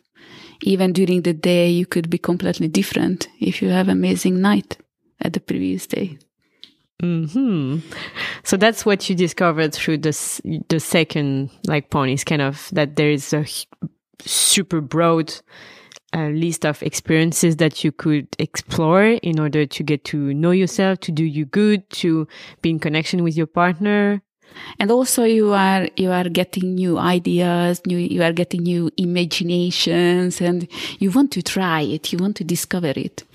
Even 0.62 0.94
during 0.94 1.24
the 1.24 1.34
day 1.34 1.70
you 1.70 1.86
could 1.86 2.10
be 2.10 2.18
completely 2.18 2.70
different 2.70 3.28
if 3.40 3.62
you 3.62 3.70
have 3.70 3.90
amazing 3.90 4.42
night 4.42 4.78
at 5.20 5.34
the 5.34 5.40
previous 5.40 5.88
day 5.88 6.18
Hmm. 7.04 7.80
So 8.44 8.56
that's 8.56 8.86
what 8.86 9.10
you 9.10 9.16
discovered 9.16 9.74
through 9.74 9.98
this 9.98 10.40
the 10.70 10.80
second 10.80 11.50
like 11.68 11.90
point 11.90 12.14
is 12.14 12.24
kind 12.24 12.42
of 12.42 12.70
that 12.72 12.96
there 12.96 13.12
is 13.12 13.34
a 13.34 13.46
super 14.22 14.80
broad 14.80 15.34
uh, 16.16 16.30
list 16.30 16.66
of 16.66 16.82
experiences 16.82 17.58
that 17.58 17.84
you 17.84 17.92
could 17.92 18.28
explore 18.40 19.04
in 19.04 19.38
order 19.38 19.66
to 19.66 19.84
get 19.84 20.06
to 20.06 20.34
know 20.34 20.52
yourself, 20.52 21.02
to 21.02 21.12
do 21.12 21.26
you 21.26 21.44
good, 21.44 21.90
to 21.90 22.26
be 22.62 22.70
in 22.70 22.80
connection 22.80 23.22
with 23.22 23.36
your 23.36 23.48
partner. 23.48 24.22
And 24.80 24.90
also 24.90 25.26
you 25.26 25.52
are, 25.52 25.90
you 25.98 26.10
are 26.10 26.30
getting 26.30 26.76
new 26.76 26.98
ideas, 27.00 27.82
new, 27.86 27.98
you 27.98 28.24
are 28.24 28.32
getting 28.32 28.64
new 28.64 28.90
imaginations 28.96 30.40
and 30.40 30.70
you 31.00 31.12
want 31.12 31.32
to 31.34 31.42
try 31.42 31.82
it. 31.82 32.14
You 32.14 32.20
want 32.20 32.38
to 32.38 32.46
discover 32.46 32.94
it. 32.96 33.26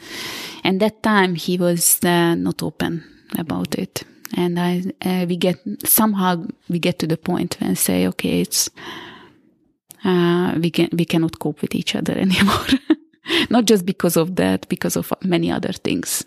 And 0.65 0.81
that 0.81 1.03
time 1.03 1.35
he 1.35 1.59
was 1.59 2.03
uh, 2.03 2.35
not 2.35 2.63
open 2.63 3.18
about 3.37 3.75
it. 3.75 4.05
And 4.37 4.59
I 4.59 4.83
uh, 5.05 5.27
we 5.29 5.37
get 5.37 5.59
somehow 5.85 6.45
we 6.69 6.79
get 6.79 6.99
to 6.99 7.07
the 7.07 7.17
point 7.17 7.61
when 7.61 7.77
say 7.77 8.07
okay 8.09 8.41
it's 8.41 8.71
uh, 10.05 10.55
we 10.61 10.71
can 10.71 10.89
we 10.93 11.05
cannot 11.05 11.39
cope 11.39 11.63
with 11.63 11.75
each 11.75 11.95
other 11.95 12.13
anymore. 12.19 12.67
Not 13.51 13.67
just 13.67 13.85
because 13.85 14.17
of 14.17 14.37
that 14.37 14.69
because 14.69 14.97
of 14.97 15.13
many 15.23 15.51
other 15.51 15.73
things. 15.73 16.25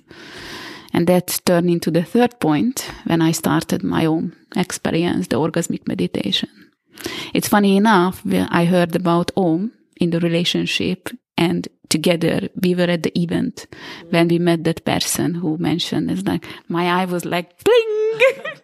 And 0.94 1.08
that 1.08 1.40
turned 1.46 1.70
into 1.70 1.90
the 1.90 2.04
third 2.04 2.40
point 2.40 2.92
when 3.06 3.22
I 3.22 3.32
started 3.32 3.82
my 3.84 4.06
own 4.06 4.36
experience 4.56 5.28
the 5.28 5.38
orgasmic 5.40 5.88
meditation. 5.88 6.50
It's 7.34 7.48
funny 7.48 7.78
enough 7.78 8.22
I 8.50 8.66
heard 8.66 8.96
about 8.96 9.32
Om 9.36 9.72
in 10.02 10.10
the 10.10 10.20
relationship 10.20 11.10
and 11.38 11.68
together 11.90 12.50
we 12.62 12.76
were 12.76 12.90
at 12.96 13.04
the 13.04 13.18
event 13.18 13.68
when 14.10 14.28
we 14.28 14.40
met 14.40 14.64
that 14.64 14.84
person 14.86 15.34
who 15.34 15.58
mentioned 15.58 16.12
it's 16.12 16.24
like 16.24 16.46
my 16.68 17.02
eye 17.02 17.06
was 17.06 17.26
like 17.26 17.64
bling! 17.64 18.54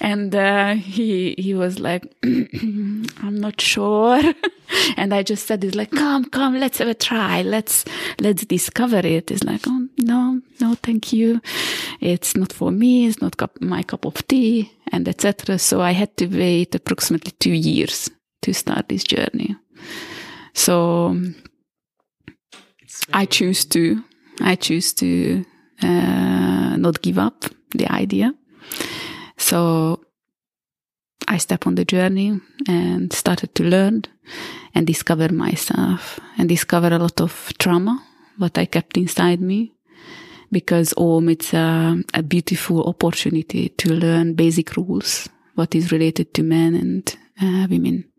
And 0.00 0.34
uh, 0.34 0.74
he 0.74 1.34
he 1.38 1.52
was 1.52 1.78
like 1.78 2.10
i'm 2.24 3.36
not 3.46 3.60
sure. 3.60 4.22
And 4.96 5.12
i 5.12 5.22
just 5.22 5.46
said 5.46 5.62
it's 5.62 5.76
like 5.76 5.90
come 5.90 6.24
come 6.24 6.58
let's 6.58 6.78
have 6.78 6.88
a 6.88 6.94
try. 6.94 7.42
Let's 7.42 7.84
let's 8.18 8.46
discover 8.46 9.00
it. 9.00 9.30
It's 9.30 9.44
like 9.44 9.60
oh 9.66 9.88
no 9.98 10.40
no 10.60 10.74
thank 10.82 11.12
you. 11.12 11.42
It's 12.00 12.34
not 12.34 12.50
for 12.50 12.70
me. 12.70 13.06
It's 13.06 13.20
not 13.20 13.36
cup, 13.36 13.60
my 13.60 13.82
cup 13.82 14.06
of 14.06 14.26
tea 14.26 14.72
and 14.92 15.08
etc 15.08 15.58
so 15.58 15.80
i 15.80 15.90
had 15.90 16.16
to 16.16 16.26
wait 16.26 16.74
approximately 16.74 17.32
two 17.40 17.52
years 17.52 18.10
to 18.42 18.52
start 18.52 18.88
this 18.88 19.02
journey 19.02 19.56
so 20.54 21.16
I 23.12 23.26
choose 23.26 23.64
to, 23.66 24.02
I 24.40 24.54
choose 24.56 24.92
to 24.94 25.44
uh, 25.82 26.76
not 26.76 27.02
give 27.02 27.18
up 27.18 27.44
the 27.74 27.90
idea. 27.90 28.34
So 29.36 30.04
I 31.28 31.38
step 31.38 31.66
on 31.66 31.74
the 31.74 31.84
journey 31.84 32.40
and 32.68 33.12
started 33.12 33.54
to 33.54 33.64
learn 33.64 34.02
and 34.74 34.86
discover 34.86 35.32
myself 35.32 36.20
and 36.36 36.48
discover 36.48 36.88
a 36.88 36.98
lot 36.98 37.20
of 37.20 37.52
trauma 37.58 38.02
what 38.38 38.58
I 38.58 38.66
kept 38.66 38.96
inside 38.96 39.40
me 39.40 39.72
because 40.50 40.92
Om 40.96 41.28
it's 41.28 41.54
a, 41.54 41.96
a 42.14 42.22
beautiful 42.22 42.84
opportunity 42.84 43.70
to 43.70 43.92
learn 43.92 44.34
basic 44.34 44.76
rules 44.76 45.28
what 45.54 45.74
is 45.74 45.92
related 45.92 46.32
to 46.34 46.42
men 46.42 46.74
and 46.74 47.16
uh, 47.40 47.66
women. 47.68 48.11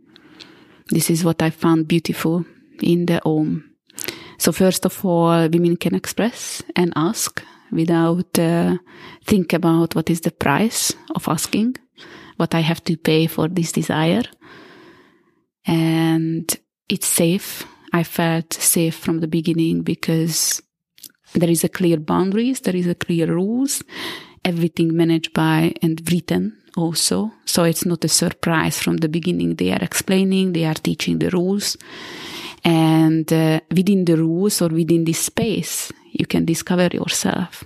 This 0.94 1.10
is 1.10 1.24
what 1.24 1.42
I 1.42 1.50
found 1.50 1.88
beautiful 1.88 2.46
in 2.82 3.06
the 3.06 3.20
Om 3.26 3.74
so 4.44 4.52
first 4.52 4.86
of 4.86 5.06
all, 5.06 5.48
women 5.48 5.78
can 5.78 5.96
express 5.96 6.62
and 6.76 6.92
ask 6.98 7.42
without 7.72 8.38
uh, 8.38 8.78
think 9.24 9.54
about 9.54 9.96
what 9.96 10.10
is 10.10 10.20
the 10.20 10.32
price 10.32 10.94
of 11.16 11.30
asking, 11.30 11.78
what 12.36 12.54
I 12.54 12.60
have 12.60 12.84
to 12.84 12.98
pay 12.98 13.28
for 13.28 13.48
this 13.48 13.72
desire. 13.72 14.24
And 15.66 16.54
it's 16.90 17.08
safe. 17.08 17.66
I 17.94 18.04
felt 18.04 18.52
safe 18.54 18.96
from 18.96 19.20
the 19.20 19.28
beginning 19.28 19.84
because 19.84 20.62
there 21.36 21.50
is 21.50 21.64
a 21.64 21.70
clear 21.70 21.98
boundaries, 21.98 22.60
there 22.60 22.76
is 22.76 22.88
a 22.88 22.96
clear 22.96 23.28
rules, 23.28 23.82
everything 24.44 24.94
managed 24.94 25.34
by 25.34 25.74
and 25.82 26.02
written 26.12 26.63
also. 26.78 27.32
So 27.46 27.64
it's 27.64 27.86
not 27.86 28.04
a 28.04 28.10
surprise 28.10 28.80
from 28.80 28.98
the 28.98 29.10
beginning. 29.10 29.56
They 29.56 29.72
are 29.72 29.82
explaining, 29.82 30.54
they 30.54 30.66
are 30.66 30.74
teaching 30.74 31.20
the 31.20 31.30
rules. 31.30 31.78
And 32.64 33.32
uh, 33.32 33.62
within 33.72 34.06
the 34.06 34.18
rules 34.18 34.62
or 34.62 34.70
within 34.70 35.04
this 35.04 35.20
space, 35.20 35.92
you 36.12 36.26
can 36.26 36.46
discover 36.46 36.90
yourself 36.92 37.64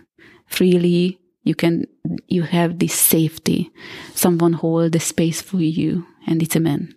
freely. 0.47 1.19
You 1.43 1.55
can, 1.55 1.85
you 2.27 2.43
have 2.43 2.79
this 2.79 2.93
safety. 2.93 3.71
Someone 4.13 4.53
hold 4.53 4.91
the 4.91 4.99
space 4.99 5.41
for 5.41 5.61
you 5.61 6.05
and 6.25 6.41
it's 6.41 6.55
a 6.55 6.59
man. 6.59 6.95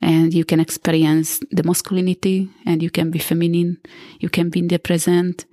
And 0.00 0.32
you 0.32 0.44
can 0.44 0.60
experience 0.60 1.40
the 1.50 1.64
masculinity 1.64 2.48
and 2.64 2.82
you 2.82 2.90
can 2.90 3.10
be 3.10 3.18
feminine. 3.18 3.78
You 4.20 4.28
can 4.28 4.48
be 4.48 4.60
in 4.60 4.68
the 4.68 4.78
present 4.78 5.44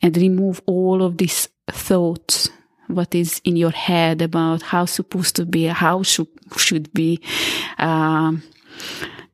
and 0.00 0.16
remove 0.16 0.62
all 0.66 1.02
of 1.02 1.18
these 1.18 1.48
thoughts 1.68 2.48
what 2.88 3.14
is 3.14 3.40
in 3.44 3.56
your 3.56 3.70
head 3.70 4.22
about 4.22 4.62
how 4.62 4.84
supposed 4.84 5.36
to 5.36 5.46
be 5.46 5.64
how 5.64 6.02
should 6.02 6.28
should 6.56 6.92
be. 6.92 7.20
Um, 7.78 8.42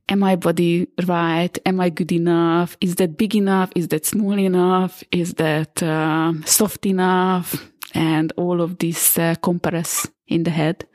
am 0.08 0.22
I 0.22 0.36
body 0.36 0.88
right? 1.06 1.56
Am 1.66 1.80
i 1.80 1.90
good 1.90 2.12
enough? 2.12 2.76
Is 2.80 2.96
that 2.96 3.16
big 3.16 3.34
enough? 3.34 3.70
Is 3.74 3.88
that 3.88 4.06
small 4.06 4.38
enough? 4.38 5.02
Is 5.12 5.34
that 5.34 5.82
uh, 5.82 6.32
soft 6.44 6.86
enough? 6.86 7.70
And 7.94 8.32
all 8.36 8.60
of 8.60 8.78
this 8.78 9.18
uh, 9.18 9.34
compares 9.42 10.06
in 10.26 10.42
the 10.44 10.50
head. 10.50 10.86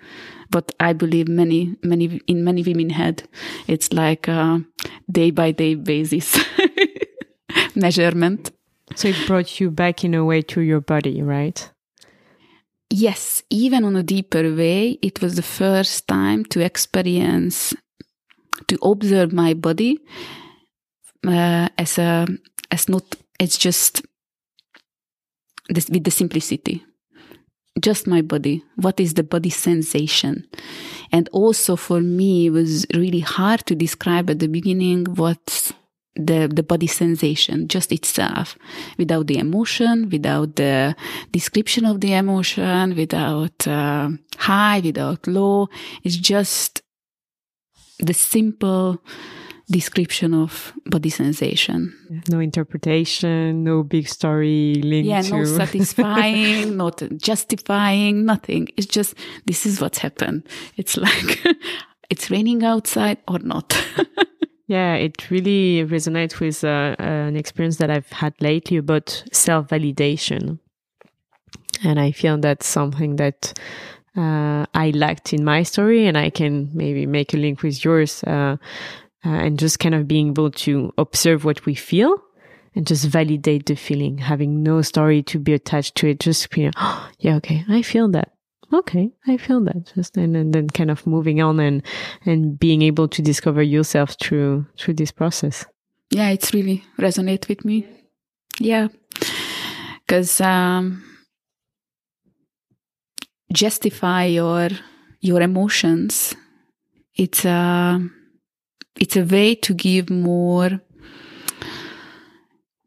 But 0.50 0.72
i 0.80 0.94
believe 0.94 1.28
many 1.28 1.76
many 1.82 2.22
in 2.28 2.44
many 2.44 2.62
women 2.62 2.92
head 2.92 3.24
it's 3.68 3.92
like 3.92 4.28
a 4.28 4.64
day 5.12 5.32
by 5.32 5.52
day 5.52 5.74
basis 5.74 6.38
measurement. 7.76 8.52
So 8.96 9.08
it 9.08 9.16
brought 9.26 9.60
you 9.60 9.72
back 9.72 10.04
in 10.04 10.14
a 10.14 10.24
way 10.24 10.44
to 10.44 10.62
your 10.62 10.82
body 10.82 11.24
right 11.24 11.73
yes 12.94 13.44
even 13.50 13.84
on 13.84 13.96
a 13.96 14.04
deeper 14.04 14.54
way 14.56 15.00
it 15.02 15.22
was 15.22 15.36
the 15.36 15.42
first 15.42 16.08
time 16.08 16.46
to 16.46 16.64
experience 16.64 17.74
to 18.68 18.78
observe 18.84 19.34
my 19.34 19.54
body 19.54 20.00
uh, 21.28 21.68
as 21.78 21.98
a 21.98 22.28
as 22.72 22.88
not 22.88 23.04
it's 23.40 23.58
just 23.58 24.02
this 25.70 25.90
with 25.90 26.04
the 26.04 26.12
simplicity. 26.12 26.84
Just 27.80 28.06
my 28.06 28.22
body. 28.22 28.64
What 28.76 29.00
is 29.00 29.16
the 29.16 29.24
body 29.24 29.50
sensation? 29.50 30.48
And 31.12 31.28
also 31.32 31.76
for 31.76 32.02
me 32.02 32.48
it 32.48 32.52
was 32.52 32.86
really 32.94 33.20
hard 33.20 33.66
to 33.66 33.76
describe 33.76 34.30
at 34.30 34.40
the 34.40 34.48
beginning 34.48 35.06
what 35.16 35.72
the 36.16 36.48
the 36.48 36.64
body 36.64 36.88
sensation 36.88 37.68
just 37.68 37.92
itself 37.92 38.56
without 38.98 39.28
the 39.28 39.38
emotion 39.38 40.10
without 40.10 40.56
the 40.58 40.96
description 41.32 41.86
of 41.86 42.02
the 42.02 42.14
emotion 42.14 42.96
without 42.96 43.68
uh, 43.68 44.10
high 44.38 44.80
without 44.84 45.26
low 45.26 45.68
it's 46.04 46.16
just 46.16 46.84
the 48.00 48.14
simple 48.14 49.02
description 49.70 50.34
of 50.34 50.74
body 50.86 51.10
sensation. 51.10 51.94
No 52.30 52.40
interpretation, 52.40 53.64
no 53.64 53.84
big 53.84 54.08
story 54.08 54.76
linked 54.84 55.08
yeah, 55.08 55.22
to. 55.22 55.38
no 55.38 55.46
satisfying, 55.58 56.78
not 56.78 57.02
justifying, 57.18 58.26
nothing. 58.26 58.68
It's 58.78 58.88
just 58.88 59.16
this 59.46 59.66
is 59.66 59.82
what's 59.82 60.00
happened. 60.00 60.48
It's 60.78 60.98
like 60.98 61.46
it's 62.10 62.30
raining 62.30 62.64
outside 62.64 63.18
or 63.28 63.40
not. 63.40 63.74
yeah, 64.68 64.96
it 64.96 65.30
really 65.30 65.86
resonates 65.86 66.40
with 66.40 66.64
uh, 66.64 66.96
an 67.00 67.36
experience 67.36 67.78
that 67.78 67.90
I've 67.90 68.12
had 68.12 68.34
lately 68.42 68.78
about 68.78 69.24
self 69.32 69.68
validation. 69.68 70.60
And 71.84 72.00
I 72.00 72.12
feel 72.12 72.38
that's 72.38 72.66
something 72.66 73.18
that 73.18 73.58
uh, 74.16 74.66
I 74.74 74.92
lacked 74.96 75.34
in 75.34 75.44
my 75.44 75.64
story, 75.64 76.08
and 76.08 76.18
I 76.18 76.30
can 76.30 76.70
maybe 76.74 77.06
make 77.06 77.34
a 77.34 77.38
link 77.38 77.62
with 77.62 77.84
yours, 77.84 78.24
uh, 78.24 78.58
uh, 79.26 79.30
and 79.30 79.60
just 79.60 79.80
kind 79.80 79.96
of 79.96 80.08
being 80.08 80.30
able 80.30 80.52
to 80.52 80.94
observe 80.98 81.44
what 81.44 81.66
we 81.66 81.76
feel 81.76 82.22
and 82.76 82.88
just 82.88 83.06
validate 83.06 83.66
the 83.66 83.76
feeling, 83.76 84.18
having 84.18 84.64
no 84.64 84.82
story 84.82 85.22
to 85.24 85.40
be 85.40 85.54
attached 85.54 85.96
to 85.96 86.08
it. 86.08 86.20
Just 86.20 86.50
be, 86.52 86.70
oh, 86.76 87.10
yeah, 87.20 87.36
okay, 87.36 87.66
I 87.68 87.82
feel 87.82 88.08
that. 88.10 88.33
Okay, 88.74 89.12
I 89.28 89.38
feel 89.38 89.62
that. 89.62 89.94
Just 89.94 90.18
and, 90.18 90.36
and 90.36 90.54
then 90.54 90.70
kind 90.70 90.90
of 90.90 91.06
moving 91.06 91.42
on 91.42 91.60
and 91.60 91.84
and 92.26 92.58
being 92.58 92.82
able 92.82 93.08
to 93.08 93.22
discover 93.22 93.62
yourself 93.62 94.16
through 94.20 94.66
through 94.80 94.96
this 94.96 95.12
process. 95.12 95.66
Yeah, 96.10 96.30
it's 96.30 96.54
really 96.54 96.84
resonate 96.98 97.48
with 97.48 97.64
me. 97.66 97.88
Yeah, 98.60 98.88
because. 100.06 100.42
Um, 100.42 101.04
justify 103.54 104.26
your 104.26 104.70
your 105.22 105.42
emotions 105.42 106.34
it's 107.16 107.46
a 107.46 108.00
it's 109.00 109.16
a 109.16 109.24
way 109.24 109.56
to 109.56 109.74
give 109.74 110.10
more 110.10 110.82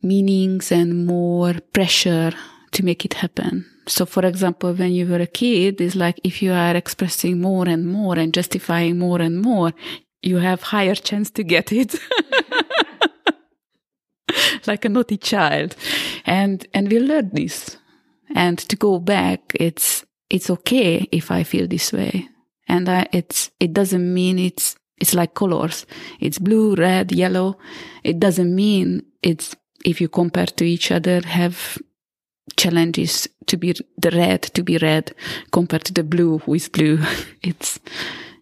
meanings 0.03 0.73
and 0.73 1.07
more 1.07 1.55
pressure 1.73 2.33
to 2.73 2.85
make 2.85 3.05
it 3.05 3.15
happen 3.15 3.65
so 3.87 4.07
for 4.07 4.27
example 4.27 4.73
when 4.73 4.93
you 4.93 5.07
were 5.07 5.21
a 5.21 5.27
kid 5.27 5.81
it's 5.81 5.97
like 5.97 6.21
if 6.25 6.43
you 6.43 6.53
are 6.53 6.77
expressing 6.77 7.41
more 7.41 7.69
and 7.69 7.87
more 7.87 8.19
and 8.19 8.35
justifying 8.35 8.99
more 8.99 9.21
and 9.21 9.41
more 9.41 9.73
you 10.23 10.39
have 10.39 10.63
higher 10.63 10.95
chance 10.95 11.31
to 11.31 11.45
get 11.45 11.73
it 11.73 11.95
like 14.67 14.85
a 14.85 14.89
naughty 14.89 15.17
child 15.17 15.77
and 16.25 16.67
and 16.75 16.91
we 16.91 16.99
learn 16.99 17.31
this 17.33 17.77
and 18.35 18.59
to 18.59 18.75
go 18.77 18.99
back 18.99 19.41
it's 19.55 20.07
it's 20.31 20.51
okay 20.51 21.09
if 21.13 21.31
I 21.31 21.43
feel 21.43 21.67
this 21.67 21.93
way. 21.93 22.29
And 22.69 22.89
I, 22.89 23.07
it's, 23.13 23.51
it 23.61 23.73
doesn't 23.73 24.13
mean 24.13 24.39
it's, 24.39 24.77
it's 24.99 25.15
like 25.15 25.35
colors. 25.35 25.87
It's 26.21 26.39
blue, 26.39 26.75
red, 26.75 27.13
yellow. 27.13 27.59
It 28.03 28.19
doesn't 28.19 28.55
mean 28.55 29.03
it's, 29.23 29.55
if 29.85 30.01
you 30.01 30.09
compare 30.09 30.47
to 30.47 30.65
each 30.65 30.91
other, 30.91 31.21
have 31.21 31.79
challenges 32.57 33.29
to 33.47 33.57
be 33.57 33.75
the 33.99 34.11
red 34.11 34.43
to 34.43 34.63
be 34.63 34.79
red 34.79 35.15
compared 35.51 35.85
to 35.85 35.93
the 35.93 36.05
blue 36.05 36.39
who 36.39 36.55
is 36.55 36.69
blue. 36.69 36.99
it's, 37.43 37.81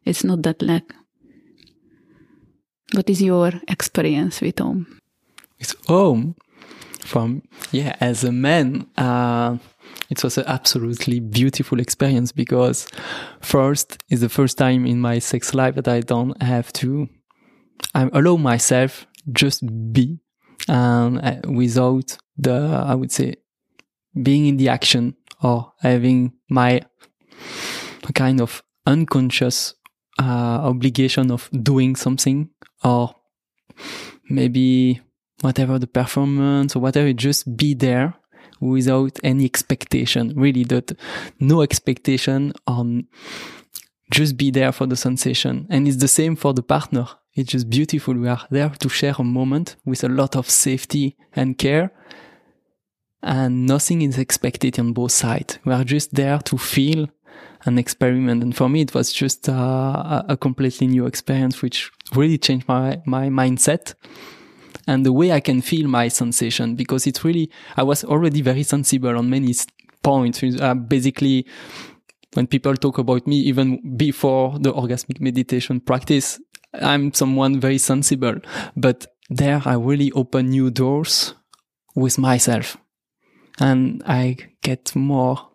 it's 0.05 0.25
not 0.25 0.43
that 0.43 0.63
like. 0.63 0.93
What 2.93 3.09
is 3.11 3.23
your 3.23 3.53
experience 3.67 4.41
with 4.41 4.61
Om? 4.61 5.01
With 5.59 5.75
Om, 5.91 6.37
from 7.01 7.43
yeah, 7.73 7.97
as 8.01 8.25
a 8.25 8.31
man, 8.31 8.87
uh, 8.97 9.59
it 10.11 10.23
was 10.23 10.39
an 10.39 10.45
absolutely 10.47 11.21
beautiful 11.21 11.81
experience 11.81 12.31
because 12.31 12.87
first 13.41 14.03
is 14.11 14.21
the 14.21 14.29
first 14.29 14.59
time 14.59 14.87
in 14.87 15.01
my 15.01 15.19
sex 15.19 15.55
life 15.55 15.75
that 15.75 15.89
I 15.89 16.01
don't 16.01 16.41
have 16.43 16.73
to 16.75 17.09
I 17.95 18.09
allow 18.13 18.37
myself 18.37 19.07
just 19.33 19.63
be 19.93 20.19
and 20.69 21.19
uh, 21.19 21.51
without 21.51 22.17
the 22.37 22.85
I 22.87 22.95
would 22.95 23.13
say 23.13 23.37
being 24.23 24.47
in 24.47 24.57
the 24.57 24.69
action 24.69 25.17
or 25.43 25.73
having 25.81 26.33
my 26.49 26.81
kind 28.15 28.41
of 28.41 28.63
unconscious 28.87 29.75
uh, 30.21 30.61
obligation 30.63 31.31
of 31.31 31.49
doing 31.63 31.97
something 31.97 32.49
or 32.85 33.15
maybe 34.29 35.01
whatever 35.41 35.79
the 35.79 35.87
performance 35.87 36.77
or 36.77 36.81
whatever 36.81 37.13
just 37.13 37.57
be 37.57 37.75
there 37.75 38.15
without 38.61 39.19
any 39.23 39.45
expectation. 39.45 40.33
Really, 40.37 40.65
that 40.65 40.97
no 41.41 41.63
expectation 41.63 42.53
on 42.67 43.07
just 44.11 44.37
be 44.37 44.51
there 44.51 44.73
for 44.73 44.87
the 44.87 44.97
sensation. 44.97 45.67
And 45.71 45.89
it's 45.89 45.97
the 45.97 46.09
same 46.09 46.37
for 46.37 46.55
the 46.55 46.63
partner. 46.63 47.07
It's 47.35 47.51
just 47.51 47.69
beautiful. 47.69 48.15
We 48.15 48.29
are 48.29 48.47
there 48.51 48.69
to 48.71 48.89
share 48.89 49.15
a 49.19 49.25
moment 49.25 49.77
with 49.85 50.05
a 50.05 50.09
lot 50.09 50.37
of 50.37 50.49
safety 50.49 51.17
and 51.35 51.59
care. 51.59 51.91
And 53.25 53.67
nothing 53.67 54.03
is 54.03 54.19
expected 54.19 54.79
on 54.79 54.93
both 54.93 55.13
sides. 55.13 55.59
We 55.65 55.73
are 55.73 55.83
just 55.83 56.15
there 56.15 56.39
to 56.41 56.59
feel 56.59 57.09
an 57.65 57.79
experiment. 57.79 58.43
And 58.43 58.55
for 58.55 58.69
me, 58.69 58.83
it 58.83 58.95
was 58.95 59.11
just 59.13 59.49
a, 59.49 60.25
a 60.29 60.37
completely 60.37 60.87
new 60.87 61.07
experience, 61.07 61.63
which 61.63 61.91
really 62.15 62.37
changed 62.37 62.69
my, 62.69 63.01
my 63.07 63.29
mindset 63.29 63.95
and 64.87 65.07
the 65.07 65.13
way 65.13 65.33
I 65.33 65.41
can 65.41 65.63
feel 65.63 65.89
my 65.89 66.09
sensation 66.09 66.75
because 66.75 67.07
it's 67.07 67.25
really, 67.25 67.51
I 67.77 67.83
was 67.83 68.05
already 68.05 68.43
very 68.43 68.63
sensible 68.63 69.17
on 69.17 69.31
many 69.31 69.55
points. 70.03 70.43
Uh, 70.43 70.75
basically, 70.75 71.47
when 72.35 72.47
people 72.47 72.75
talk 72.77 72.99
about 72.99 73.27
me, 73.27 73.37
even 73.37 73.97
before 73.97 74.59
the 74.59 74.73
orgasmic 74.73 75.21
meditation 75.21 75.81
practice, 75.81 76.41
I'm 76.75 77.13
someone 77.15 77.61
very 77.61 77.79
sensible, 77.79 78.37
but 78.77 79.07
there 79.31 79.63
I 79.65 79.75
really 79.75 80.13
open 80.13 80.51
new 80.51 80.71
doors 80.71 81.35
with 81.95 82.19
myself 82.19 82.77
and 83.61 84.03
I 84.07 84.37
get 84.63 84.95
more, 84.97 85.51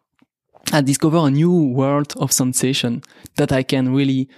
I 0.72 0.82
discover 0.82 1.18
a 1.18 1.30
new 1.30 1.70
world 1.70 2.14
of 2.18 2.32
sensation 2.32 3.02
that 3.36 3.52
I 3.52 3.64
can 3.64 3.94
really, 3.94 4.30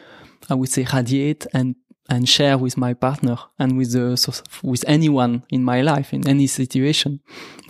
I 0.49 0.55
would 0.55 0.69
say, 0.69 0.85
radiate 0.93 1.45
and 1.53 1.75
and 2.09 2.27
share 2.27 2.57
with 2.57 2.77
my 2.77 2.93
partner 2.93 3.37
and 3.57 3.77
with 3.77 3.93
the, 3.93 4.41
with 4.63 4.83
anyone 4.85 5.43
in 5.49 5.63
my 5.63 5.81
life 5.81 6.13
in 6.13 6.27
any 6.27 6.45
situation. 6.45 7.21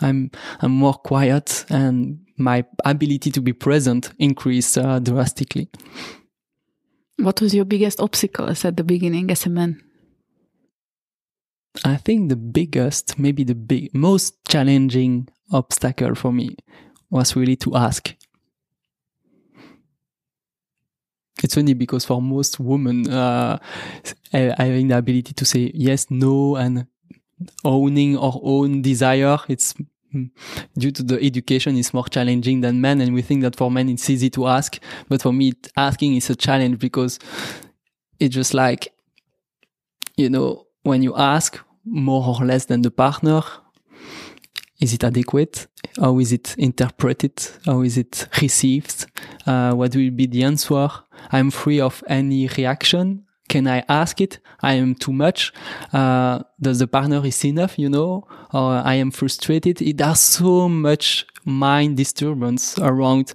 I'm 0.01 0.32
I'm 0.62 0.71
more 0.71 0.95
quiet 0.95 1.65
and 1.69 2.21
my 2.38 2.65
ability 2.84 3.32
to 3.32 3.41
be 3.41 3.54
present 3.54 4.12
increased 4.17 4.77
uh, 4.77 4.99
drastically. 4.99 5.69
What 7.17 7.39
was 7.39 7.54
your 7.54 7.65
biggest 7.65 7.99
obstacles 7.99 8.65
at 8.65 8.77
the 8.77 8.84
beginning 8.84 9.30
as 9.30 9.45
a 9.45 9.49
man? 9.49 9.82
I 11.86 11.95
think 11.95 12.30
the 12.30 12.36
biggest, 12.36 13.17
maybe 13.17 13.43
the 13.43 13.56
big, 13.56 13.93
most 13.93 14.43
challenging 14.47 15.30
obstacle 15.51 16.15
for 16.15 16.31
me 16.31 16.55
was 17.09 17.35
really 17.35 17.55
to 17.57 17.75
ask. 17.75 18.15
It's 21.43 21.55
funny 21.55 21.73
because 21.73 22.05
for 22.05 22.21
most 22.21 22.59
women, 22.59 23.09
uh, 23.09 23.57
having 24.31 24.89
the 24.89 24.97
ability 24.97 25.33
to 25.33 25.45
say 25.45 25.71
yes, 25.73 26.11
no, 26.11 26.55
and 26.55 26.85
owning 27.63 28.17
our 28.17 28.39
own 28.43 28.81
desire, 28.81 29.39
it's 29.47 29.73
mm, 30.13 30.29
due 30.77 30.91
to 30.91 31.03
the 31.03 31.23
education 31.23 31.77
is 31.77 31.93
more 31.93 32.05
challenging 32.05 32.61
than 32.61 32.79
men. 32.79 33.01
And 33.01 33.13
we 33.13 33.21
think 33.21 33.41
that 33.41 33.55
for 33.55 33.71
men, 33.71 33.89
it's 33.89 34.09
easy 34.09 34.29
to 34.31 34.47
ask. 34.47 34.79
But 35.09 35.21
for 35.21 35.33
me, 35.33 35.53
asking 35.75 36.15
is 36.15 36.29
a 36.29 36.35
challenge 36.35 36.77
because 36.79 37.17
it's 38.19 38.35
just 38.35 38.53
like, 38.53 38.93
you 40.17 40.29
know, 40.29 40.67
when 40.83 41.01
you 41.01 41.15
ask 41.15 41.59
more 41.85 42.23
or 42.27 42.45
less 42.45 42.65
than 42.65 42.83
the 42.83 42.91
partner, 42.91 43.41
is 44.82 44.94
it 44.94 45.04
adequate? 45.04 45.67
How 46.00 46.20
is 46.20 46.34
it 46.34 46.56
interpreted? 46.58 47.41
How 47.65 47.82
is 47.82 47.98
it 47.98 48.28
received? 48.41 49.06
Uh, 49.46 49.74
what 49.74 49.96
will 49.96 50.12
be 50.12 50.26
the 50.26 50.44
answer? 50.44 50.89
I'm 51.32 51.52
free 51.52 51.80
of 51.80 52.04
any 52.08 52.48
reaction. 52.48 53.26
Can 53.48 53.67
I 53.67 53.84
ask 53.88 54.20
it? 54.20 54.39
I 54.62 54.74
am 54.74 54.96
too 54.96 55.13
much. 55.13 55.54
Uh, 55.94 56.39
does 56.60 56.80
the 56.80 56.88
partner 56.88 57.26
is 57.26 57.44
enough? 57.46 57.78
You 57.78 57.89
know, 57.89 58.28
or 58.54 58.74
I 58.74 58.96
am 58.96 59.12
frustrated. 59.12 59.82
It, 59.82 59.98
there's 59.98 60.20
so 60.20 60.67
much 60.67 61.26
mind 61.46 61.98
disturbance 61.98 62.80
around 62.80 63.34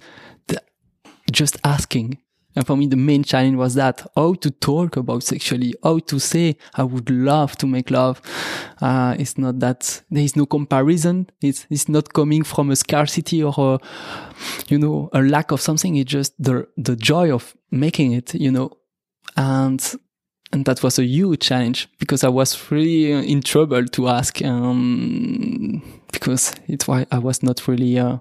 just 1.31 1.57
asking. 1.63 2.17
And 2.57 2.65
for 2.65 2.75
me, 2.75 2.87
the 2.87 2.95
main 2.95 3.23
challenge 3.23 3.55
was 3.55 3.75
that 3.75 4.03
how 4.15 4.33
to 4.33 4.49
talk 4.49 4.97
about 4.97 5.21
sexually, 5.21 5.75
how 5.83 5.99
to 5.99 6.17
say, 6.17 6.57
I 6.73 6.81
would 6.81 7.07
love 7.07 7.55
to 7.57 7.67
make 7.67 7.91
love. 7.91 8.19
Uh, 8.81 9.15
it's 9.19 9.37
not 9.37 9.59
that 9.59 10.01
there 10.09 10.23
is 10.23 10.35
no 10.35 10.47
comparison. 10.47 11.29
It's, 11.39 11.67
it's 11.69 11.87
not 11.87 12.13
coming 12.13 12.43
from 12.43 12.71
a 12.71 12.75
scarcity 12.75 13.43
or 13.43 13.53
a, 13.59 13.79
you 14.69 14.79
know, 14.79 15.11
a 15.13 15.21
lack 15.21 15.51
of 15.51 15.61
something. 15.61 15.97
It's 15.97 16.11
just 16.11 16.33
the, 16.39 16.67
the 16.77 16.95
joy 16.95 17.31
of 17.31 17.55
making 17.69 18.13
it, 18.13 18.33
you 18.33 18.49
know, 18.49 18.71
and, 19.35 19.79
and 20.51 20.65
that 20.65 20.81
was 20.81 20.97
a 20.97 21.05
huge 21.05 21.41
challenge 21.41 21.87
because 21.99 22.23
I 22.23 22.29
was 22.29 22.71
really 22.71 23.11
in 23.11 23.43
trouble 23.43 23.85
to 23.85 24.07
ask, 24.07 24.43
um, 24.43 25.83
because 26.11 26.55
it 26.67 26.87
was, 26.87 27.05
I 27.11 27.19
was 27.19 27.43
not 27.43 27.67
really, 27.67 27.99
uh, 27.99 28.17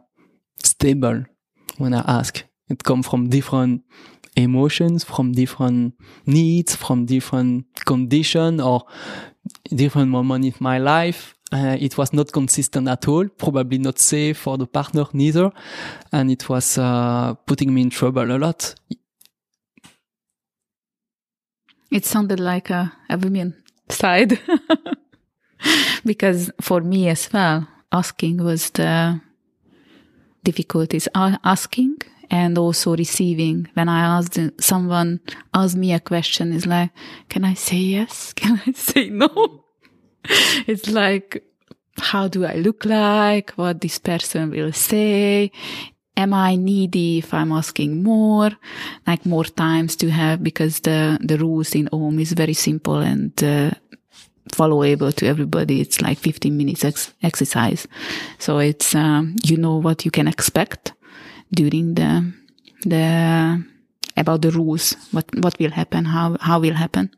stable 0.62 1.25
when 1.79 1.94
I 1.94 2.05
ask. 2.07 2.44
It 2.68 2.83
come 2.83 3.05
from 3.05 3.29
different 3.29 3.83
emotions 4.37 5.05
from 5.05 5.33
different 5.33 5.94
needs, 6.27 6.77
from 6.77 7.07
different 7.07 7.66
condition 7.85 8.61
or 8.61 8.85
different 9.75 10.11
moment 10.11 10.44
in 10.44 10.55
my 10.61 10.79
life. 10.79 11.35
Uh, 11.53 11.77
it 11.79 11.96
was 11.96 12.12
not 12.12 12.33
consistent 12.33 12.88
at 12.88 13.07
all, 13.07 13.29
probably 13.29 13.79
not 13.79 13.99
safe 13.99 14.37
for 14.37 14.59
the 14.59 14.66
partner 14.66 15.05
neither. 15.12 15.51
And 16.12 16.31
it 16.31 16.49
was 16.49 16.77
uh, 16.77 17.35
putting 17.46 17.72
me 17.72 17.83
in 17.83 17.90
trouble 17.90 18.31
a 18.31 18.38
lot. 18.38 18.75
It 21.90 22.05
sounded 22.05 22.40
like 22.40 22.70
a, 22.70 22.92
a 23.09 23.16
women 23.16 23.62
side. 23.88 24.40
because 26.05 26.51
for 26.61 26.81
me 26.81 27.09
as 27.09 27.33
well, 27.33 27.68
asking 27.92 28.42
was 28.42 28.70
the 28.70 29.20
difficulties. 30.42 31.09
Asking 31.14 31.99
and 32.31 32.59
also 32.59 32.97
receiving. 32.97 33.69
When 33.75 33.89
I 33.89 34.19
asked 34.19 34.39
someone 34.61 35.21
ask 35.55 35.77
me 35.77 35.93
a 35.93 36.01
question, 36.01 36.53
is 36.53 36.67
like, 36.67 36.91
can 37.29 37.45
I 37.45 37.55
say 37.55 37.77
yes? 37.77 38.33
Can 38.37 38.61
I 38.67 38.73
say 38.73 39.11
no? 39.11 39.65
it's 40.67 40.91
like, 40.91 41.45
how 41.99 42.29
do 42.29 42.45
I 42.45 42.57
look 42.57 42.85
like? 42.85 43.53
What 43.53 43.81
this 43.81 43.99
person 43.99 44.51
will 44.51 44.73
say? 44.73 45.51
Am 46.17 46.33
I 46.33 46.57
needy 46.57 47.19
if 47.19 47.35
I'm 47.35 47.53
asking 47.53 48.03
more? 48.03 48.51
Like 49.07 49.27
more 49.27 49.45
times 49.45 49.97
to 49.97 50.11
have 50.11 50.43
because 50.43 50.81
the, 50.81 51.19
the 51.23 51.39
rules 51.39 51.75
in 51.75 51.89
OM 51.93 52.19
is 52.19 52.33
very 52.33 52.55
simple 52.55 52.97
and, 52.97 53.33
uh, 53.43 53.71
followable 54.53 55.12
to 55.15 55.27
everybody. 55.27 55.81
It's 55.81 56.01
like 56.01 56.19
15 56.19 56.57
minutes 56.57 56.85
ex- 56.85 57.12
exercise. 57.23 57.87
So 58.39 58.59
it's, 58.59 58.95
um, 58.95 59.37
you 59.45 59.57
know 59.57 59.77
what 59.77 60.05
you 60.05 60.11
can 60.11 60.29
expect 60.29 60.93
during 61.52 61.94
the 61.94 62.32
the 62.82 63.64
about 64.16 64.42
the 64.42 64.50
rules, 64.50 64.96
what 65.12 65.26
what 65.38 65.59
will 65.59 65.70
happen, 65.70 66.04
how 66.04 66.37
how 66.40 66.61
will 66.61 66.74
happen. 66.74 67.11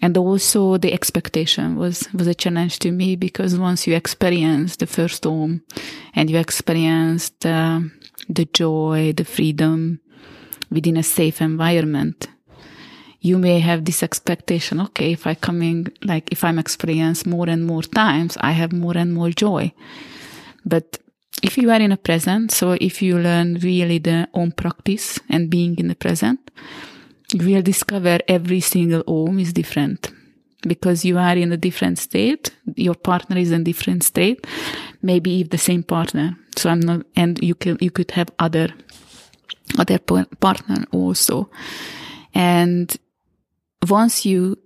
And 0.00 0.18
also 0.18 0.78
the 0.78 0.92
expectation 0.92 1.76
was 1.76 2.08
was 2.12 2.26
a 2.26 2.34
challenge 2.34 2.78
to 2.80 2.90
me 2.90 3.16
because 3.16 3.56
once 3.58 3.86
you 3.86 3.94
experience 3.94 4.76
the 4.76 4.86
first 4.86 5.26
Om 5.26 5.62
and 6.14 6.28
you 6.28 6.38
experience 6.38 7.30
the, 7.40 7.88
the 8.28 8.46
joy, 8.46 9.12
the 9.16 9.24
freedom 9.24 10.00
within 10.70 10.96
a 10.96 11.04
safe 11.04 11.40
environment, 11.40 12.28
you 13.22 13.38
may 13.38 13.60
have 13.60 13.84
this 13.84 14.02
expectation 14.02 14.80
okay 14.80 15.12
if 15.12 15.26
i 15.26 15.34
coming 15.34 15.86
like 16.02 16.30
if 16.32 16.42
i'm 16.42 16.58
experienced 16.58 17.24
more 17.24 17.48
and 17.48 17.64
more 17.64 17.82
times 17.82 18.36
i 18.40 18.50
have 18.50 18.72
more 18.72 18.98
and 18.98 19.14
more 19.14 19.30
joy 19.30 19.72
but 20.66 20.98
if 21.42 21.58
you 21.58 21.70
are 21.70 21.80
in 21.80 21.92
a 21.92 21.96
present, 21.96 22.52
so 22.52 22.72
if 22.80 23.02
you 23.02 23.18
learn 23.18 23.58
really 23.62 23.98
the 23.98 24.28
Om 24.32 24.52
practice 24.52 25.18
and 25.28 25.50
being 25.50 25.76
in 25.78 25.88
the 25.88 25.94
present, 25.94 26.50
you 27.34 27.46
will 27.46 27.62
discover 27.62 28.18
every 28.28 28.60
single 28.60 29.02
om 29.06 29.38
is 29.38 29.52
different 29.52 30.12
because 30.62 31.04
you 31.04 31.18
are 31.18 31.36
in 31.36 31.52
a 31.52 31.56
different 31.56 31.98
state. 31.98 32.52
Your 32.76 32.94
partner 32.94 33.36
is 33.38 33.50
in 33.50 33.64
different 33.64 34.04
state. 34.04 34.46
Maybe 35.00 35.40
if 35.40 35.50
the 35.50 35.58
same 35.58 35.82
partner. 35.82 36.36
So 36.56 36.70
I'm 36.70 36.80
not, 36.80 37.06
and 37.16 37.42
you 37.42 37.54
can, 37.54 37.78
you 37.80 37.90
could 37.90 38.10
have 38.12 38.28
other, 38.38 38.68
other 39.78 39.98
partner 39.98 40.84
also. 40.92 41.50
And 42.34 42.94
once 43.88 44.24
you 44.24 44.58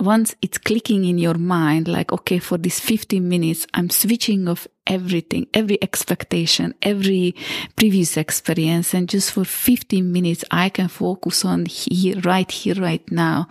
once 0.00 0.34
it's 0.40 0.58
clicking 0.58 1.04
in 1.04 1.18
your 1.18 1.34
mind, 1.34 1.86
like, 1.86 2.12
okay, 2.12 2.38
for 2.38 2.56
these 2.56 2.80
15 2.80 3.28
minutes, 3.28 3.66
I'm 3.74 3.90
switching 3.90 4.48
off 4.48 4.66
everything, 4.86 5.46
every 5.52 5.82
expectation, 5.82 6.74
every 6.82 7.34
previous 7.76 8.16
experience. 8.16 8.94
And 8.94 9.08
just 9.08 9.32
for 9.32 9.44
15 9.44 10.10
minutes, 10.10 10.44
I 10.50 10.70
can 10.70 10.88
focus 10.88 11.44
on 11.44 11.66
here, 11.66 12.18
right 12.20 12.50
here, 12.50 12.74
right 12.74 13.08
now, 13.10 13.48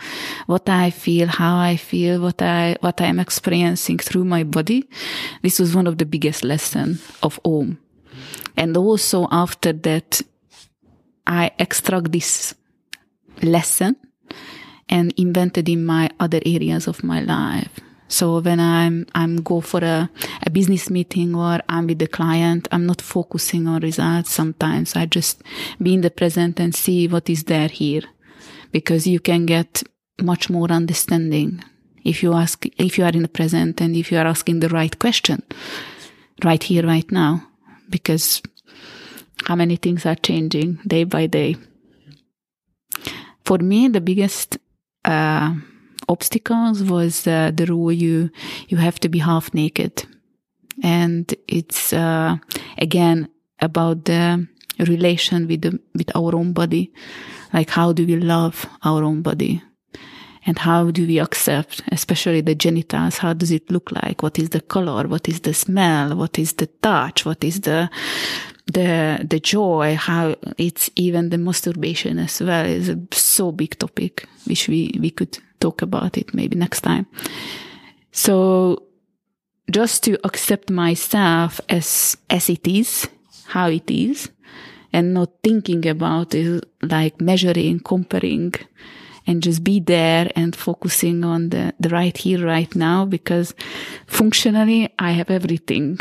what 0.48 0.68
I 0.68 0.90
feel, 0.90 1.28
how 1.28 1.58
I 1.58 1.76
feel, 1.76 2.22
what 2.22 2.42
I, 2.42 2.76
what 2.82 3.00
I'm 3.00 3.20
experiencing 3.20 4.00
through 4.00 4.26
my 4.26 4.44
body. 4.44 4.90
This 5.44 5.60
was 5.60 5.76
one 5.76 5.88
of 5.88 5.98
the 5.98 6.06
biggest 6.06 6.44
lessons 6.44 7.02
of 7.22 7.40
Om. 7.46 7.78
And 8.58 8.76
also 8.76 9.28
after 9.32 9.72
that, 9.72 10.22
I 11.28 11.52
extract 11.60 12.12
this 12.12 12.56
lesson 13.44 13.96
and 14.90 15.14
invented 15.18 15.70
in 15.70 15.86
my 15.86 16.10
other 16.20 16.42
areas 16.46 16.88
of 16.88 17.04
my 17.04 17.22
life. 17.22 17.80
So 18.08 18.40
when 18.42 18.60
I'm 18.60 19.06
I'm 19.14 19.44
go 19.44 19.62
for 19.62 19.84
a, 19.84 20.10
a 20.42 20.50
business 20.50 20.90
meeting 20.90 21.36
or 21.36 21.60
I'm 21.70 21.86
with 21.86 22.00
the 22.00 22.08
client, 22.08 22.68
I'm 22.72 22.88
not 22.88 23.02
focusing 23.02 23.68
on 23.68 23.82
results. 23.82 24.32
Sometimes 24.32 24.96
I 24.96 25.06
just 25.06 25.44
be 25.80 25.94
in 25.94 26.02
the 26.02 26.10
present 26.10 26.60
and 26.60 26.74
see 26.74 27.08
what 27.08 27.30
is 27.30 27.44
there 27.44 27.68
here, 27.68 28.02
because 28.72 29.06
you 29.06 29.20
can 29.20 29.46
get 29.46 29.84
much 30.22 30.50
more 30.50 30.72
understanding 30.72 31.64
if 32.04 32.24
you 32.24 32.34
ask 32.34 32.66
if 32.78 32.98
you 32.98 33.06
are 33.06 33.14
in 33.14 33.22
the 33.22 33.28
present 33.28 33.80
and 33.80 33.96
if 33.96 34.12
you 34.12 34.18
are 34.18 34.26
asking 34.26 34.60
the 34.60 34.70
right 34.70 34.98
question, 34.98 35.44
right 36.44 36.64
here, 36.64 36.84
right 36.88 37.12
now, 37.12 37.44
because 37.90 38.42
how 39.46 39.56
many 39.56 39.76
things 39.76 40.06
are 40.06 40.16
changing 40.16 40.80
day 40.88 41.04
by 41.04 41.28
day. 41.28 41.56
For 43.46 43.60
me, 43.60 43.88
the 43.88 44.02
biggest 44.02 44.58
uh, 45.06 45.54
obstacles 46.08 46.84
was 46.84 47.28
uh, 47.28 47.52
the 47.54 47.66
rule 47.66 47.92
you 47.92 48.30
you 48.68 48.78
have 48.78 49.00
to 49.00 49.10
be 49.10 49.20
half 49.20 49.54
naked, 49.54 50.06
and 50.84 51.34
it's 51.48 51.94
uh, 51.94 52.38
again 52.78 53.30
about 53.62 54.06
the 54.06 54.48
relation 54.88 55.48
with 55.48 55.62
the, 55.62 55.80
with 55.96 56.16
our 56.16 56.36
own 56.36 56.54
body, 56.54 56.92
like 57.54 57.70
how 57.70 57.92
do 57.92 58.06
we 58.06 58.16
love 58.16 58.66
our 58.84 59.04
own 59.04 59.22
body, 59.22 59.62
and 60.46 60.58
how 60.60 60.92
do 60.92 61.06
we 61.06 61.20
accept, 61.20 61.82
especially 61.92 62.42
the 62.42 62.56
genitals? 62.56 63.18
How 63.18 63.34
does 63.34 63.52
it 63.52 63.70
look 63.70 63.92
like? 63.92 64.24
What 64.24 64.40
is 64.40 64.50
the 64.50 64.62
color? 64.62 65.08
What 65.08 65.28
is 65.28 65.42
the 65.42 65.54
smell? 65.54 66.16
What 66.16 66.40
is 66.40 66.54
the 66.54 66.68
touch? 66.68 67.26
What 67.26 67.44
is 67.44 67.62
the 67.62 67.90
the 68.74 69.26
the 69.30 69.40
joy 69.40 69.96
how 69.96 70.36
it's 70.58 70.90
even 70.96 71.30
the 71.30 71.38
masturbation 71.38 72.20
as 72.20 72.42
well 72.42 72.66
is 72.66 72.90
a 72.90 72.98
so 73.12 73.52
big 73.52 73.78
topic 73.80 74.28
which 74.46 74.68
we 74.68 74.96
we 75.00 75.12
could 75.12 75.38
talk 75.60 75.82
about 75.82 76.18
it 76.18 76.34
maybe 76.34 76.56
next 76.56 76.82
time. 76.82 77.06
So 78.12 78.84
just 79.70 80.04
to 80.04 80.18
accept 80.24 80.70
myself 80.70 81.62
as, 81.70 82.18
as 82.30 82.50
it 82.50 82.68
is, 82.68 83.08
how 83.48 83.70
it 83.70 83.90
is, 83.90 84.30
and 84.92 85.14
not 85.14 85.30
thinking 85.44 85.88
about 85.88 86.34
it 86.34 86.66
like 86.82 87.22
measuring, 87.22 87.80
comparing, 87.80 88.54
and 89.28 89.44
just 89.44 89.64
be 89.64 89.80
there 89.80 90.32
and 90.36 90.56
focusing 90.56 91.24
on 91.24 91.50
the, 91.50 91.74
the 91.80 91.90
right 91.90 92.18
here, 92.18 92.44
right 92.44 92.76
now, 92.76 93.06
because 93.06 93.54
functionally 94.08 94.92
I 94.98 95.12
have 95.12 95.30
everything 95.30 96.00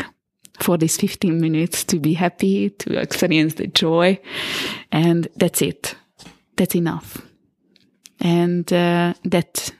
for 0.59 0.77
these 0.77 0.97
15 0.97 1.39
minutes 1.39 1.83
to 1.85 1.99
be 1.99 2.13
happy, 2.13 2.69
to 2.71 2.99
experience 2.99 3.55
the 3.55 3.67
joy. 3.67 4.19
And 4.91 5.27
that's 5.35 5.61
it. 5.61 5.95
That's 6.57 6.75
enough. 6.75 7.21
And 8.19 8.71
uh, 8.73 9.13
that 9.23 9.71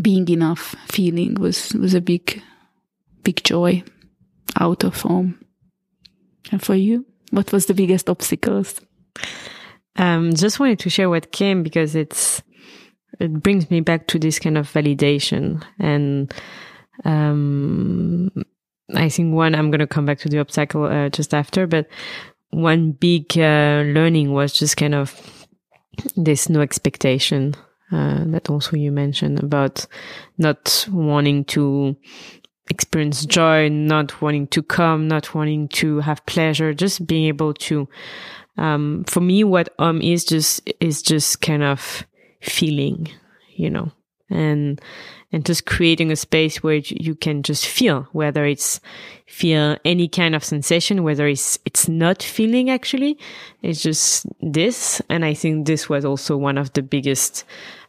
being 0.00 0.28
enough 0.28 0.74
feeling 0.86 1.34
was, 1.34 1.74
was 1.74 1.94
a 1.94 2.00
big, 2.00 2.42
big 3.22 3.42
joy 3.44 3.82
out 4.58 4.84
of 4.84 5.04
Om. 5.04 5.38
And 6.50 6.62
for 6.62 6.74
you, 6.74 7.04
what 7.30 7.52
was 7.52 7.66
the 7.66 7.74
biggest 7.74 8.08
obstacles? 8.08 8.80
Um, 9.96 10.32
just 10.34 10.60
wanted 10.60 10.78
to 10.80 10.90
share 10.90 11.10
what 11.10 11.32
came 11.32 11.62
because 11.62 11.94
it's, 11.94 12.42
it 13.20 13.42
brings 13.42 13.70
me 13.70 13.80
back 13.80 14.06
to 14.08 14.18
this 14.18 14.38
kind 14.38 14.56
of 14.56 14.70
validation 14.72 15.62
and, 15.78 16.32
um, 17.04 18.30
I 18.94 19.08
think 19.08 19.34
one, 19.34 19.54
I'm 19.54 19.70
going 19.70 19.80
to 19.80 19.86
come 19.86 20.06
back 20.06 20.18
to 20.20 20.28
the 20.28 20.38
obstacle 20.38 20.84
uh, 20.84 21.08
just 21.10 21.34
after, 21.34 21.66
but 21.66 21.86
one 22.50 22.92
big 22.92 23.36
uh, 23.36 23.82
learning 23.86 24.32
was 24.32 24.52
just 24.52 24.76
kind 24.76 24.94
of 24.94 25.20
this 26.16 26.48
no 26.48 26.60
expectation 26.60 27.54
uh, 27.92 28.24
that 28.26 28.48
also 28.48 28.76
you 28.76 28.92
mentioned 28.92 29.42
about 29.42 29.86
not 30.38 30.86
wanting 30.90 31.44
to 31.46 31.96
experience 32.70 33.24
joy, 33.24 33.68
not 33.68 34.20
wanting 34.20 34.46
to 34.48 34.62
come, 34.62 35.08
not 35.08 35.34
wanting 35.34 35.68
to 35.68 36.00
have 36.00 36.24
pleasure, 36.26 36.74
just 36.74 37.06
being 37.06 37.26
able 37.26 37.54
to. 37.54 37.88
Um, 38.56 39.04
for 39.06 39.20
me, 39.20 39.44
what 39.44 39.72
um 39.78 40.02
is 40.02 40.24
just 40.24 40.68
is 40.80 41.00
just 41.02 41.40
kind 41.40 41.62
of 41.62 42.04
feeling, 42.42 43.08
you 43.56 43.70
know, 43.70 43.92
and 44.30 44.80
and 45.30 45.44
just 45.44 45.66
creating 45.66 46.10
a 46.10 46.16
space 46.16 46.62
where 46.62 46.80
you 46.84 47.14
can 47.14 47.42
just 47.42 47.66
feel 47.66 48.08
whether 48.12 48.44
it's 48.44 48.80
feel 49.26 49.76
any 49.84 50.08
kind 50.08 50.34
of 50.34 50.44
sensation 50.44 51.02
whether 51.02 51.28
it's 51.28 51.58
it's 51.64 51.88
not 51.88 52.22
feeling 52.22 52.70
actually 52.70 53.18
it's 53.62 53.82
just 53.82 54.26
this 54.40 55.02
and 55.08 55.24
i 55.24 55.34
think 55.34 55.66
this 55.66 55.88
was 55.88 56.04
also 56.04 56.36
one 56.36 56.56
of 56.56 56.72
the 56.72 56.82
biggest 56.82 57.44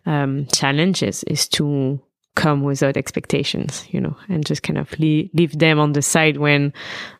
um, 0.05 0.47
challenges 0.53 1.23
is 1.25 1.47
to 1.47 1.99
come 2.39 2.63
without 2.63 2.95
expectations, 2.95 3.85
you 3.89 3.99
know, 3.99 4.15
and 4.29 4.45
just 4.45 4.63
kind 4.63 4.77
of 4.77 4.97
leave, 4.97 5.29
leave 5.33 5.59
them 5.59 5.77
on 5.77 5.91
the 5.93 6.01
side 6.01 6.37
when 6.37 6.73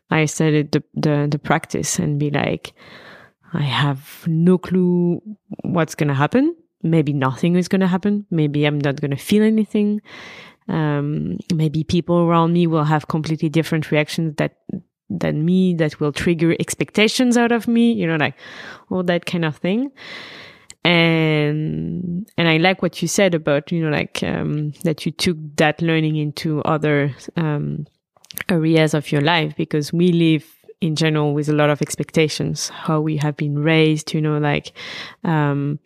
I 0.09 0.25
started 0.25 0.71
the, 0.71 0.83
the, 0.93 1.27
the 1.29 1.39
practice 1.39 1.99
and 1.99 2.19
be 2.19 2.31
like, 2.31 2.73
I 3.53 3.63
have 3.63 4.23
no 4.27 4.57
clue 4.57 5.21
what's 5.63 5.95
going 5.95 6.07
to 6.07 6.13
happen. 6.13 6.55
Maybe 6.81 7.13
nothing 7.13 7.55
is 7.55 7.67
going 7.67 7.81
to 7.81 7.87
happen. 7.87 8.25
Maybe 8.31 8.65
I'm 8.65 8.79
not 8.79 9.01
going 9.01 9.11
to 9.11 9.17
feel 9.17 9.43
anything. 9.43 10.01
Um, 10.67 11.39
maybe 11.53 11.83
people 11.83 12.19
around 12.19 12.53
me 12.53 12.67
will 12.67 12.83
have 12.83 13.07
completely 13.07 13.49
different 13.49 13.91
reactions 13.91 14.35
that 14.37 14.57
than 15.09 15.43
me 15.43 15.73
that 15.73 15.99
will 15.99 16.11
trigger 16.11 16.55
expectations 16.59 17.35
out 17.35 17.51
of 17.51 17.67
me, 17.67 17.91
you 17.91 18.05
know, 18.05 18.17
like 18.17 18.35
all 18.91 19.01
that 19.03 19.25
kind 19.25 19.43
of 19.43 19.57
thing 19.57 19.91
and 20.83 22.29
and 22.37 22.47
I 22.47 22.57
like 22.57 22.81
what 22.81 23.01
you 23.01 23.07
said 23.07 23.35
about 23.35 23.71
you 23.71 23.83
know 23.83 23.89
like 23.89 24.23
um, 24.23 24.71
that 24.83 25.05
you 25.05 25.11
took 25.11 25.37
that 25.57 25.81
learning 25.81 26.15
into 26.15 26.61
other 26.63 27.13
um, 27.35 27.85
areas 28.47 28.93
of 28.93 29.11
your 29.11 29.21
life 29.21 29.55
because 29.57 29.91
we 29.91 30.11
live 30.11 30.45
in 30.79 30.95
general 30.95 31.33
with 31.33 31.49
a 31.49 31.53
lot 31.53 31.69
of 31.69 31.81
expectations 31.81 32.69
how 32.69 33.01
we 33.01 33.17
have 33.17 33.35
been 33.35 33.59
raised 33.59 34.13
you 34.13 34.21
know 34.21 34.37
like 34.37 34.71
um, 35.25 35.79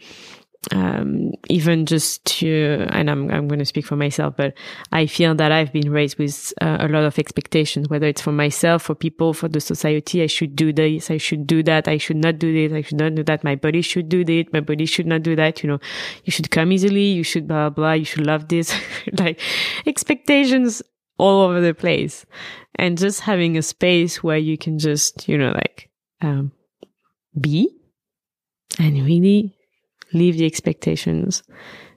um, 0.71 1.33
even 1.49 1.85
just 1.85 2.23
to, 2.25 2.87
and 2.89 3.09
I'm, 3.09 3.29
I'm 3.29 3.47
going 3.47 3.59
to 3.59 3.65
speak 3.65 3.85
for 3.85 3.95
myself, 3.95 4.35
but 4.37 4.53
I 4.91 5.07
feel 5.07 5.35
that 5.35 5.51
I've 5.51 5.73
been 5.73 5.91
raised 5.91 6.17
with 6.17 6.53
uh, 6.61 6.77
a 6.79 6.87
lot 6.87 7.03
of 7.03 7.19
expectations, 7.19 7.89
whether 7.89 8.07
it's 8.07 8.21
for 8.21 8.31
myself, 8.31 8.83
for 8.83 8.95
people, 8.95 9.33
for 9.33 9.49
the 9.49 9.59
society. 9.59 10.23
I 10.23 10.27
should 10.27 10.55
do 10.55 10.71
this. 10.71 11.11
I 11.11 11.17
should 11.17 11.45
do 11.45 11.63
that. 11.63 11.87
I 11.87 11.97
should 11.97 12.17
not 12.17 12.39
do 12.39 12.53
this. 12.53 12.75
I 12.75 12.81
should 12.81 12.99
not 12.99 13.15
do 13.15 13.23
that. 13.23 13.43
My 13.43 13.55
body 13.55 13.81
should 13.81 14.07
do 14.07 14.23
this. 14.23 14.45
My 14.53 14.61
body 14.61 14.85
should 14.85 15.07
not 15.07 15.23
do 15.23 15.35
that. 15.35 15.63
You 15.63 15.71
know, 15.71 15.79
you 16.23 16.31
should 16.31 16.49
come 16.49 16.71
easily. 16.71 17.07
You 17.07 17.23
should 17.23 17.47
blah, 17.47 17.69
blah. 17.69 17.83
blah. 17.83 17.93
You 17.93 18.05
should 18.05 18.25
love 18.25 18.47
this. 18.47 18.73
like 19.19 19.39
expectations 19.85 20.81
all 21.17 21.41
over 21.41 21.59
the 21.59 21.73
place 21.73 22.25
and 22.75 22.97
just 22.97 23.21
having 23.21 23.57
a 23.57 23.61
space 23.61 24.23
where 24.23 24.37
you 24.37 24.57
can 24.57 24.79
just, 24.79 25.27
you 25.27 25.37
know, 25.37 25.51
like, 25.51 25.89
um, 26.21 26.51
be 27.39 27.69
and 28.79 29.05
really 29.05 29.53
leave 30.13 30.37
the 30.37 30.45
expectations. 30.45 31.43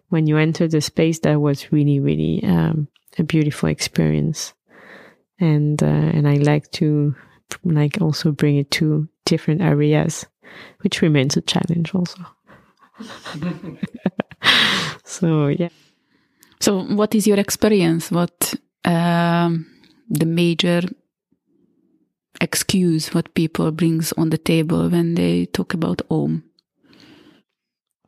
When 0.09 0.27
you 0.27 0.37
enter 0.37 0.69
the 0.69 0.81
space, 0.81 1.19
that 1.21 1.41
was 1.41 1.73
really, 1.73 2.01
really 2.01 2.43
um, 2.45 2.89
a 3.19 3.25
beautiful 3.25 3.69
experience, 3.69 4.55
and 5.41 5.83
uh, 5.83 5.87
and 5.87 6.29
I 6.29 6.35
like 6.35 6.71
to 6.73 7.15
like 7.65 8.01
also 8.01 8.31
bring 8.33 8.57
it 8.57 8.71
to 8.73 9.09
different 9.25 9.63
areas, 9.63 10.27
which 10.83 11.03
remains 11.03 11.37
a 11.37 11.41
challenge 11.41 11.95
also. 11.95 12.25
so 15.05 15.49
yeah. 15.49 15.71
So, 16.61 16.83
what 16.83 17.15
is 17.15 17.27
your 17.27 17.39
experience? 17.39 18.11
What 18.11 18.55
um, 18.85 19.67
the 20.09 20.27
major 20.27 20.83
excuse 22.41 23.15
what 23.15 23.35
people 23.35 23.73
brings 23.73 24.13
on 24.13 24.31
the 24.31 24.39
table 24.39 24.89
when 24.89 25.15
they 25.15 25.47
talk 25.47 25.75
about 25.75 26.03
Om? 26.11 26.45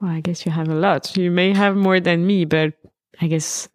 Well, 0.00 0.12
I 0.12 0.20
guess 0.20 0.46
you 0.46 0.52
have 0.52 0.68
a 0.68 0.74
lot. 0.74 1.16
You 1.16 1.30
may 1.30 1.52
have 1.54 1.76
more 1.76 2.00
than 2.00 2.26
me, 2.26 2.44
but 2.44 2.74
I 3.20 3.26
guess 3.26 3.68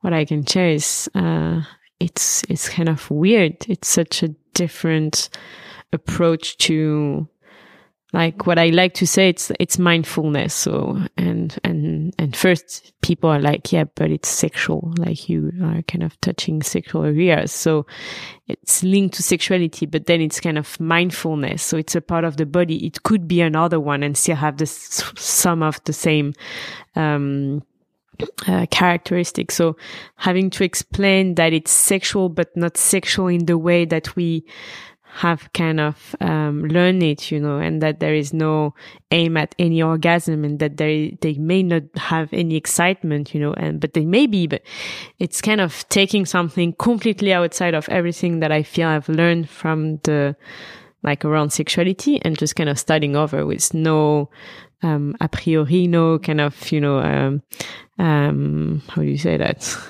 what 0.00 0.12
I 0.12 0.24
can 0.24 0.44
share 0.44 0.70
is 0.70 1.08
uh, 1.14 1.62
it's 2.00 2.42
it's 2.48 2.68
kind 2.68 2.88
of 2.88 3.08
weird. 3.10 3.56
It's 3.68 3.88
such 3.88 4.22
a 4.22 4.34
different 4.54 5.28
approach 5.92 6.56
to 6.58 7.28
like 8.12 8.46
what 8.46 8.58
I 8.58 8.68
like 8.70 8.94
to 8.94 9.06
say, 9.06 9.28
it's 9.28 9.52
it's 9.60 9.78
mindfulness. 9.78 10.52
So 10.52 11.00
and 11.16 11.56
and 11.62 12.14
and 12.18 12.36
first 12.36 12.92
people 13.02 13.30
are 13.30 13.40
like, 13.40 13.72
yeah, 13.72 13.84
but 13.94 14.10
it's 14.10 14.28
sexual. 14.28 14.92
Like 14.98 15.28
you 15.28 15.52
are 15.62 15.82
kind 15.82 16.02
of 16.02 16.20
touching 16.20 16.62
sexual 16.62 17.04
areas. 17.04 17.52
So 17.52 17.86
it's 18.48 18.82
linked 18.82 19.14
to 19.16 19.22
sexuality, 19.22 19.86
but 19.86 20.06
then 20.06 20.20
it's 20.20 20.40
kind 20.40 20.58
of 20.58 20.78
mindfulness. 20.80 21.62
So 21.62 21.76
it's 21.76 21.94
a 21.94 22.00
part 22.00 22.24
of 22.24 22.36
the 22.36 22.46
body. 22.46 22.84
It 22.84 23.04
could 23.04 23.28
be 23.28 23.40
another 23.40 23.78
one 23.78 24.02
and 24.02 24.16
still 24.16 24.36
have 24.36 24.56
the 24.56 24.66
some 24.66 25.62
of 25.62 25.82
the 25.84 25.92
same 25.92 26.34
um, 26.96 27.62
uh, 28.48 28.66
characteristics. 28.70 29.54
So 29.54 29.76
having 30.16 30.50
to 30.50 30.64
explain 30.64 31.36
that 31.36 31.52
it's 31.52 31.70
sexual, 31.70 32.28
but 32.28 32.56
not 32.56 32.76
sexual 32.76 33.28
in 33.28 33.46
the 33.46 33.56
way 33.56 33.84
that 33.84 34.16
we 34.16 34.44
have 35.12 35.52
kind 35.52 35.80
of 35.80 36.14
um, 36.20 36.64
learned 36.64 37.02
it, 37.02 37.30
you 37.30 37.40
know, 37.40 37.58
and 37.58 37.82
that 37.82 38.00
there 38.00 38.14
is 38.14 38.32
no 38.32 38.74
aim 39.10 39.36
at 39.36 39.54
any 39.58 39.82
orgasm, 39.82 40.44
and 40.44 40.58
that 40.60 40.76
they 40.76 41.18
they 41.20 41.34
may 41.34 41.62
not 41.62 41.82
have 41.96 42.32
any 42.32 42.56
excitement, 42.56 43.34
you 43.34 43.40
know, 43.40 43.52
and 43.54 43.80
but 43.80 43.94
they 43.94 44.04
may 44.04 44.26
be, 44.26 44.46
but 44.46 44.62
it's 45.18 45.40
kind 45.40 45.60
of 45.60 45.88
taking 45.88 46.24
something 46.24 46.72
completely 46.74 47.32
outside 47.32 47.74
of 47.74 47.88
everything 47.88 48.40
that 48.40 48.52
I 48.52 48.62
feel 48.62 48.88
I've 48.88 49.08
learned 49.08 49.48
from 49.48 49.98
the 50.04 50.36
like 51.02 51.24
around 51.24 51.50
sexuality, 51.50 52.20
and 52.22 52.38
just 52.38 52.56
kind 52.56 52.68
of 52.68 52.78
starting 52.78 53.16
over 53.16 53.44
with 53.44 53.74
no 53.74 54.30
um, 54.82 55.16
a 55.20 55.28
priori, 55.28 55.86
no 55.86 56.18
kind 56.18 56.40
of 56.40 56.70
you 56.70 56.80
know 56.80 56.98
um, 56.98 57.42
um, 57.98 58.82
how 58.88 59.02
do 59.02 59.08
you 59.08 59.18
say 59.18 59.36
that? 59.36 59.76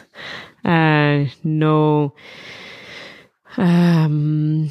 Uh, 0.63 1.25
no. 1.43 2.13
Um, 3.57 4.69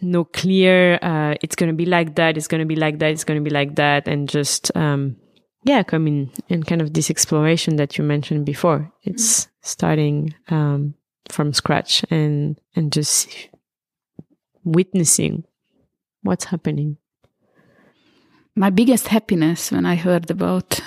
no 0.00 0.24
clear 0.24 0.98
uh, 1.02 1.34
it's 1.42 1.56
going 1.56 1.70
to 1.70 1.76
be 1.76 1.86
like 1.86 2.14
that 2.16 2.36
it's 2.36 2.48
going 2.48 2.60
to 2.60 2.66
be 2.66 2.76
like 2.76 2.98
that 2.98 3.10
it's 3.10 3.24
going 3.24 3.42
to 3.42 3.44
be 3.44 3.54
like 3.54 3.74
that 3.76 4.06
and 4.06 4.28
just 4.28 4.74
um, 4.76 5.16
yeah 5.64 5.82
come 5.82 6.06
in 6.06 6.30
in 6.48 6.62
kind 6.62 6.82
of 6.82 6.92
this 6.92 7.10
exploration 7.10 7.76
that 7.76 7.96
you 7.96 8.04
mentioned 8.04 8.44
before 8.44 8.92
it's 9.02 9.40
mm-hmm. 9.40 9.50
starting 9.62 10.34
um, 10.48 10.94
from 11.28 11.52
scratch 11.52 12.04
and 12.10 12.60
and 12.74 12.92
just 12.92 13.48
witnessing 14.64 15.44
what's 16.22 16.46
happening 16.46 16.96
my 18.54 18.70
biggest 18.70 19.08
happiness 19.08 19.70
when 19.70 19.86
i 19.86 19.94
heard 19.94 20.30
about 20.30 20.80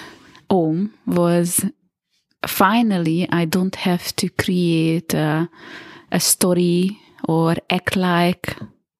om 0.50 0.94
was 1.06 1.66
finally 2.46 3.28
i 3.32 3.46
don't 3.46 3.76
have 3.76 4.16
to 4.16 4.30
create 4.30 5.14
a, 5.14 5.50
a 6.12 6.20
story 6.20 7.00
or 7.28 7.56
act 7.70 7.96
like 7.96 8.56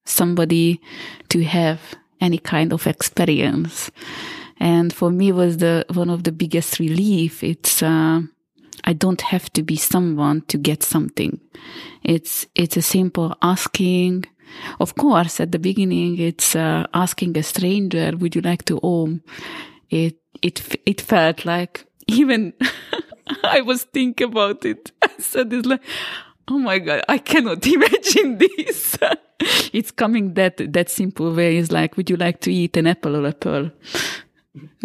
somebody 0.10 0.82
to 1.30 1.44
have 1.44 1.96
any 2.22 2.38
kind 2.38 2.74
of 2.74 2.88
experience. 2.88 3.92
And 4.60 4.94
for 4.94 5.10
me 5.10 5.32
was 5.32 5.58
the, 5.58 5.86
one 5.94 6.10
of 6.10 6.24
the 6.24 6.32
biggest 6.32 6.80
relief. 6.80 7.44
It's, 7.44 7.82
uh, 7.82 8.22
I 8.84 8.94
don't 8.94 9.22
have 9.22 9.52
to 9.54 9.64
be 9.64 9.78
someone 9.78 10.42
to 10.48 10.58
get 10.58 10.84
something. 10.84 11.40
It's, 12.04 12.46
it's 12.56 12.76
a 12.78 12.82
simple 12.82 13.36
asking. 13.42 14.26
Of 14.80 14.96
course, 14.96 15.40
at 15.40 15.52
the 15.52 15.60
beginning, 15.60 16.20
it's, 16.20 16.56
uh, 16.56 16.88
asking 16.94 17.38
a 17.38 17.44
stranger, 17.44 18.12
would 18.18 18.36
you 18.36 18.42
like 18.42 18.66
to 18.66 18.80
Om? 18.84 19.22
It, 19.90 20.18
it, 20.42 20.82
it 20.86 21.02
felt 21.02 21.46
like 21.46 21.86
even 22.08 22.54
I 23.44 23.62
was 23.62 23.84
thinking 23.84 24.28
about 24.28 24.66
it. 24.66 24.92
I 25.02 25.10
said 25.20 25.54
it's 25.54 25.68
like, 25.68 25.82
oh 26.48 26.58
my 26.58 26.80
God, 26.80 27.04
I 27.08 27.20
cannot 27.20 27.66
imagine 27.68 28.38
this. 28.38 28.98
it's 29.74 29.92
coming 29.92 30.34
that, 30.36 30.58
that 30.74 30.90
simple 30.90 31.34
way. 31.34 31.58
It's 31.58 31.72
like, 31.72 31.98
would 31.98 32.10
you 32.10 32.18
like 32.18 32.42
to 32.42 32.54
eat 32.54 32.78
an 32.78 32.88
apple 32.88 33.16
or 33.16 33.28
a 33.28 33.34
pearl? 33.34 33.72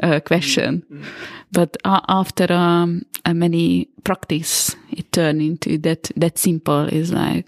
Uh, 0.02 0.20
question. 0.20 0.84
Mm-hmm. 0.90 1.04
But 1.50 1.76
uh, 1.84 2.00
after 2.08 2.52
um, 2.52 3.02
many 3.26 3.88
practice, 4.04 4.76
it 4.90 5.10
turned 5.10 5.40
into 5.40 5.78
that, 5.78 6.10
that 6.16 6.38
simple 6.38 6.86
is 6.86 7.12
like, 7.12 7.46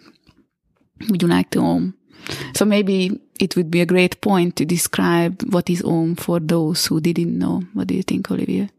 would 1.11 1.23
you 1.23 1.29
like 1.29 1.51
to 1.51 1.61
Om? 1.61 1.95
So 2.55 2.65
maybe 2.65 3.21
it 3.39 3.55
would 3.55 3.71
be 3.71 3.81
a 3.83 3.87
great 3.87 4.21
point 4.21 4.57
to 4.57 4.65
describe 4.65 5.43
what 5.53 5.69
is 5.71 5.83
Om 5.83 6.17
for 6.17 6.41
those 6.41 6.87
who 6.87 7.01
didn't 7.01 7.39
know. 7.39 7.63
What 7.75 7.89
do 7.89 7.95
you 7.95 8.03
think, 8.03 8.31
Olivier? 8.31 8.71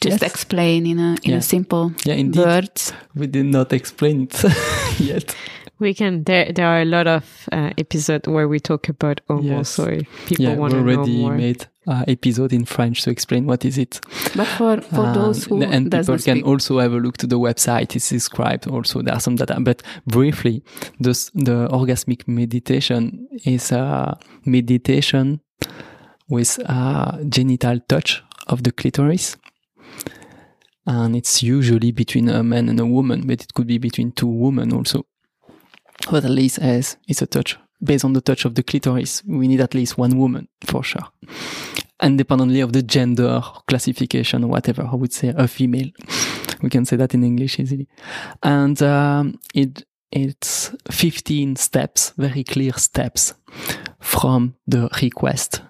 just 0.00 0.22
yes. 0.22 0.30
explain 0.30 0.86
in 0.86 0.98
a 0.98 1.16
in 1.22 1.32
yeah. 1.32 1.36
a 1.36 1.42
simple 1.42 1.92
yeah, 2.04 2.14
indeed. 2.14 2.44
words. 2.44 2.92
We 3.14 3.26
did 3.26 3.46
not 3.46 3.72
explain 3.72 4.28
it 4.30 4.44
yet. 5.00 5.34
We 5.78 5.92
can. 5.94 6.24
There, 6.24 6.52
there 6.52 6.66
are 6.66 6.80
a 6.80 6.84
lot 6.84 7.06
of 7.06 7.48
uh, 7.52 7.70
episodes 7.76 8.28
where 8.28 8.48
we 8.48 8.60
talk 8.60 8.88
about 8.88 9.20
homo. 9.28 9.42
Yes. 9.42 9.68
So 9.68 9.84
if 9.84 10.06
people 10.26 10.44
yeah, 10.46 10.54
want 10.54 10.72
to 10.72 10.80
know 10.80 11.06
more, 11.06 11.30
already 11.30 11.42
made 11.42 11.66
uh, 11.86 12.04
episode 12.08 12.52
in 12.52 12.64
French 12.64 13.02
to 13.02 13.10
explain 13.10 13.46
what 13.46 13.64
is 13.64 13.76
it. 13.76 14.00
But 14.34 14.46
for 14.46 14.80
for 14.80 15.06
uh, 15.06 15.12
those 15.12 15.44
who 15.44 15.62
and 15.62 15.90
people 15.90 16.18
can 16.18 16.18
speak. 16.18 16.46
also 16.46 16.78
have 16.78 16.92
a 16.92 16.96
look 16.96 17.18
to 17.18 17.26
the 17.26 17.38
website. 17.38 17.94
It's 17.94 18.08
described 18.08 18.66
also. 18.66 19.02
There 19.02 19.14
are 19.14 19.20
some 19.20 19.36
data, 19.36 19.60
but 19.60 19.82
briefly, 20.06 20.62
this, 20.98 21.30
the 21.34 21.68
orgasmic 21.68 22.26
meditation 22.26 23.28
is 23.44 23.70
a 23.70 24.18
meditation 24.46 25.40
with 26.28 26.58
a 26.60 27.24
genital 27.28 27.80
touch 27.88 28.22
of 28.48 28.62
the 28.62 28.72
clitoris 28.72 29.36
and 30.86 31.16
it's 31.16 31.42
usually 31.42 31.90
between 31.90 32.28
a 32.28 32.42
man 32.42 32.68
and 32.68 32.78
a 32.78 32.86
woman, 32.86 33.26
but 33.26 33.42
it 33.42 33.54
could 33.54 33.66
be 33.66 33.78
between 33.78 34.12
two 34.12 34.28
women 34.28 34.72
also. 34.72 35.04
But 36.10 36.24
at 36.24 36.30
least 36.30 36.58
as 36.58 36.96
it's 37.08 37.22
a 37.22 37.26
touch 37.26 37.58
based 37.82 38.04
on 38.04 38.12
the 38.12 38.20
touch 38.20 38.44
of 38.44 38.54
the 38.54 38.62
clitoris, 38.62 39.22
we 39.26 39.48
need 39.48 39.60
at 39.60 39.74
least 39.74 39.98
one 39.98 40.18
woman 40.18 40.48
for 40.64 40.82
sure. 40.82 41.06
Independently 42.02 42.60
of 42.60 42.72
the 42.72 42.82
gender 42.82 43.42
classification 43.66 44.44
or 44.44 44.48
whatever, 44.48 44.82
I 44.90 44.94
would 44.94 45.12
say 45.12 45.32
a 45.36 45.48
female. 45.48 45.90
We 46.62 46.70
can 46.70 46.84
say 46.84 46.96
that 46.96 47.14
in 47.14 47.24
English 47.24 47.58
easily. 47.58 47.88
And 48.42 48.80
um, 48.82 49.38
it 49.54 49.84
it's 50.12 50.74
15 50.90 51.56
steps, 51.56 52.12
very 52.16 52.44
clear 52.44 52.72
steps 52.74 53.34
from 54.00 54.54
the 54.66 54.88
request 55.02 55.62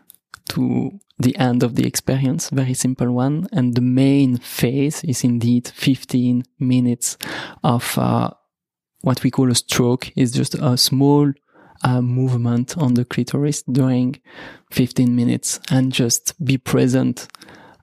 to 0.51 1.01
the 1.19 1.37
end 1.37 1.63
of 1.63 1.75
the 1.75 1.87
experience, 1.87 2.51
very 2.51 2.75
simple 2.75 3.11
one. 3.11 3.49
And 3.53 3.75
the 3.75 3.81
main 3.81 4.37
phase 4.37 5.03
is 5.05 5.25
indeed 5.25 5.69
15 5.69 6.45
minutes 6.61 7.17
of 7.65 7.97
uh, 7.99 8.31
what 9.07 9.23
we 9.23 9.31
call 9.31 9.51
a 9.53 9.55
stroke. 9.55 10.11
Is 10.17 10.33
just 10.33 10.55
a 10.57 10.77
small 10.77 11.33
uh, 11.85 12.01
movement 12.01 12.77
on 12.77 12.95
the 12.95 13.05
clitoris 13.05 13.63
during 13.63 14.21
15 14.73 15.15
minutes 15.15 15.61
and 15.71 15.93
just 15.93 16.35
be 16.45 16.59
present 16.59 17.29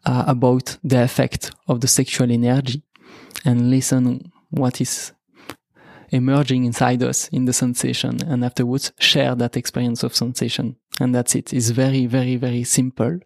uh, 0.05 0.25
about 0.27 0.77
the 0.83 1.01
effect 1.01 1.51
of 1.69 1.79
the 1.79 1.87
sexual 1.87 2.29
energy 2.29 2.83
and 3.45 3.69
listen 3.69 4.31
what 4.49 4.81
is 4.81 5.13
emerging 6.09 6.65
inside 6.65 7.01
us 7.01 7.29
in 7.29 7.45
the 7.45 7.53
sensation 7.53 8.21
and 8.27 8.43
afterwards 8.43 8.91
share 8.99 9.33
that 9.33 9.55
experience 9.55 10.03
of 10.03 10.15
sensation 10.15 10.75
and 10.99 11.15
that's 11.15 11.33
it 11.35 11.53
it's 11.53 11.69
very 11.69 12.05
very 12.05 12.35
very 12.35 12.63
simple 12.63 13.17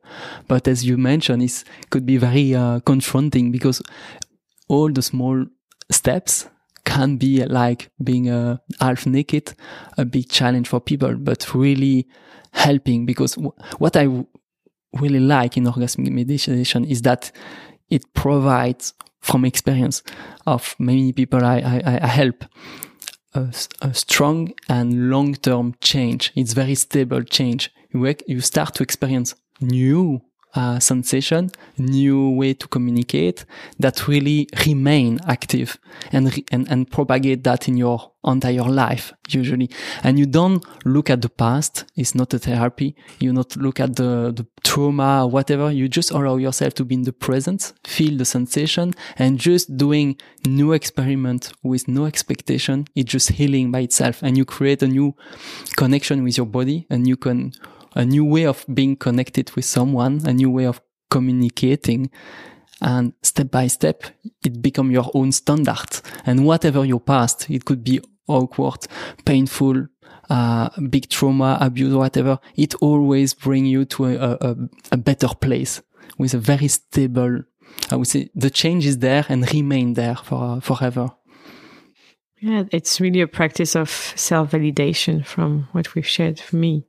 but 0.47 0.67
as 0.67 0.85
you 0.85 0.97
mentioned 0.97 1.41
it 1.41 1.63
could 1.89 2.05
be 2.05 2.17
very 2.17 2.53
uh, 2.53 2.79
confronting 2.81 3.51
because 3.51 3.81
all 4.69 4.89
the 4.89 5.01
small 5.01 5.45
steps 5.91 6.47
can 6.87 7.17
be 7.17 7.43
like 7.45 7.91
being 8.01 8.29
a 8.29 8.61
half 8.79 9.05
naked 9.05 9.53
a 9.97 10.05
big 10.05 10.29
challenge 10.29 10.69
for 10.69 10.79
people 10.79 11.15
but 11.15 11.53
really 11.53 12.07
helping 12.53 13.05
because 13.05 13.37
what 13.77 13.97
I 13.97 14.07
really 14.93 15.19
like 15.19 15.57
in 15.57 15.65
orgasmic 15.65 16.11
meditation 16.11 16.85
is 16.85 17.01
that 17.01 17.31
it 17.89 18.13
provides 18.13 18.93
from 19.19 19.43
experience 19.43 20.01
of 20.45 20.75
many 20.79 21.11
people 21.11 21.43
I, 21.43 21.57
I, 21.59 21.99
I 22.03 22.07
help 22.07 22.45
a, 23.33 23.53
a, 23.81 23.93
strong 23.93 24.53
and 24.69 25.09
long-term 25.09 25.75
change. 25.81 26.31
It's 26.35 26.53
very 26.53 26.75
stable 26.75 27.21
change. 27.23 27.69
You, 27.93 28.15
you 28.27 28.39
start 28.39 28.75
to 28.75 28.83
experience 28.83 29.35
new 29.59 30.21
uh, 30.57 30.79
sensation, 30.79 31.51
new 31.77 32.31
way 32.31 32.53
to 32.53 32.67
communicate 32.67 33.45
that 33.77 34.07
really 34.07 34.47
remain 34.65 35.19
active 35.27 35.77
and, 36.11 36.35
re- 36.35 36.45
and, 36.51 36.67
and 36.69 36.89
propagate 36.89 37.43
that 37.43 37.67
in 37.67 37.77
your 37.77 38.11
entire 38.25 38.63
life, 38.63 39.13
usually. 39.29 39.69
And 40.03 40.17
you 40.17 40.25
don't 40.25 40.65
look 40.83 41.09
at 41.09 41.21
the 41.21 41.29
past. 41.29 41.85
It's 41.95 42.15
not 42.15 42.33
a 42.33 42.39
therapy. 42.39 42.95
You 43.19 43.33
not 43.33 43.55
look 43.55 43.79
at 43.79 43.95
the, 43.95 44.33
the 44.35 44.47
trauma 44.63 45.25
or 45.25 45.29
whatever. 45.29 45.71
You 45.71 45.87
just 45.87 46.09
allow 46.11 46.37
yourself 46.37 46.73
to 46.75 46.85
be 46.85 46.95
in 46.95 47.03
the 47.03 47.13
present, 47.13 47.73
feel 47.85 48.17
the 48.17 48.25
sensation 48.25 48.93
and 49.17 49.39
just 49.39 49.77
doing 49.77 50.17
new 50.45 50.73
experiment 50.73 51.51
with 51.63 51.87
no 51.87 52.05
expectation. 52.05 52.87
It's 52.95 53.11
just 53.11 53.29
healing 53.29 53.71
by 53.71 53.81
itself 53.81 54.23
and 54.23 54.35
you 54.35 54.43
create 54.43 54.81
a 54.81 54.87
new 54.87 55.15
connection 55.75 56.23
with 56.23 56.35
your 56.35 56.47
body 56.47 56.87
and 56.89 57.07
you 57.07 57.15
can 57.15 57.53
a 57.97 58.05
new 58.05 58.23
way 58.23 58.45
of 58.45 58.65
being 58.73 58.95
connected 58.95 59.51
with 59.55 59.65
someone, 59.65 60.21
a 60.25 60.33
new 60.33 60.51
way 60.51 60.65
of 60.65 60.81
communicating. 61.09 62.09
And 62.79 63.13
step 63.23 63.49
by 63.49 63.67
step, 63.67 64.03
it 64.45 64.61
become 64.61 64.91
your 64.91 65.09
own 65.13 65.31
standard. 65.31 66.01
And 66.25 66.45
whatever 66.45 66.85
your 66.85 66.99
past, 66.99 67.49
it 67.49 67.65
could 67.65 67.83
be 67.83 67.99
awkward, 68.27 68.85
painful, 69.25 69.87
uh, 70.29 70.69
big 70.89 71.09
trauma, 71.09 71.57
abuse, 71.59 71.93
whatever. 71.93 72.39
It 72.55 72.75
always 72.75 73.33
bring 73.33 73.65
you 73.65 73.85
to 73.85 74.05
a, 74.05 74.37
a, 74.41 74.55
a 74.91 74.97
better 74.97 75.29
place 75.29 75.81
with 76.19 76.33
a 76.33 76.37
very 76.37 76.67
stable, 76.67 77.41
I 77.89 77.95
would 77.95 78.07
say 78.07 78.29
the 78.35 78.51
change 78.51 78.85
is 78.85 78.99
there 78.99 79.25
and 79.27 79.51
remain 79.51 79.93
there 79.93 80.15
for 80.15 80.61
forever. 80.61 81.11
Yeah, 82.39 82.65
it's 82.71 83.01
really 83.01 83.21
a 83.21 83.27
practice 83.27 83.75
of 83.75 83.89
self 83.89 84.51
validation 84.51 85.25
from 85.25 85.67
what 85.71 85.95
we've 85.95 86.05
shared 86.05 86.39
for 86.39 86.55
me. 86.57 86.85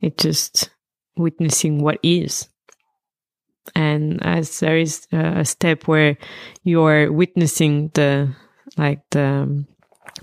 It's 0.00 0.22
just 0.22 0.70
witnessing 1.16 1.82
what 1.82 1.98
is. 2.02 2.48
And 3.74 4.22
as 4.24 4.60
there 4.60 4.78
is 4.78 5.06
a 5.12 5.44
step 5.44 5.86
where 5.86 6.16
you're 6.64 7.12
witnessing 7.12 7.90
the, 7.94 8.34
like 8.76 9.00
the 9.10 9.22
um, 9.22 9.66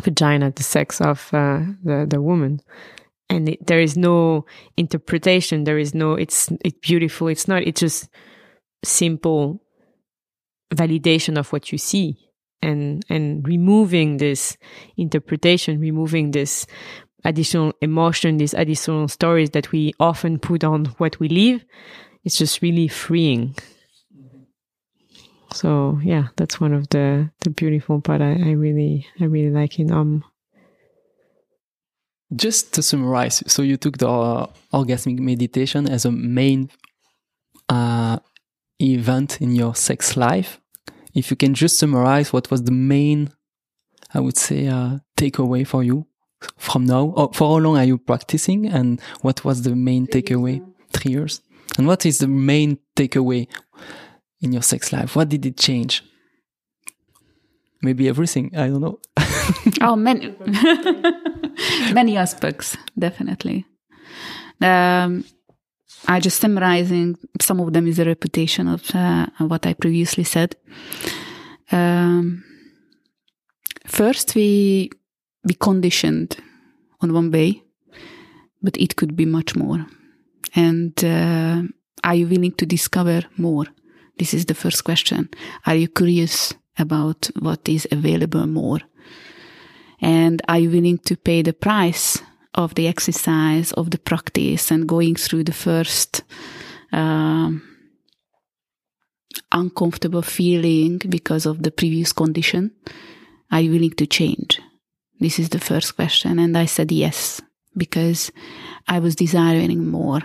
vagina, 0.02 0.52
the 0.52 0.64
sex 0.64 1.00
of 1.00 1.30
uh, 1.34 1.62
the, 1.84 2.08
the 2.10 2.22
woman, 2.22 2.60
and 3.30 3.50
it, 3.50 3.68
there 3.68 3.80
is 3.80 3.98
no 3.98 4.46
interpretation. 4.76 5.64
There 5.66 5.78
is 5.78 5.94
no, 5.94 6.14
it's, 6.14 6.50
it's 6.64 6.80
beautiful. 6.82 7.28
It's 7.28 7.48
not, 7.48 7.64
it's 7.64 7.82
just 7.82 8.10
simple 8.84 9.62
validation 10.74 11.38
of 11.38 11.52
what 11.54 11.72
you 11.72 11.78
see 11.78 12.28
and 12.62 13.06
and 13.10 13.48
removing 13.48 14.18
this 14.18 14.58
interpretation 14.98 15.80
removing 15.80 16.32
this 16.32 16.66
additional 17.24 17.74
emotion, 17.82 18.38
these 18.38 18.53
additional 18.53 19.07
stories 19.07 19.51
that 19.51 19.72
we 19.72 19.93
often 19.99 20.39
put 20.39 20.63
on 20.63 20.86
what 20.97 21.20
we 21.20 21.30
live, 21.30 21.65
it's 22.24 22.38
just 22.38 22.61
really 22.61 22.88
freeing. 22.88 23.55
So 25.53 25.99
yeah, 26.03 26.28
that's 26.36 26.59
one 26.59 26.74
of 26.74 26.89
the 26.89 27.32
the 27.39 27.49
beautiful 27.49 28.01
part 28.01 28.22
I, 28.22 28.34
I 28.34 28.51
really 28.51 29.07
I 29.20 29.26
really 29.26 29.49
like 29.51 29.80
in 29.80 29.91
um. 29.91 30.24
Just 32.36 32.74
to 32.74 32.84
summarize, 32.84 33.41
so 33.47 33.61
you 33.61 33.78
took 33.78 33.99
the 33.99 34.09
uh, 34.09 34.47
orgasmic 34.74 35.20
meditation 35.20 35.89
as 35.89 36.03
a 36.03 36.11
main 36.11 36.70
uh, 37.70 38.20
event 38.82 39.39
in 39.39 39.55
your 39.55 39.76
sex 39.76 40.18
life. 40.18 40.59
If 41.13 41.32
you 41.32 41.38
can 41.38 41.53
just 41.53 41.80
summarize 41.80 42.34
what 42.34 42.51
was 42.51 42.63
the 42.63 42.74
main, 42.74 43.32
I 44.13 44.20
would 44.20 44.36
say, 44.36 44.68
uh, 44.68 44.97
takeaway 45.15 45.65
for 45.65 45.86
you 45.86 46.05
from 46.58 46.86
now? 46.86 47.14
Oh, 47.16 47.30
for 47.34 47.48
how 47.50 47.58
long 47.58 47.78
are 47.78 47.84
you 47.84 47.98
practicing 47.98 48.66
and 48.68 49.02
what 49.22 49.44
was 49.44 49.64
the 49.64 49.76
main 49.76 50.08
takeaway? 50.08 50.66
Three 50.94 51.12
years. 51.12 51.42
And 51.78 51.88
what 51.88 52.06
is 52.06 52.20
the 52.20 52.28
main 52.28 52.80
takeaway 52.96 53.48
in 54.42 54.54
your 54.54 54.62
sex 54.62 54.92
life? 54.92 55.16
What 55.16 55.30
did 55.30 55.46
it 55.46 55.58
change? 55.58 56.04
Maybe 57.82 58.10
everything. 58.10 58.56
I 58.56 58.68
don't 58.68 58.82
know. 58.82 59.00
oh, 59.82 59.96
many, 59.96 60.36
many 61.94 62.18
aspects, 62.18 62.76
definitely. 62.98 63.66
Um, 64.62 65.24
I 66.08 66.20
just 66.20 66.40
summarizing 66.40 67.18
some 67.42 67.60
of 67.60 67.74
them 67.74 67.88
is 67.88 68.00
a 68.00 68.06
repetition 68.06 68.68
of 68.68 68.90
uh, 68.96 69.28
what 69.40 69.66
I 69.66 69.74
previously 69.74 70.24
said. 70.24 70.56
Um, 71.72 72.44
first, 73.86 74.34
we 74.34 74.90
we 75.48 75.54
conditioned 75.54 76.38
on 77.02 77.14
one 77.14 77.32
way, 77.32 77.64
but 78.62 78.78
it 78.78 78.95
could 78.95 79.16
be 79.16 79.26
much 79.26 79.56
more. 79.56 79.86
And 80.56 80.93
uh, 81.04 81.64
are 82.04 82.16
you 82.16 82.28
willing 82.28 82.54
to 82.54 82.66
discover 82.66 83.22
more? 83.38 83.66
This 84.18 84.34
is 84.34 84.45
the 84.45 84.56
first 84.56 84.84
question. 84.84 85.30
Are 85.66 85.76
you 85.76 85.88
curious 85.88 86.54
about 86.78 87.30
what 87.39 87.68
is 87.70 87.88
available 87.91 88.45
more? 88.48 88.80
And 90.02 90.41
are 90.48 90.60
you 90.60 90.70
willing 90.70 91.00
to 91.00 91.16
pay 91.16 91.41
the 91.41 91.54
price 91.54 92.22
of 92.54 92.76
the 92.76 92.88
exercise, 92.88 93.72
of 93.74 93.91
the 93.91 94.00
practice, 94.00 94.72
and 94.72 94.88
going 94.88 95.16
through 95.16 95.43
the 95.43 95.54
first 95.54 96.24
um, 96.91 97.62
uncomfortable 99.52 100.22
feeling 100.22 100.98
because 101.10 101.45
of 101.45 101.64
the 101.64 101.72
previous 101.72 102.12
condition? 102.14 102.72
Are 103.52 103.62
you 103.62 103.72
willing 103.72 103.91
to 103.91 104.06
change? 104.06 104.60
This 105.20 105.39
is 105.39 105.49
the 105.49 105.59
first 105.59 105.95
question. 105.95 106.39
And 106.39 106.57
I 106.57 106.65
said 106.65 106.91
yes, 106.91 107.41
because 107.76 108.32
I 108.88 108.99
was 108.99 109.15
desiring 109.15 109.88
more. 109.88 110.22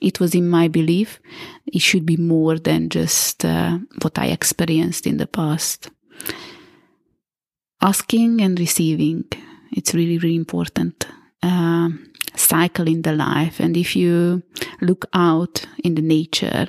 It 0.00 0.20
was 0.20 0.34
in 0.34 0.48
my 0.48 0.68
belief 0.68 1.20
it 1.66 1.80
should 1.80 2.04
be 2.04 2.16
more 2.16 2.58
than 2.58 2.90
just 2.90 3.44
uh, 3.44 3.78
what 4.02 4.18
I 4.18 4.26
experienced 4.26 5.06
in 5.06 5.16
the 5.16 5.26
past. 5.26 5.90
Asking 7.80 8.40
and 8.40 8.58
receiving, 8.58 9.24
it's 9.72 9.94
really, 9.94 10.18
really 10.18 10.36
important. 10.36 11.06
Uh, 11.42 11.90
cycle 12.34 12.86
in 12.86 13.02
the 13.02 13.12
life. 13.12 13.60
And 13.60 13.76
if 13.76 13.96
you 13.96 14.42
look 14.80 15.06
out 15.12 15.66
in 15.82 15.94
the 15.94 16.02
nature, 16.02 16.68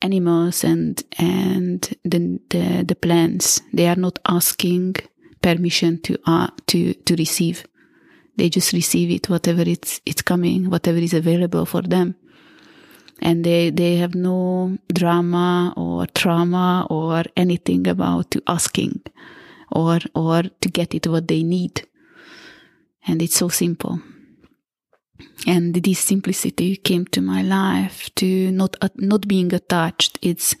animals 0.00 0.64
and 0.64 1.02
and 1.18 1.80
the, 2.04 2.40
the, 2.50 2.84
the 2.86 2.94
plants, 2.94 3.60
they 3.72 3.86
are 3.86 3.96
not 3.96 4.18
asking 4.26 4.96
permission 5.42 6.00
to 6.02 6.18
uh, 6.26 6.48
to 6.68 6.94
to 6.94 7.16
receive. 7.16 7.66
They 8.36 8.48
just 8.48 8.72
receive 8.72 9.10
it, 9.10 9.28
whatever 9.28 9.62
it's 9.62 10.00
it's 10.06 10.22
coming, 10.22 10.70
whatever 10.70 10.98
is 10.98 11.14
available 11.14 11.66
for 11.66 11.82
them, 11.82 12.14
and 13.20 13.44
they 13.44 13.70
they 13.70 13.96
have 13.96 14.14
no 14.14 14.78
drama 14.92 15.74
or 15.76 16.06
trauma 16.06 16.86
or 16.88 17.24
anything 17.36 17.86
about 17.86 18.30
to 18.30 18.42
asking, 18.46 19.02
or 19.70 19.98
or 20.14 20.42
to 20.42 20.68
get 20.68 20.94
it 20.94 21.06
what 21.06 21.28
they 21.28 21.42
need, 21.42 21.86
and 23.06 23.20
it's 23.20 23.36
so 23.36 23.48
simple 23.48 24.00
and 25.46 25.74
this 25.74 25.98
simplicity 25.98 26.76
came 26.76 27.04
to 27.06 27.20
my 27.20 27.42
life 27.42 28.08
to 28.14 28.52
not 28.52 28.76
uh, 28.80 28.88
not 28.96 29.26
being 29.26 29.52
attached. 29.52 30.18
It's 30.22 30.54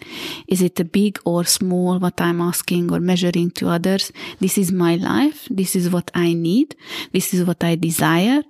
is 0.48 0.62
it 0.62 0.80
a 0.80 0.84
big 0.84 1.20
or 1.24 1.44
small 1.44 1.98
what 1.98 2.20
i'm 2.20 2.40
asking 2.40 2.92
or 2.92 3.00
measuring 3.00 3.50
to 3.52 3.68
others? 3.68 4.12
This 4.40 4.58
is 4.58 4.72
my 4.72 4.96
life. 4.96 5.46
This 5.50 5.76
is 5.76 5.90
what 5.90 6.10
i 6.14 6.32
need. 6.32 6.74
This 7.12 7.32
is 7.34 7.44
what 7.44 7.62
i 7.62 7.74
desire. 7.76 8.42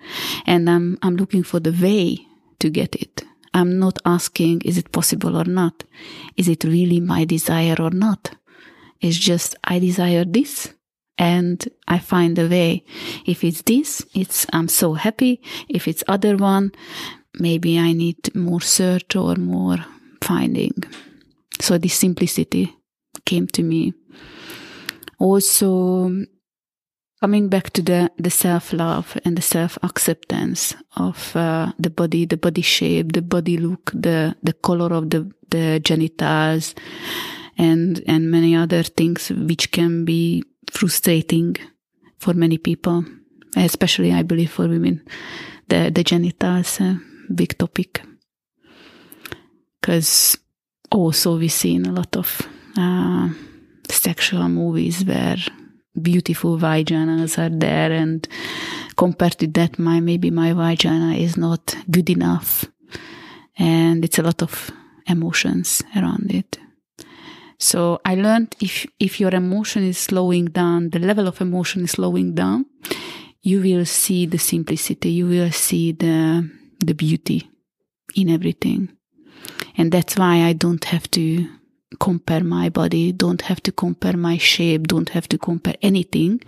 And 0.46 0.68
i'm 0.70 0.98
i'm 1.02 1.16
looking 1.16 1.42
for 1.42 1.60
the 1.60 1.72
way 1.72 2.26
to 2.60 2.70
get 2.70 2.94
it. 2.94 3.24
I'm 3.54 3.78
not 3.78 3.98
asking 4.04 4.62
is 4.62 4.78
it 4.78 4.92
possible 4.92 5.36
or 5.36 5.44
not? 5.44 5.84
Is 6.36 6.48
it 6.48 6.64
really 6.64 7.00
my 7.00 7.24
desire 7.24 7.76
or 7.78 7.90
not? 7.90 8.30
It's 9.00 9.18
just 9.18 9.56
i 9.64 9.78
desire 9.78 10.24
this 10.24 10.72
and 11.18 11.68
I 11.88 11.98
find 11.98 12.38
a 12.38 12.48
way. 12.48 12.84
If 13.26 13.44
it's 13.44 13.62
this, 13.62 14.04
it's 14.14 14.46
I'm 14.52 14.68
so 14.68 14.94
happy. 14.94 15.40
If 15.68 15.86
it's 15.88 16.04
other 16.08 16.36
one, 16.36 16.72
maybe 17.38 17.78
I 17.78 17.92
need 17.92 18.34
more 18.34 18.60
search 18.60 19.16
or 19.16 19.36
more 19.36 19.78
finding. 20.22 20.74
So 21.60 21.78
this 21.78 21.94
simplicity 21.94 22.74
came 23.24 23.46
to 23.48 23.62
me. 23.62 23.94
Also, 25.18 26.10
coming 27.20 27.48
back 27.48 27.70
to 27.70 27.82
the, 27.82 28.10
the 28.18 28.30
self 28.30 28.72
love 28.72 29.16
and 29.24 29.36
the 29.36 29.42
self 29.42 29.78
acceptance 29.82 30.74
of 30.96 31.36
uh, 31.36 31.72
the 31.78 31.90
body, 31.90 32.24
the 32.24 32.36
body 32.36 32.62
shape, 32.62 33.12
the 33.12 33.22
body 33.22 33.56
look, 33.56 33.92
the, 33.94 34.34
the 34.42 34.52
color 34.52 34.92
of 34.92 35.10
the, 35.10 35.30
the 35.50 35.78
genitals, 35.78 36.74
and, 37.56 38.02
and 38.08 38.30
many 38.30 38.56
other 38.56 38.82
things 38.82 39.28
which 39.30 39.70
can 39.70 40.04
be 40.04 40.42
frustrating 40.72 41.56
for 42.18 42.34
many 42.34 42.58
people, 42.58 43.04
especially 43.56 44.12
I 44.12 44.22
believe 44.22 44.50
for 44.50 44.68
women. 44.68 45.02
The 45.68 45.90
the 45.90 46.02
genitals 46.02 46.80
a 46.80 47.00
big 47.34 47.56
topic. 47.58 48.02
Because 49.80 50.38
also 50.90 51.38
we 51.38 51.48
see 51.48 51.74
in 51.74 51.86
a 51.86 51.92
lot 51.92 52.16
of 52.16 52.48
uh, 52.76 53.28
sexual 53.88 54.48
movies 54.48 55.04
where 55.04 55.36
beautiful 56.00 56.58
vaginas 56.58 57.38
are 57.38 57.50
there 57.50 57.92
and 57.92 58.28
compared 58.96 59.38
to 59.38 59.46
that 59.48 59.78
my 59.78 60.00
maybe 60.00 60.30
my 60.30 60.52
vagina 60.52 61.14
is 61.14 61.36
not 61.36 61.76
good 61.90 62.08
enough. 62.10 62.64
And 63.58 64.04
it's 64.04 64.18
a 64.18 64.22
lot 64.22 64.42
of 64.42 64.70
emotions 65.06 65.82
around 65.96 66.30
it 66.30 66.58
so 67.62 68.00
I 68.04 68.16
learned 68.16 68.56
if, 68.60 68.86
if 68.98 69.20
your 69.20 69.32
emotion 69.32 69.84
is 69.84 69.96
slowing 69.96 70.46
down, 70.46 70.90
the 70.90 70.98
level 70.98 71.28
of 71.28 71.40
emotion 71.40 71.84
is 71.84 71.92
slowing 71.92 72.34
down, 72.34 72.66
you 73.40 73.60
will 73.60 73.86
see 73.86 74.26
the 74.26 74.38
simplicity, 74.38 75.10
you 75.10 75.28
will 75.28 75.52
see 75.52 75.92
the, 75.92 76.50
the 76.84 76.92
beauty 76.92 77.48
in 78.16 78.30
everything. 78.30 78.88
And 79.76 79.92
that's 79.92 80.16
why 80.16 80.42
I 80.42 80.54
don't 80.54 80.84
have 80.86 81.08
to 81.12 81.48
compare 82.00 82.42
my 82.42 82.68
body, 82.68 83.12
don't 83.12 83.42
have 83.42 83.62
to 83.62 83.70
compare 83.70 84.16
my 84.16 84.38
shape, 84.38 84.88
don't 84.88 85.10
have 85.10 85.28
to 85.28 85.38
compare 85.38 85.76
anything. 85.82 86.42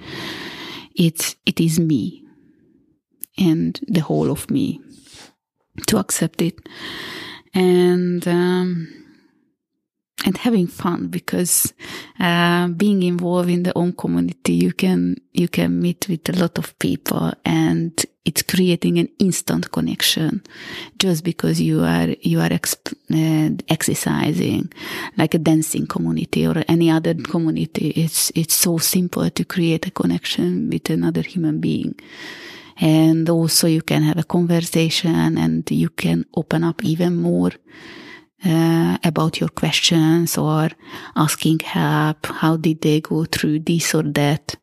It's, 0.97 1.37
it 1.47 1.61
is 1.61 1.79
me 1.79 2.25
and 3.39 3.79
the 3.87 4.01
whole 4.01 4.33
of 4.33 4.51
me 4.51 4.81
to 5.87 5.99
accept 5.99 6.43
it. 6.43 6.59
And, 7.55 8.27
um, 8.27 9.04
and 10.25 10.39
having 10.39 10.67
fun 10.67 11.09
because 11.09 11.73
uh, 12.19 12.69
being 12.69 13.03
involved 13.03 13.51
in 13.51 13.63
the 13.63 13.77
Om 13.79 13.93
community, 13.93 14.55
you 14.55 14.73
can 14.73 15.17
you 15.33 15.49
can 15.49 15.81
meet 15.81 16.09
with 16.09 16.29
a 16.29 16.33
lot 16.33 16.59
of 16.59 16.79
people, 16.79 17.33
and 17.45 17.93
it's 18.25 18.43
creating 18.43 18.99
an 18.99 19.09
instant 19.19 19.71
connection 19.71 20.43
just 20.99 21.25
because 21.25 21.61
you 21.61 21.83
are 21.85 22.09
you 22.23 22.41
are 22.41 22.49
exp- 22.49 22.95
uh, 23.13 23.55
exercising 23.69 24.73
like 25.19 25.35
a 25.35 25.39
dancing 25.39 25.87
community 25.87 26.47
or 26.47 26.65
any 26.69 26.91
other 26.91 27.15
community. 27.15 27.89
It's 27.91 28.33
it's 28.35 28.55
so 28.55 28.79
simple 28.79 29.29
to 29.29 29.45
create 29.45 29.87
a 29.87 29.91
connection 29.91 30.71
with 30.71 30.89
another 30.89 31.23
human 31.23 31.61
being. 31.61 31.95
And 32.81 33.29
also 33.29 33.69
you 33.69 33.83
can 33.83 34.03
have 34.03 34.19
a 34.19 34.25
conversation 34.25 35.39
and 35.39 35.71
you 35.71 35.91
can 35.91 36.25
open 36.35 36.65
up 36.65 36.83
even 36.83 37.17
more 37.17 37.53
uh, 38.45 38.99
about 39.05 39.41
your 39.41 39.49
questions 39.49 40.37
or 40.37 40.69
asking 41.17 41.61
help. 41.61 42.27
How 42.27 42.57
did 42.57 42.81
they 42.83 43.01
go 43.01 43.25
through 43.25 43.61
this 43.61 43.95
or 43.95 44.03
that? 44.03 44.57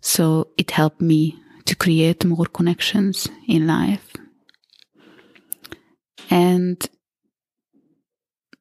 So 0.00 0.48
it 0.56 0.70
helped 0.72 1.00
me 1.00 1.36
to 1.64 1.76
create 1.76 2.24
more 2.24 2.46
connections 2.46 3.28
in 3.48 3.66
life. 3.66 4.12
And 6.30 6.88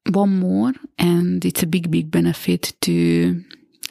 one 0.10 0.40
more, 0.40 0.74
and 0.98 1.44
it's 1.46 1.64
a 1.64 1.68
big, 1.68 1.90
big 1.90 2.12
benefit 2.12 2.74
to 2.82 3.44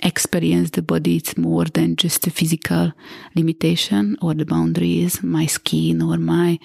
experience 0.02 0.70
the 0.70 0.82
body. 0.82 1.16
It's 1.16 1.36
more 1.36 1.64
than 1.64 1.96
just 1.96 2.26
a 2.26 2.30
physical 2.30 2.92
limitation 3.34 4.16
or 4.20 4.34
the 4.34 4.44
boundaries, 4.44 5.22
my 5.22 5.46
skin 5.46 6.02
or 6.02 6.18
my, 6.18 6.58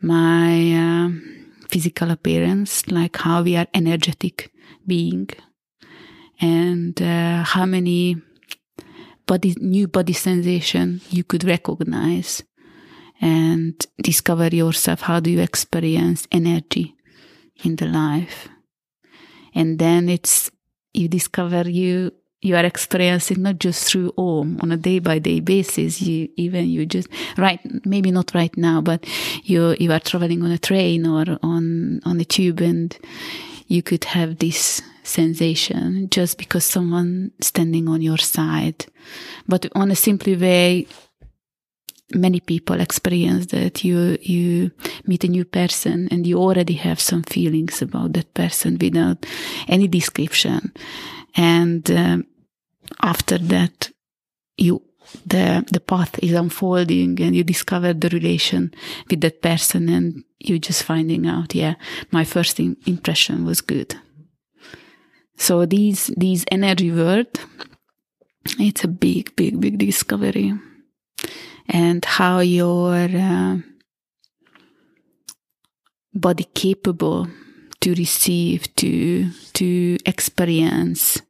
my, 0.00 0.74
uh, 0.74 1.35
physical 1.68 2.10
appearance, 2.10 2.86
like 2.88 3.16
how 3.16 3.42
we 3.42 3.56
are 3.56 3.66
energetic 3.74 4.52
being, 4.86 5.28
and 6.40 7.00
uh, 7.00 7.42
how 7.42 7.66
many 7.66 8.16
body 9.26 9.54
new 9.58 9.88
body 9.88 10.12
sensation 10.12 11.00
you 11.10 11.24
could 11.24 11.44
recognize 11.44 12.42
and 13.20 13.86
discover 14.02 14.48
yourself. 14.48 15.00
How 15.00 15.20
do 15.20 15.30
you 15.30 15.40
experience 15.40 16.26
energy 16.30 16.94
in 17.64 17.76
the 17.76 17.86
life? 17.86 18.48
And 19.54 19.78
then 19.78 20.08
it's 20.08 20.50
you 20.92 21.08
discover 21.08 21.68
you 21.68 22.12
you 22.42 22.54
are 22.54 22.64
experiencing 22.64 23.42
not 23.42 23.58
just 23.58 23.88
through 23.88 24.12
Om 24.16 24.58
on 24.62 24.72
a 24.72 24.76
day 24.76 24.98
by 24.98 25.18
day 25.18 25.40
basis. 25.40 26.00
You 26.02 26.28
even 26.36 26.68
you 26.68 26.86
just 26.86 27.08
right 27.36 27.60
maybe 27.84 28.10
not 28.10 28.34
right 28.34 28.54
now, 28.56 28.80
but 28.80 29.04
you 29.44 29.76
you 29.80 29.92
are 29.92 30.00
traveling 30.00 30.42
on 30.42 30.50
a 30.50 30.58
train 30.58 31.06
or 31.06 31.24
on 31.42 32.00
on 32.04 32.20
a 32.20 32.24
tube, 32.24 32.60
and 32.60 32.96
you 33.66 33.82
could 33.82 34.04
have 34.04 34.38
this 34.38 34.82
sensation 35.02 36.08
just 36.10 36.36
because 36.38 36.64
someone 36.64 37.30
standing 37.40 37.88
on 37.88 38.02
your 38.02 38.18
side. 38.18 38.86
But 39.48 39.66
on 39.74 39.90
a 39.90 39.96
simply 39.96 40.36
way, 40.36 40.86
many 42.12 42.40
people 42.40 42.80
experience 42.80 43.46
that 43.46 43.82
you 43.82 44.18
you 44.20 44.70
meet 45.06 45.24
a 45.24 45.28
new 45.28 45.44
person 45.44 46.08
and 46.10 46.26
you 46.26 46.38
already 46.38 46.74
have 46.74 47.00
some 47.00 47.22
feelings 47.22 47.82
about 47.82 48.12
that 48.12 48.32
person 48.34 48.78
without 48.80 49.26
any 49.68 49.88
description 49.88 50.72
and 51.36 51.90
um, 51.90 52.24
after 53.02 53.38
that 53.38 53.90
you 54.56 54.82
the 55.24 55.64
the 55.70 55.80
path 55.80 56.18
is 56.22 56.32
unfolding 56.32 57.20
and 57.20 57.36
you 57.36 57.44
discover 57.44 57.92
the 57.92 58.08
relation 58.08 58.72
with 59.08 59.20
that 59.20 59.40
person 59.40 59.88
and 59.88 60.24
you're 60.40 60.58
just 60.58 60.82
finding 60.82 61.26
out 61.26 61.54
yeah 61.54 61.74
my 62.10 62.24
first 62.24 62.58
impression 62.58 63.44
was 63.44 63.60
good. 63.60 63.94
So 65.36 65.66
these 65.66 66.08
these 66.16 66.44
energy 66.50 66.90
word 66.90 67.28
it's 68.58 68.84
a 68.84 68.88
big 68.88 69.34
big 69.36 69.60
big 69.60 69.78
discovery. 69.78 70.54
And 71.68 72.04
how 72.04 72.40
your 72.40 72.94
uh, 72.94 73.56
body 76.14 76.44
capable 76.54 77.28
to 77.80 77.94
receive 77.94 78.74
to 78.76 79.30
to 79.54 79.98
experience 80.06 81.20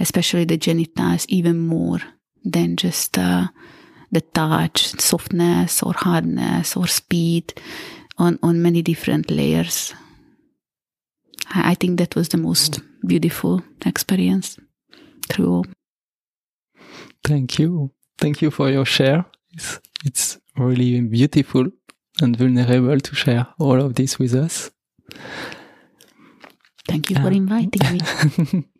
especially 0.00 0.44
the 0.44 0.56
genitals 0.56 1.26
even 1.28 1.58
more 1.58 2.00
than 2.44 2.76
just 2.76 3.18
uh, 3.18 3.48
the 4.10 4.20
touch 4.20 5.00
softness 5.00 5.82
or 5.82 5.92
hardness 5.94 6.76
or 6.76 6.86
speed 6.86 7.54
on 8.18 8.38
on 8.42 8.62
many 8.62 8.82
different 8.82 9.30
layers 9.30 9.94
i, 11.54 11.72
I 11.72 11.74
think 11.74 11.98
that 11.98 12.14
was 12.14 12.28
the 12.28 12.38
most 12.38 12.80
beautiful 13.06 13.62
experience 13.86 14.58
through 15.28 15.64
thank 17.24 17.58
you 17.58 17.90
thank 18.18 18.42
you 18.42 18.50
for 18.50 18.70
your 18.70 18.84
share 18.84 19.24
it's, 19.54 19.80
it's 20.04 20.38
really 20.56 21.00
beautiful 21.00 21.66
and 22.20 22.36
vulnerable 22.36 23.00
to 23.00 23.14
share 23.14 23.46
all 23.58 23.80
of 23.80 23.94
this 23.94 24.18
with 24.18 24.34
us. 24.34 24.70
Thank 26.88 27.10
you 27.10 27.16
for 27.16 27.28
uh, 27.28 27.30
inviting 27.30 27.92
me. 27.92 28.64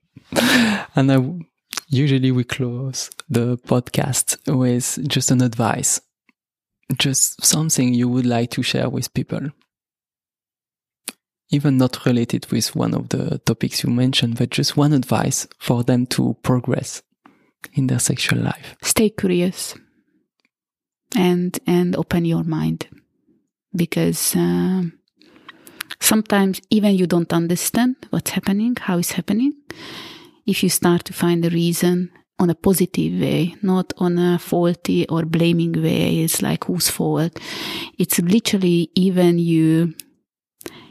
and 0.94 1.12
I, 1.12 1.46
usually 1.88 2.30
we 2.30 2.44
close 2.44 3.10
the 3.28 3.58
podcast 3.58 4.38
with 4.46 5.06
just 5.08 5.30
an 5.30 5.42
advice, 5.42 6.00
just 6.98 7.44
something 7.44 7.94
you 7.94 8.08
would 8.08 8.26
like 8.26 8.50
to 8.52 8.62
share 8.62 8.88
with 8.88 9.12
people. 9.14 9.50
Even 11.50 11.76
not 11.76 12.06
related 12.06 12.50
with 12.50 12.74
one 12.74 12.94
of 12.94 13.10
the 13.10 13.38
topics 13.40 13.82
you 13.82 13.90
mentioned, 13.90 14.38
but 14.38 14.50
just 14.50 14.76
one 14.76 14.94
advice 14.94 15.46
for 15.58 15.84
them 15.84 16.06
to 16.06 16.36
progress 16.42 17.02
in 17.74 17.88
their 17.88 17.98
sexual 17.98 18.38
life. 18.38 18.74
Stay 18.82 19.10
curious 19.10 19.74
and 21.14 21.58
and 21.66 21.94
open 21.96 22.24
your 22.24 22.44
mind 22.44 22.88
because 23.74 24.34
uh, 24.36 24.82
sometimes 26.02 26.60
even 26.70 26.94
you 26.94 27.06
don't 27.06 27.32
understand 27.32 27.96
what's 28.10 28.30
happening 28.30 28.76
how 28.80 28.98
it's 28.98 29.12
happening. 29.12 29.52
If 30.46 30.62
you 30.62 30.68
start 30.68 31.04
to 31.04 31.12
find 31.12 31.42
the 31.42 31.50
reason 31.50 32.10
on 32.38 32.50
a 32.50 32.54
positive 32.54 33.20
way 33.20 33.54
not 33.62 33.92
on 33.98 34.18
a 34.18 34.38
faulty 34.38 35.06
or 35.08 35.24
blaming 35.24 35.80
way 35.80 36.20
it's 36.20 36.42
like 36.42 36.64
whose 36.64 36.88
fault. 36.88 37.38
It's 37.98 38.18
literally 38.20 38.90
even 38.94 39.38
you 39.38 39.94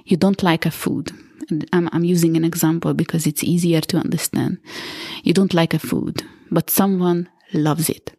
you 0.06 0.18
don't 0.18 0.42
like 0.44 0.66
a 0.66 0.72
food. 0.72 1.12
I'm, 1.74 1.90
I'm 1.92 2.06
using 2.06 2.38
an 2.38 2.46
example 2.46 2.94
because 2.94 3.28
it's 3.28 3.44
easier 3.44 3.82
to 3.82 3.98
understand. 3.98 4.60
You 5.24 5.34
don't 5.34 5.54
like 5.54 5.74
a 5.74 5.80
food 5.80 6.24
but 6.50 6.70
someone 6.70 7.30
loves 7.54 7.90
it 7.90 8.14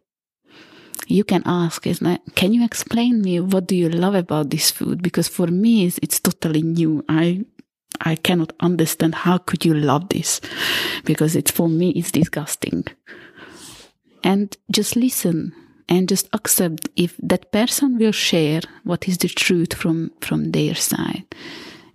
you 1.07 1.23
can 1.23 1.41
ask 1.45 1.85
is 1.87 1.99
can 2.35 2.53
you 2.53 2.63
explain 2.63 3.21
me 3.21 3.39
what 3.39 3.67
do 3.67 3.75
you 3.75 3.89
love 3.89 4.15
about 4.15 4.49
this 4.49 4.71
food? 4.71 5.01
Because 5.01 5.27
for 5.27 5.47
me 5.47 5.85
it's, 5.85 5.99
it's 6.01 6.19
totally 6.19 6.61
new. 6.61 7.03
I 7.09 7.45
i 8.01 8.15
cannot 8.15 8.53
understand 8.59 9.15
how 9.15 9.37
could 9.37 9.65
you 9.65 9.73
love 9.73 10.09
this? 10.09 10.41
Because 11.05 11.35
it's 11.35 11.51
for 11.51 11.69
me 11.69 11.91
it's 11.91 12.11
disgusting. 12.11 12.85
And 14.23 14.55
just 14.71 14.95
listen 14.95 15.53
and 15.89 16.07
just 16.07 16.29
accept 16.33 16.89
if 16.95 17.17
that 17.21 17.51
person 17.51 17.97
will 17.97 18.13
share 18.13 18.61
what 18.83 19.07
is 19.07 19.17
the 19.17 19.27
truth 19.27 19.73
from 19.73 20.11
from 20.21 20.51
their 20.51 20.75
side. 20.75 21.25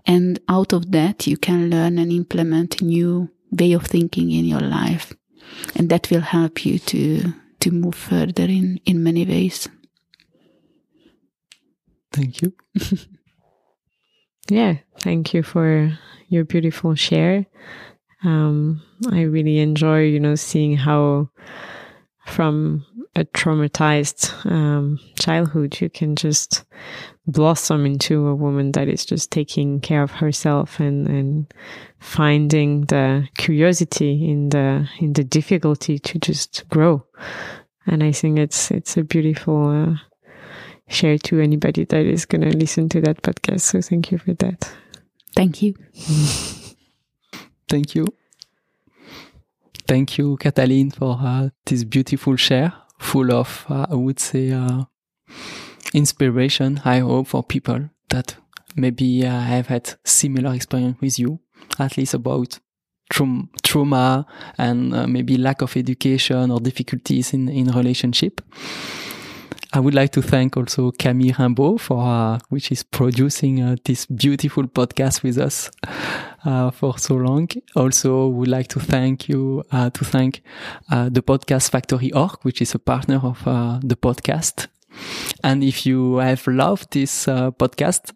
And 0.07 0.39
out 0.49 0.73
of 0.73 0.93
that 0.93 1.27
you 1.27 1.37
can 1.37 1.71
learn 1.71 1.99
and 1.99 2.13
implement 2.13 2.81
a 2.81 2.85
new 2.85 3.31
way 3.51 3.73
of 3.73 3.87
thinking 3.87 4.31
in 4.31 4.45
your 4.45 4.61
life. 4.61 5.15
And 5.75 5.89
that 5.91 6.11
will 6.11 6.21
help 6.21 6.65
you 6.65 6.79
to 6.79 7.33
to 7.61 7.71
move 7.71 7.95
further 7.95 8.45
in 8.45 8.81
in 8.85 9.03
many 9.03 9.25
ways. 9.25 9.69
Thank 12.13 12.43
you. 12.43 12.53
Yeah 14.51 14.79
thank 15.01 15.35
you 15.35 15.43
for 15.43 15.93
your 16.29 16.45
beautiful 16.45 16.95
share. 16.95 17.47
Um, 18.25 18.83
i 19.13 19.23
really 19.23 19.59
enjoy 19.59 20.03
you 20.03 20.19
know 20.19 20.35
seeing 20.35 20.77
how 20.77 21.31
from 22.27 22.85
a 23.19 23.25
traumatized 23.25 24.47
um, 24.47 24.99
childhood 25.19 25.81
you 25.81 25.91
can 25.91 26.15
just 26.15 26.65
blossom 27.27 27.85
into 27.85 28.29
a 28.29 28.35
woman 28.35 28.73
that 28.73 28.89
is 28.89 29.05
just 29.05 29.31
taking 29.31 29.81
care 29.81 30.03
of 30.03 30.11
herself 30.13 30.81
and 30.81 31.07
and 31.09 31.53
finding 31.99 32.83
the 32.83 33.27
curiosity 33.37 34.31
in 34.31 34.49
the 34.51 34.89
in 35.01 35.13
the 35.15 35.25
difficulty 35.25 35.99
to 35.99 36.19
just 36.19 36.69
grow. 36.69 37.05
And 37.87 38.03
i 38.03 38.13
think 38.13 38.39
it's 38.39 38.71
it's 38.71 38.97
a 38.97 39.03
beautiful 39.03 39.69
uh, 39.69 39.97
share 40.89 41.19
to 41.19 41.41
anybody 41.41 41.85
that 41.85 42.07
is 42.07 42.25
going 42.25 42.43
to 42.43 42.57
listen 42.57 42.89
to 42.91 43.01
that 43.01 43.23
podcast. 43.23 43.61
So 43.61 43.81
thank 43.81 44.13
you 44.13 44.19
for 44.19 44.35
that. 44.35 44.71
Thank 45.35 45.63
you. 45.63 45.75
Thank 47.69 47.95
you. 47.95 48.07
Thank 49.87 50.19
you 50.19 50.37
Katalin 50.37 50.95
for 50.95 51.19
uh, 51.21 51.49
this 51.65 51.85
beautiful 51.85 52.37
share 52.37 52.73
full 52.99 53.33
of 53.33 53.65
uh, 53.69 53.87
i 53.91 53.95
would 53.95 54.21
say 54.21 54.51
uh, 54.51 54.83
inspiration, 55.95 56.81
I 56.85 56.99
hope, 57.01 57.29
for 57.29 57.43
people 57.43 57.91
that 58.11 58.37
maybe 58.77 59.27
uh, 59.27 59.41
have 59.41 59.69
had 59.69 59.95
similar 60.05 60.55
experience 60.55 60.99
with 61.01 61.19
you, 61.19 61.41
at 61.79 61.97
least 61.97 62.15
about 62.15 62.59
tra- 63.11 63.49
trauma 63.63 64.27
and 64.57 64.95
uh, 64.95 65.07
maybe 65.07 65.37
lack 65.37 65.63
of 65.63 65.77
education 65.77 66.51
or 66.51 66.61
difficulties 66.61 67.33
in, 67.33 67.49
in 67.49 67.67
relationship. 67.69 68.41
I 69.71 69.81
would 69.81 69.95
like 69.95 70.13
to 70.13 70.23
thank 70.23 70.57
also 70.57 70.91
Camille 70.93 71.35
Rimbaud 71.35 71.79
for, 71.79 72.03
uh, 72.03 72.39
which 72.49 72.73
is 72.73 72.83
producing 72.83 73.61
uh, 73.63 73.77
this 73.85 74.07
beautiful 74.07 74.65
podcast 74.65 75.23
with 75.23 75.37
us 75.37 75.71
uh, 76.45 76.71
for 76.71 76.97
so 76.97 77.17
long. 77.17 77.49
Also, 77.77 78.29
would 78.29 78.49
like 78.49 78.69
to 78.69 78.81
thank 78.81 79.29
you, 79.29 79.63
uh, 79.71 79.91
to 79.91 80.05
thank 80.07 80.43
uh, 80.91 81.11
the 81.11 81.21
Podcast 81.21 81.71
Factory 81.71 82.11
Org, 82.13 82.39
which 82.43 82.63
is 82.63 82.75
a 82.75 82.79
partner 82.79 83.21
of 83.23 83.47
uh, 83.47 83.79
the 83.83 83.97
podcast. 83.97 84.69
And 85.45 85.63
if 85.63 85.85
you 85.85 86.17
have 86.17 86.47
loved 86.47 86.93
this 86.93 87.27
podcast, 87.27 88.13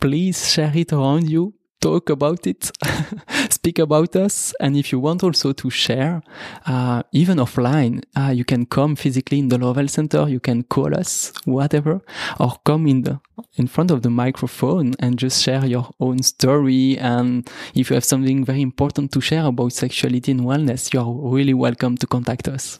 please 0.00 0.52
share 0.52 0.72
it 0.74 0.92
around 0.92 1.30
you, 1.30 1.54
talk 1.82 2.08
about 2.10 2.46
it, 2.46 2.70
speak 3.50 3.78
about 3.78 4.14
us. 4.16 4.54
And 4.60 4.76
if 4.76 4.92
you 4.92 5.00
want 5.00 5.22
also 5.22 5.52
to 5.52 5.68
share, 5.68 6.22
uh, 6.64 7.02
even 7.12 7.38
offline, 7.38 8.04
uh, 8.16 8.30
you 8.30 8.44
can 8.44 8.64
come 8.66 8.96
physically 8.96 9.40
in 9.40 9.48
the 9.48 9.58
Lovell 9.58 9.88
Center. 9.88 10.28
You 10.28 10.40
can 10.40 10.62
call 10.62 10.96
us, 10.96 11.32
whatever, 11.44 12.00
or 12.38 12.52
come 12.64 12.86
in 12.86 13.02
the, 13.02 13.20
in 13.56 13.66
front 13.66 13.90
of 13.90 14.02
the 14.02 14.10
microphone 14.10 14.94
and 15.00 15.18
just 15.18 15.42
share 15.42 15.66
your 15.66 15.90
own 15.98 16.22
story. 16.22 16.96
And 16.98 17.50
if 17.74 17.90
you 17.90 17.94
have 17.94 18.04
something 18.04 18.44
very 18.44 18.62
important 18.62 19.12
to 19.12 19.20
share 19.20 19.46
about 19.46 19.72
sexuality 19.72 20.30
and 20.30 20.42
wellness, 20.42 20.94
you 20.94 21.00
are 21.00 21.12
really 21.12 21.54
welcome 21.54 21.96
to 21.96 22.06
contact 22.06 22.48
us. 22.48 22.78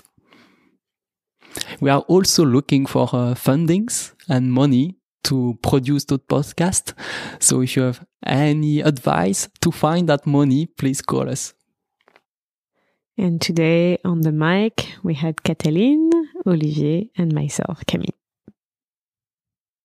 We 1.81 1.91
are 1.91 2.01
also 2.03 2.47
looking 2.47 2.87
for 2.87 3.03
uh, 3.13 3.35
fundings 3.35 4.15
and 4.29 4.53
money 4.53 4.97
to 5.25 5.59
produce 5.63 6.05
that 6.07 6.27
podcast. 6.29 6.95
So 7.39 7.61
if 7.61 7.77
you 7.77 7.83
have 7.83 8.05
any 8.25 8.81
advice 8.81 9.49
to 9.61 9.70
find 9.70 10.09
that 10.09 10.27
money, 10.27 10.66
please 10.66 11.03
call 11.03 11.29
us. 11.29 11.55
And 13.18 13.41
today 13.41 13.99
on 14.05 14.23
the 14.23 14.33
mic, 14.33 14.89
we 15.03 15.14
had 15.14 15.37
Katalin, 15.37 16.11
Olivier, 16.47 17.11
and 17.16 17.33
myself, 17.33 17.85
Camille. 17.87 18.22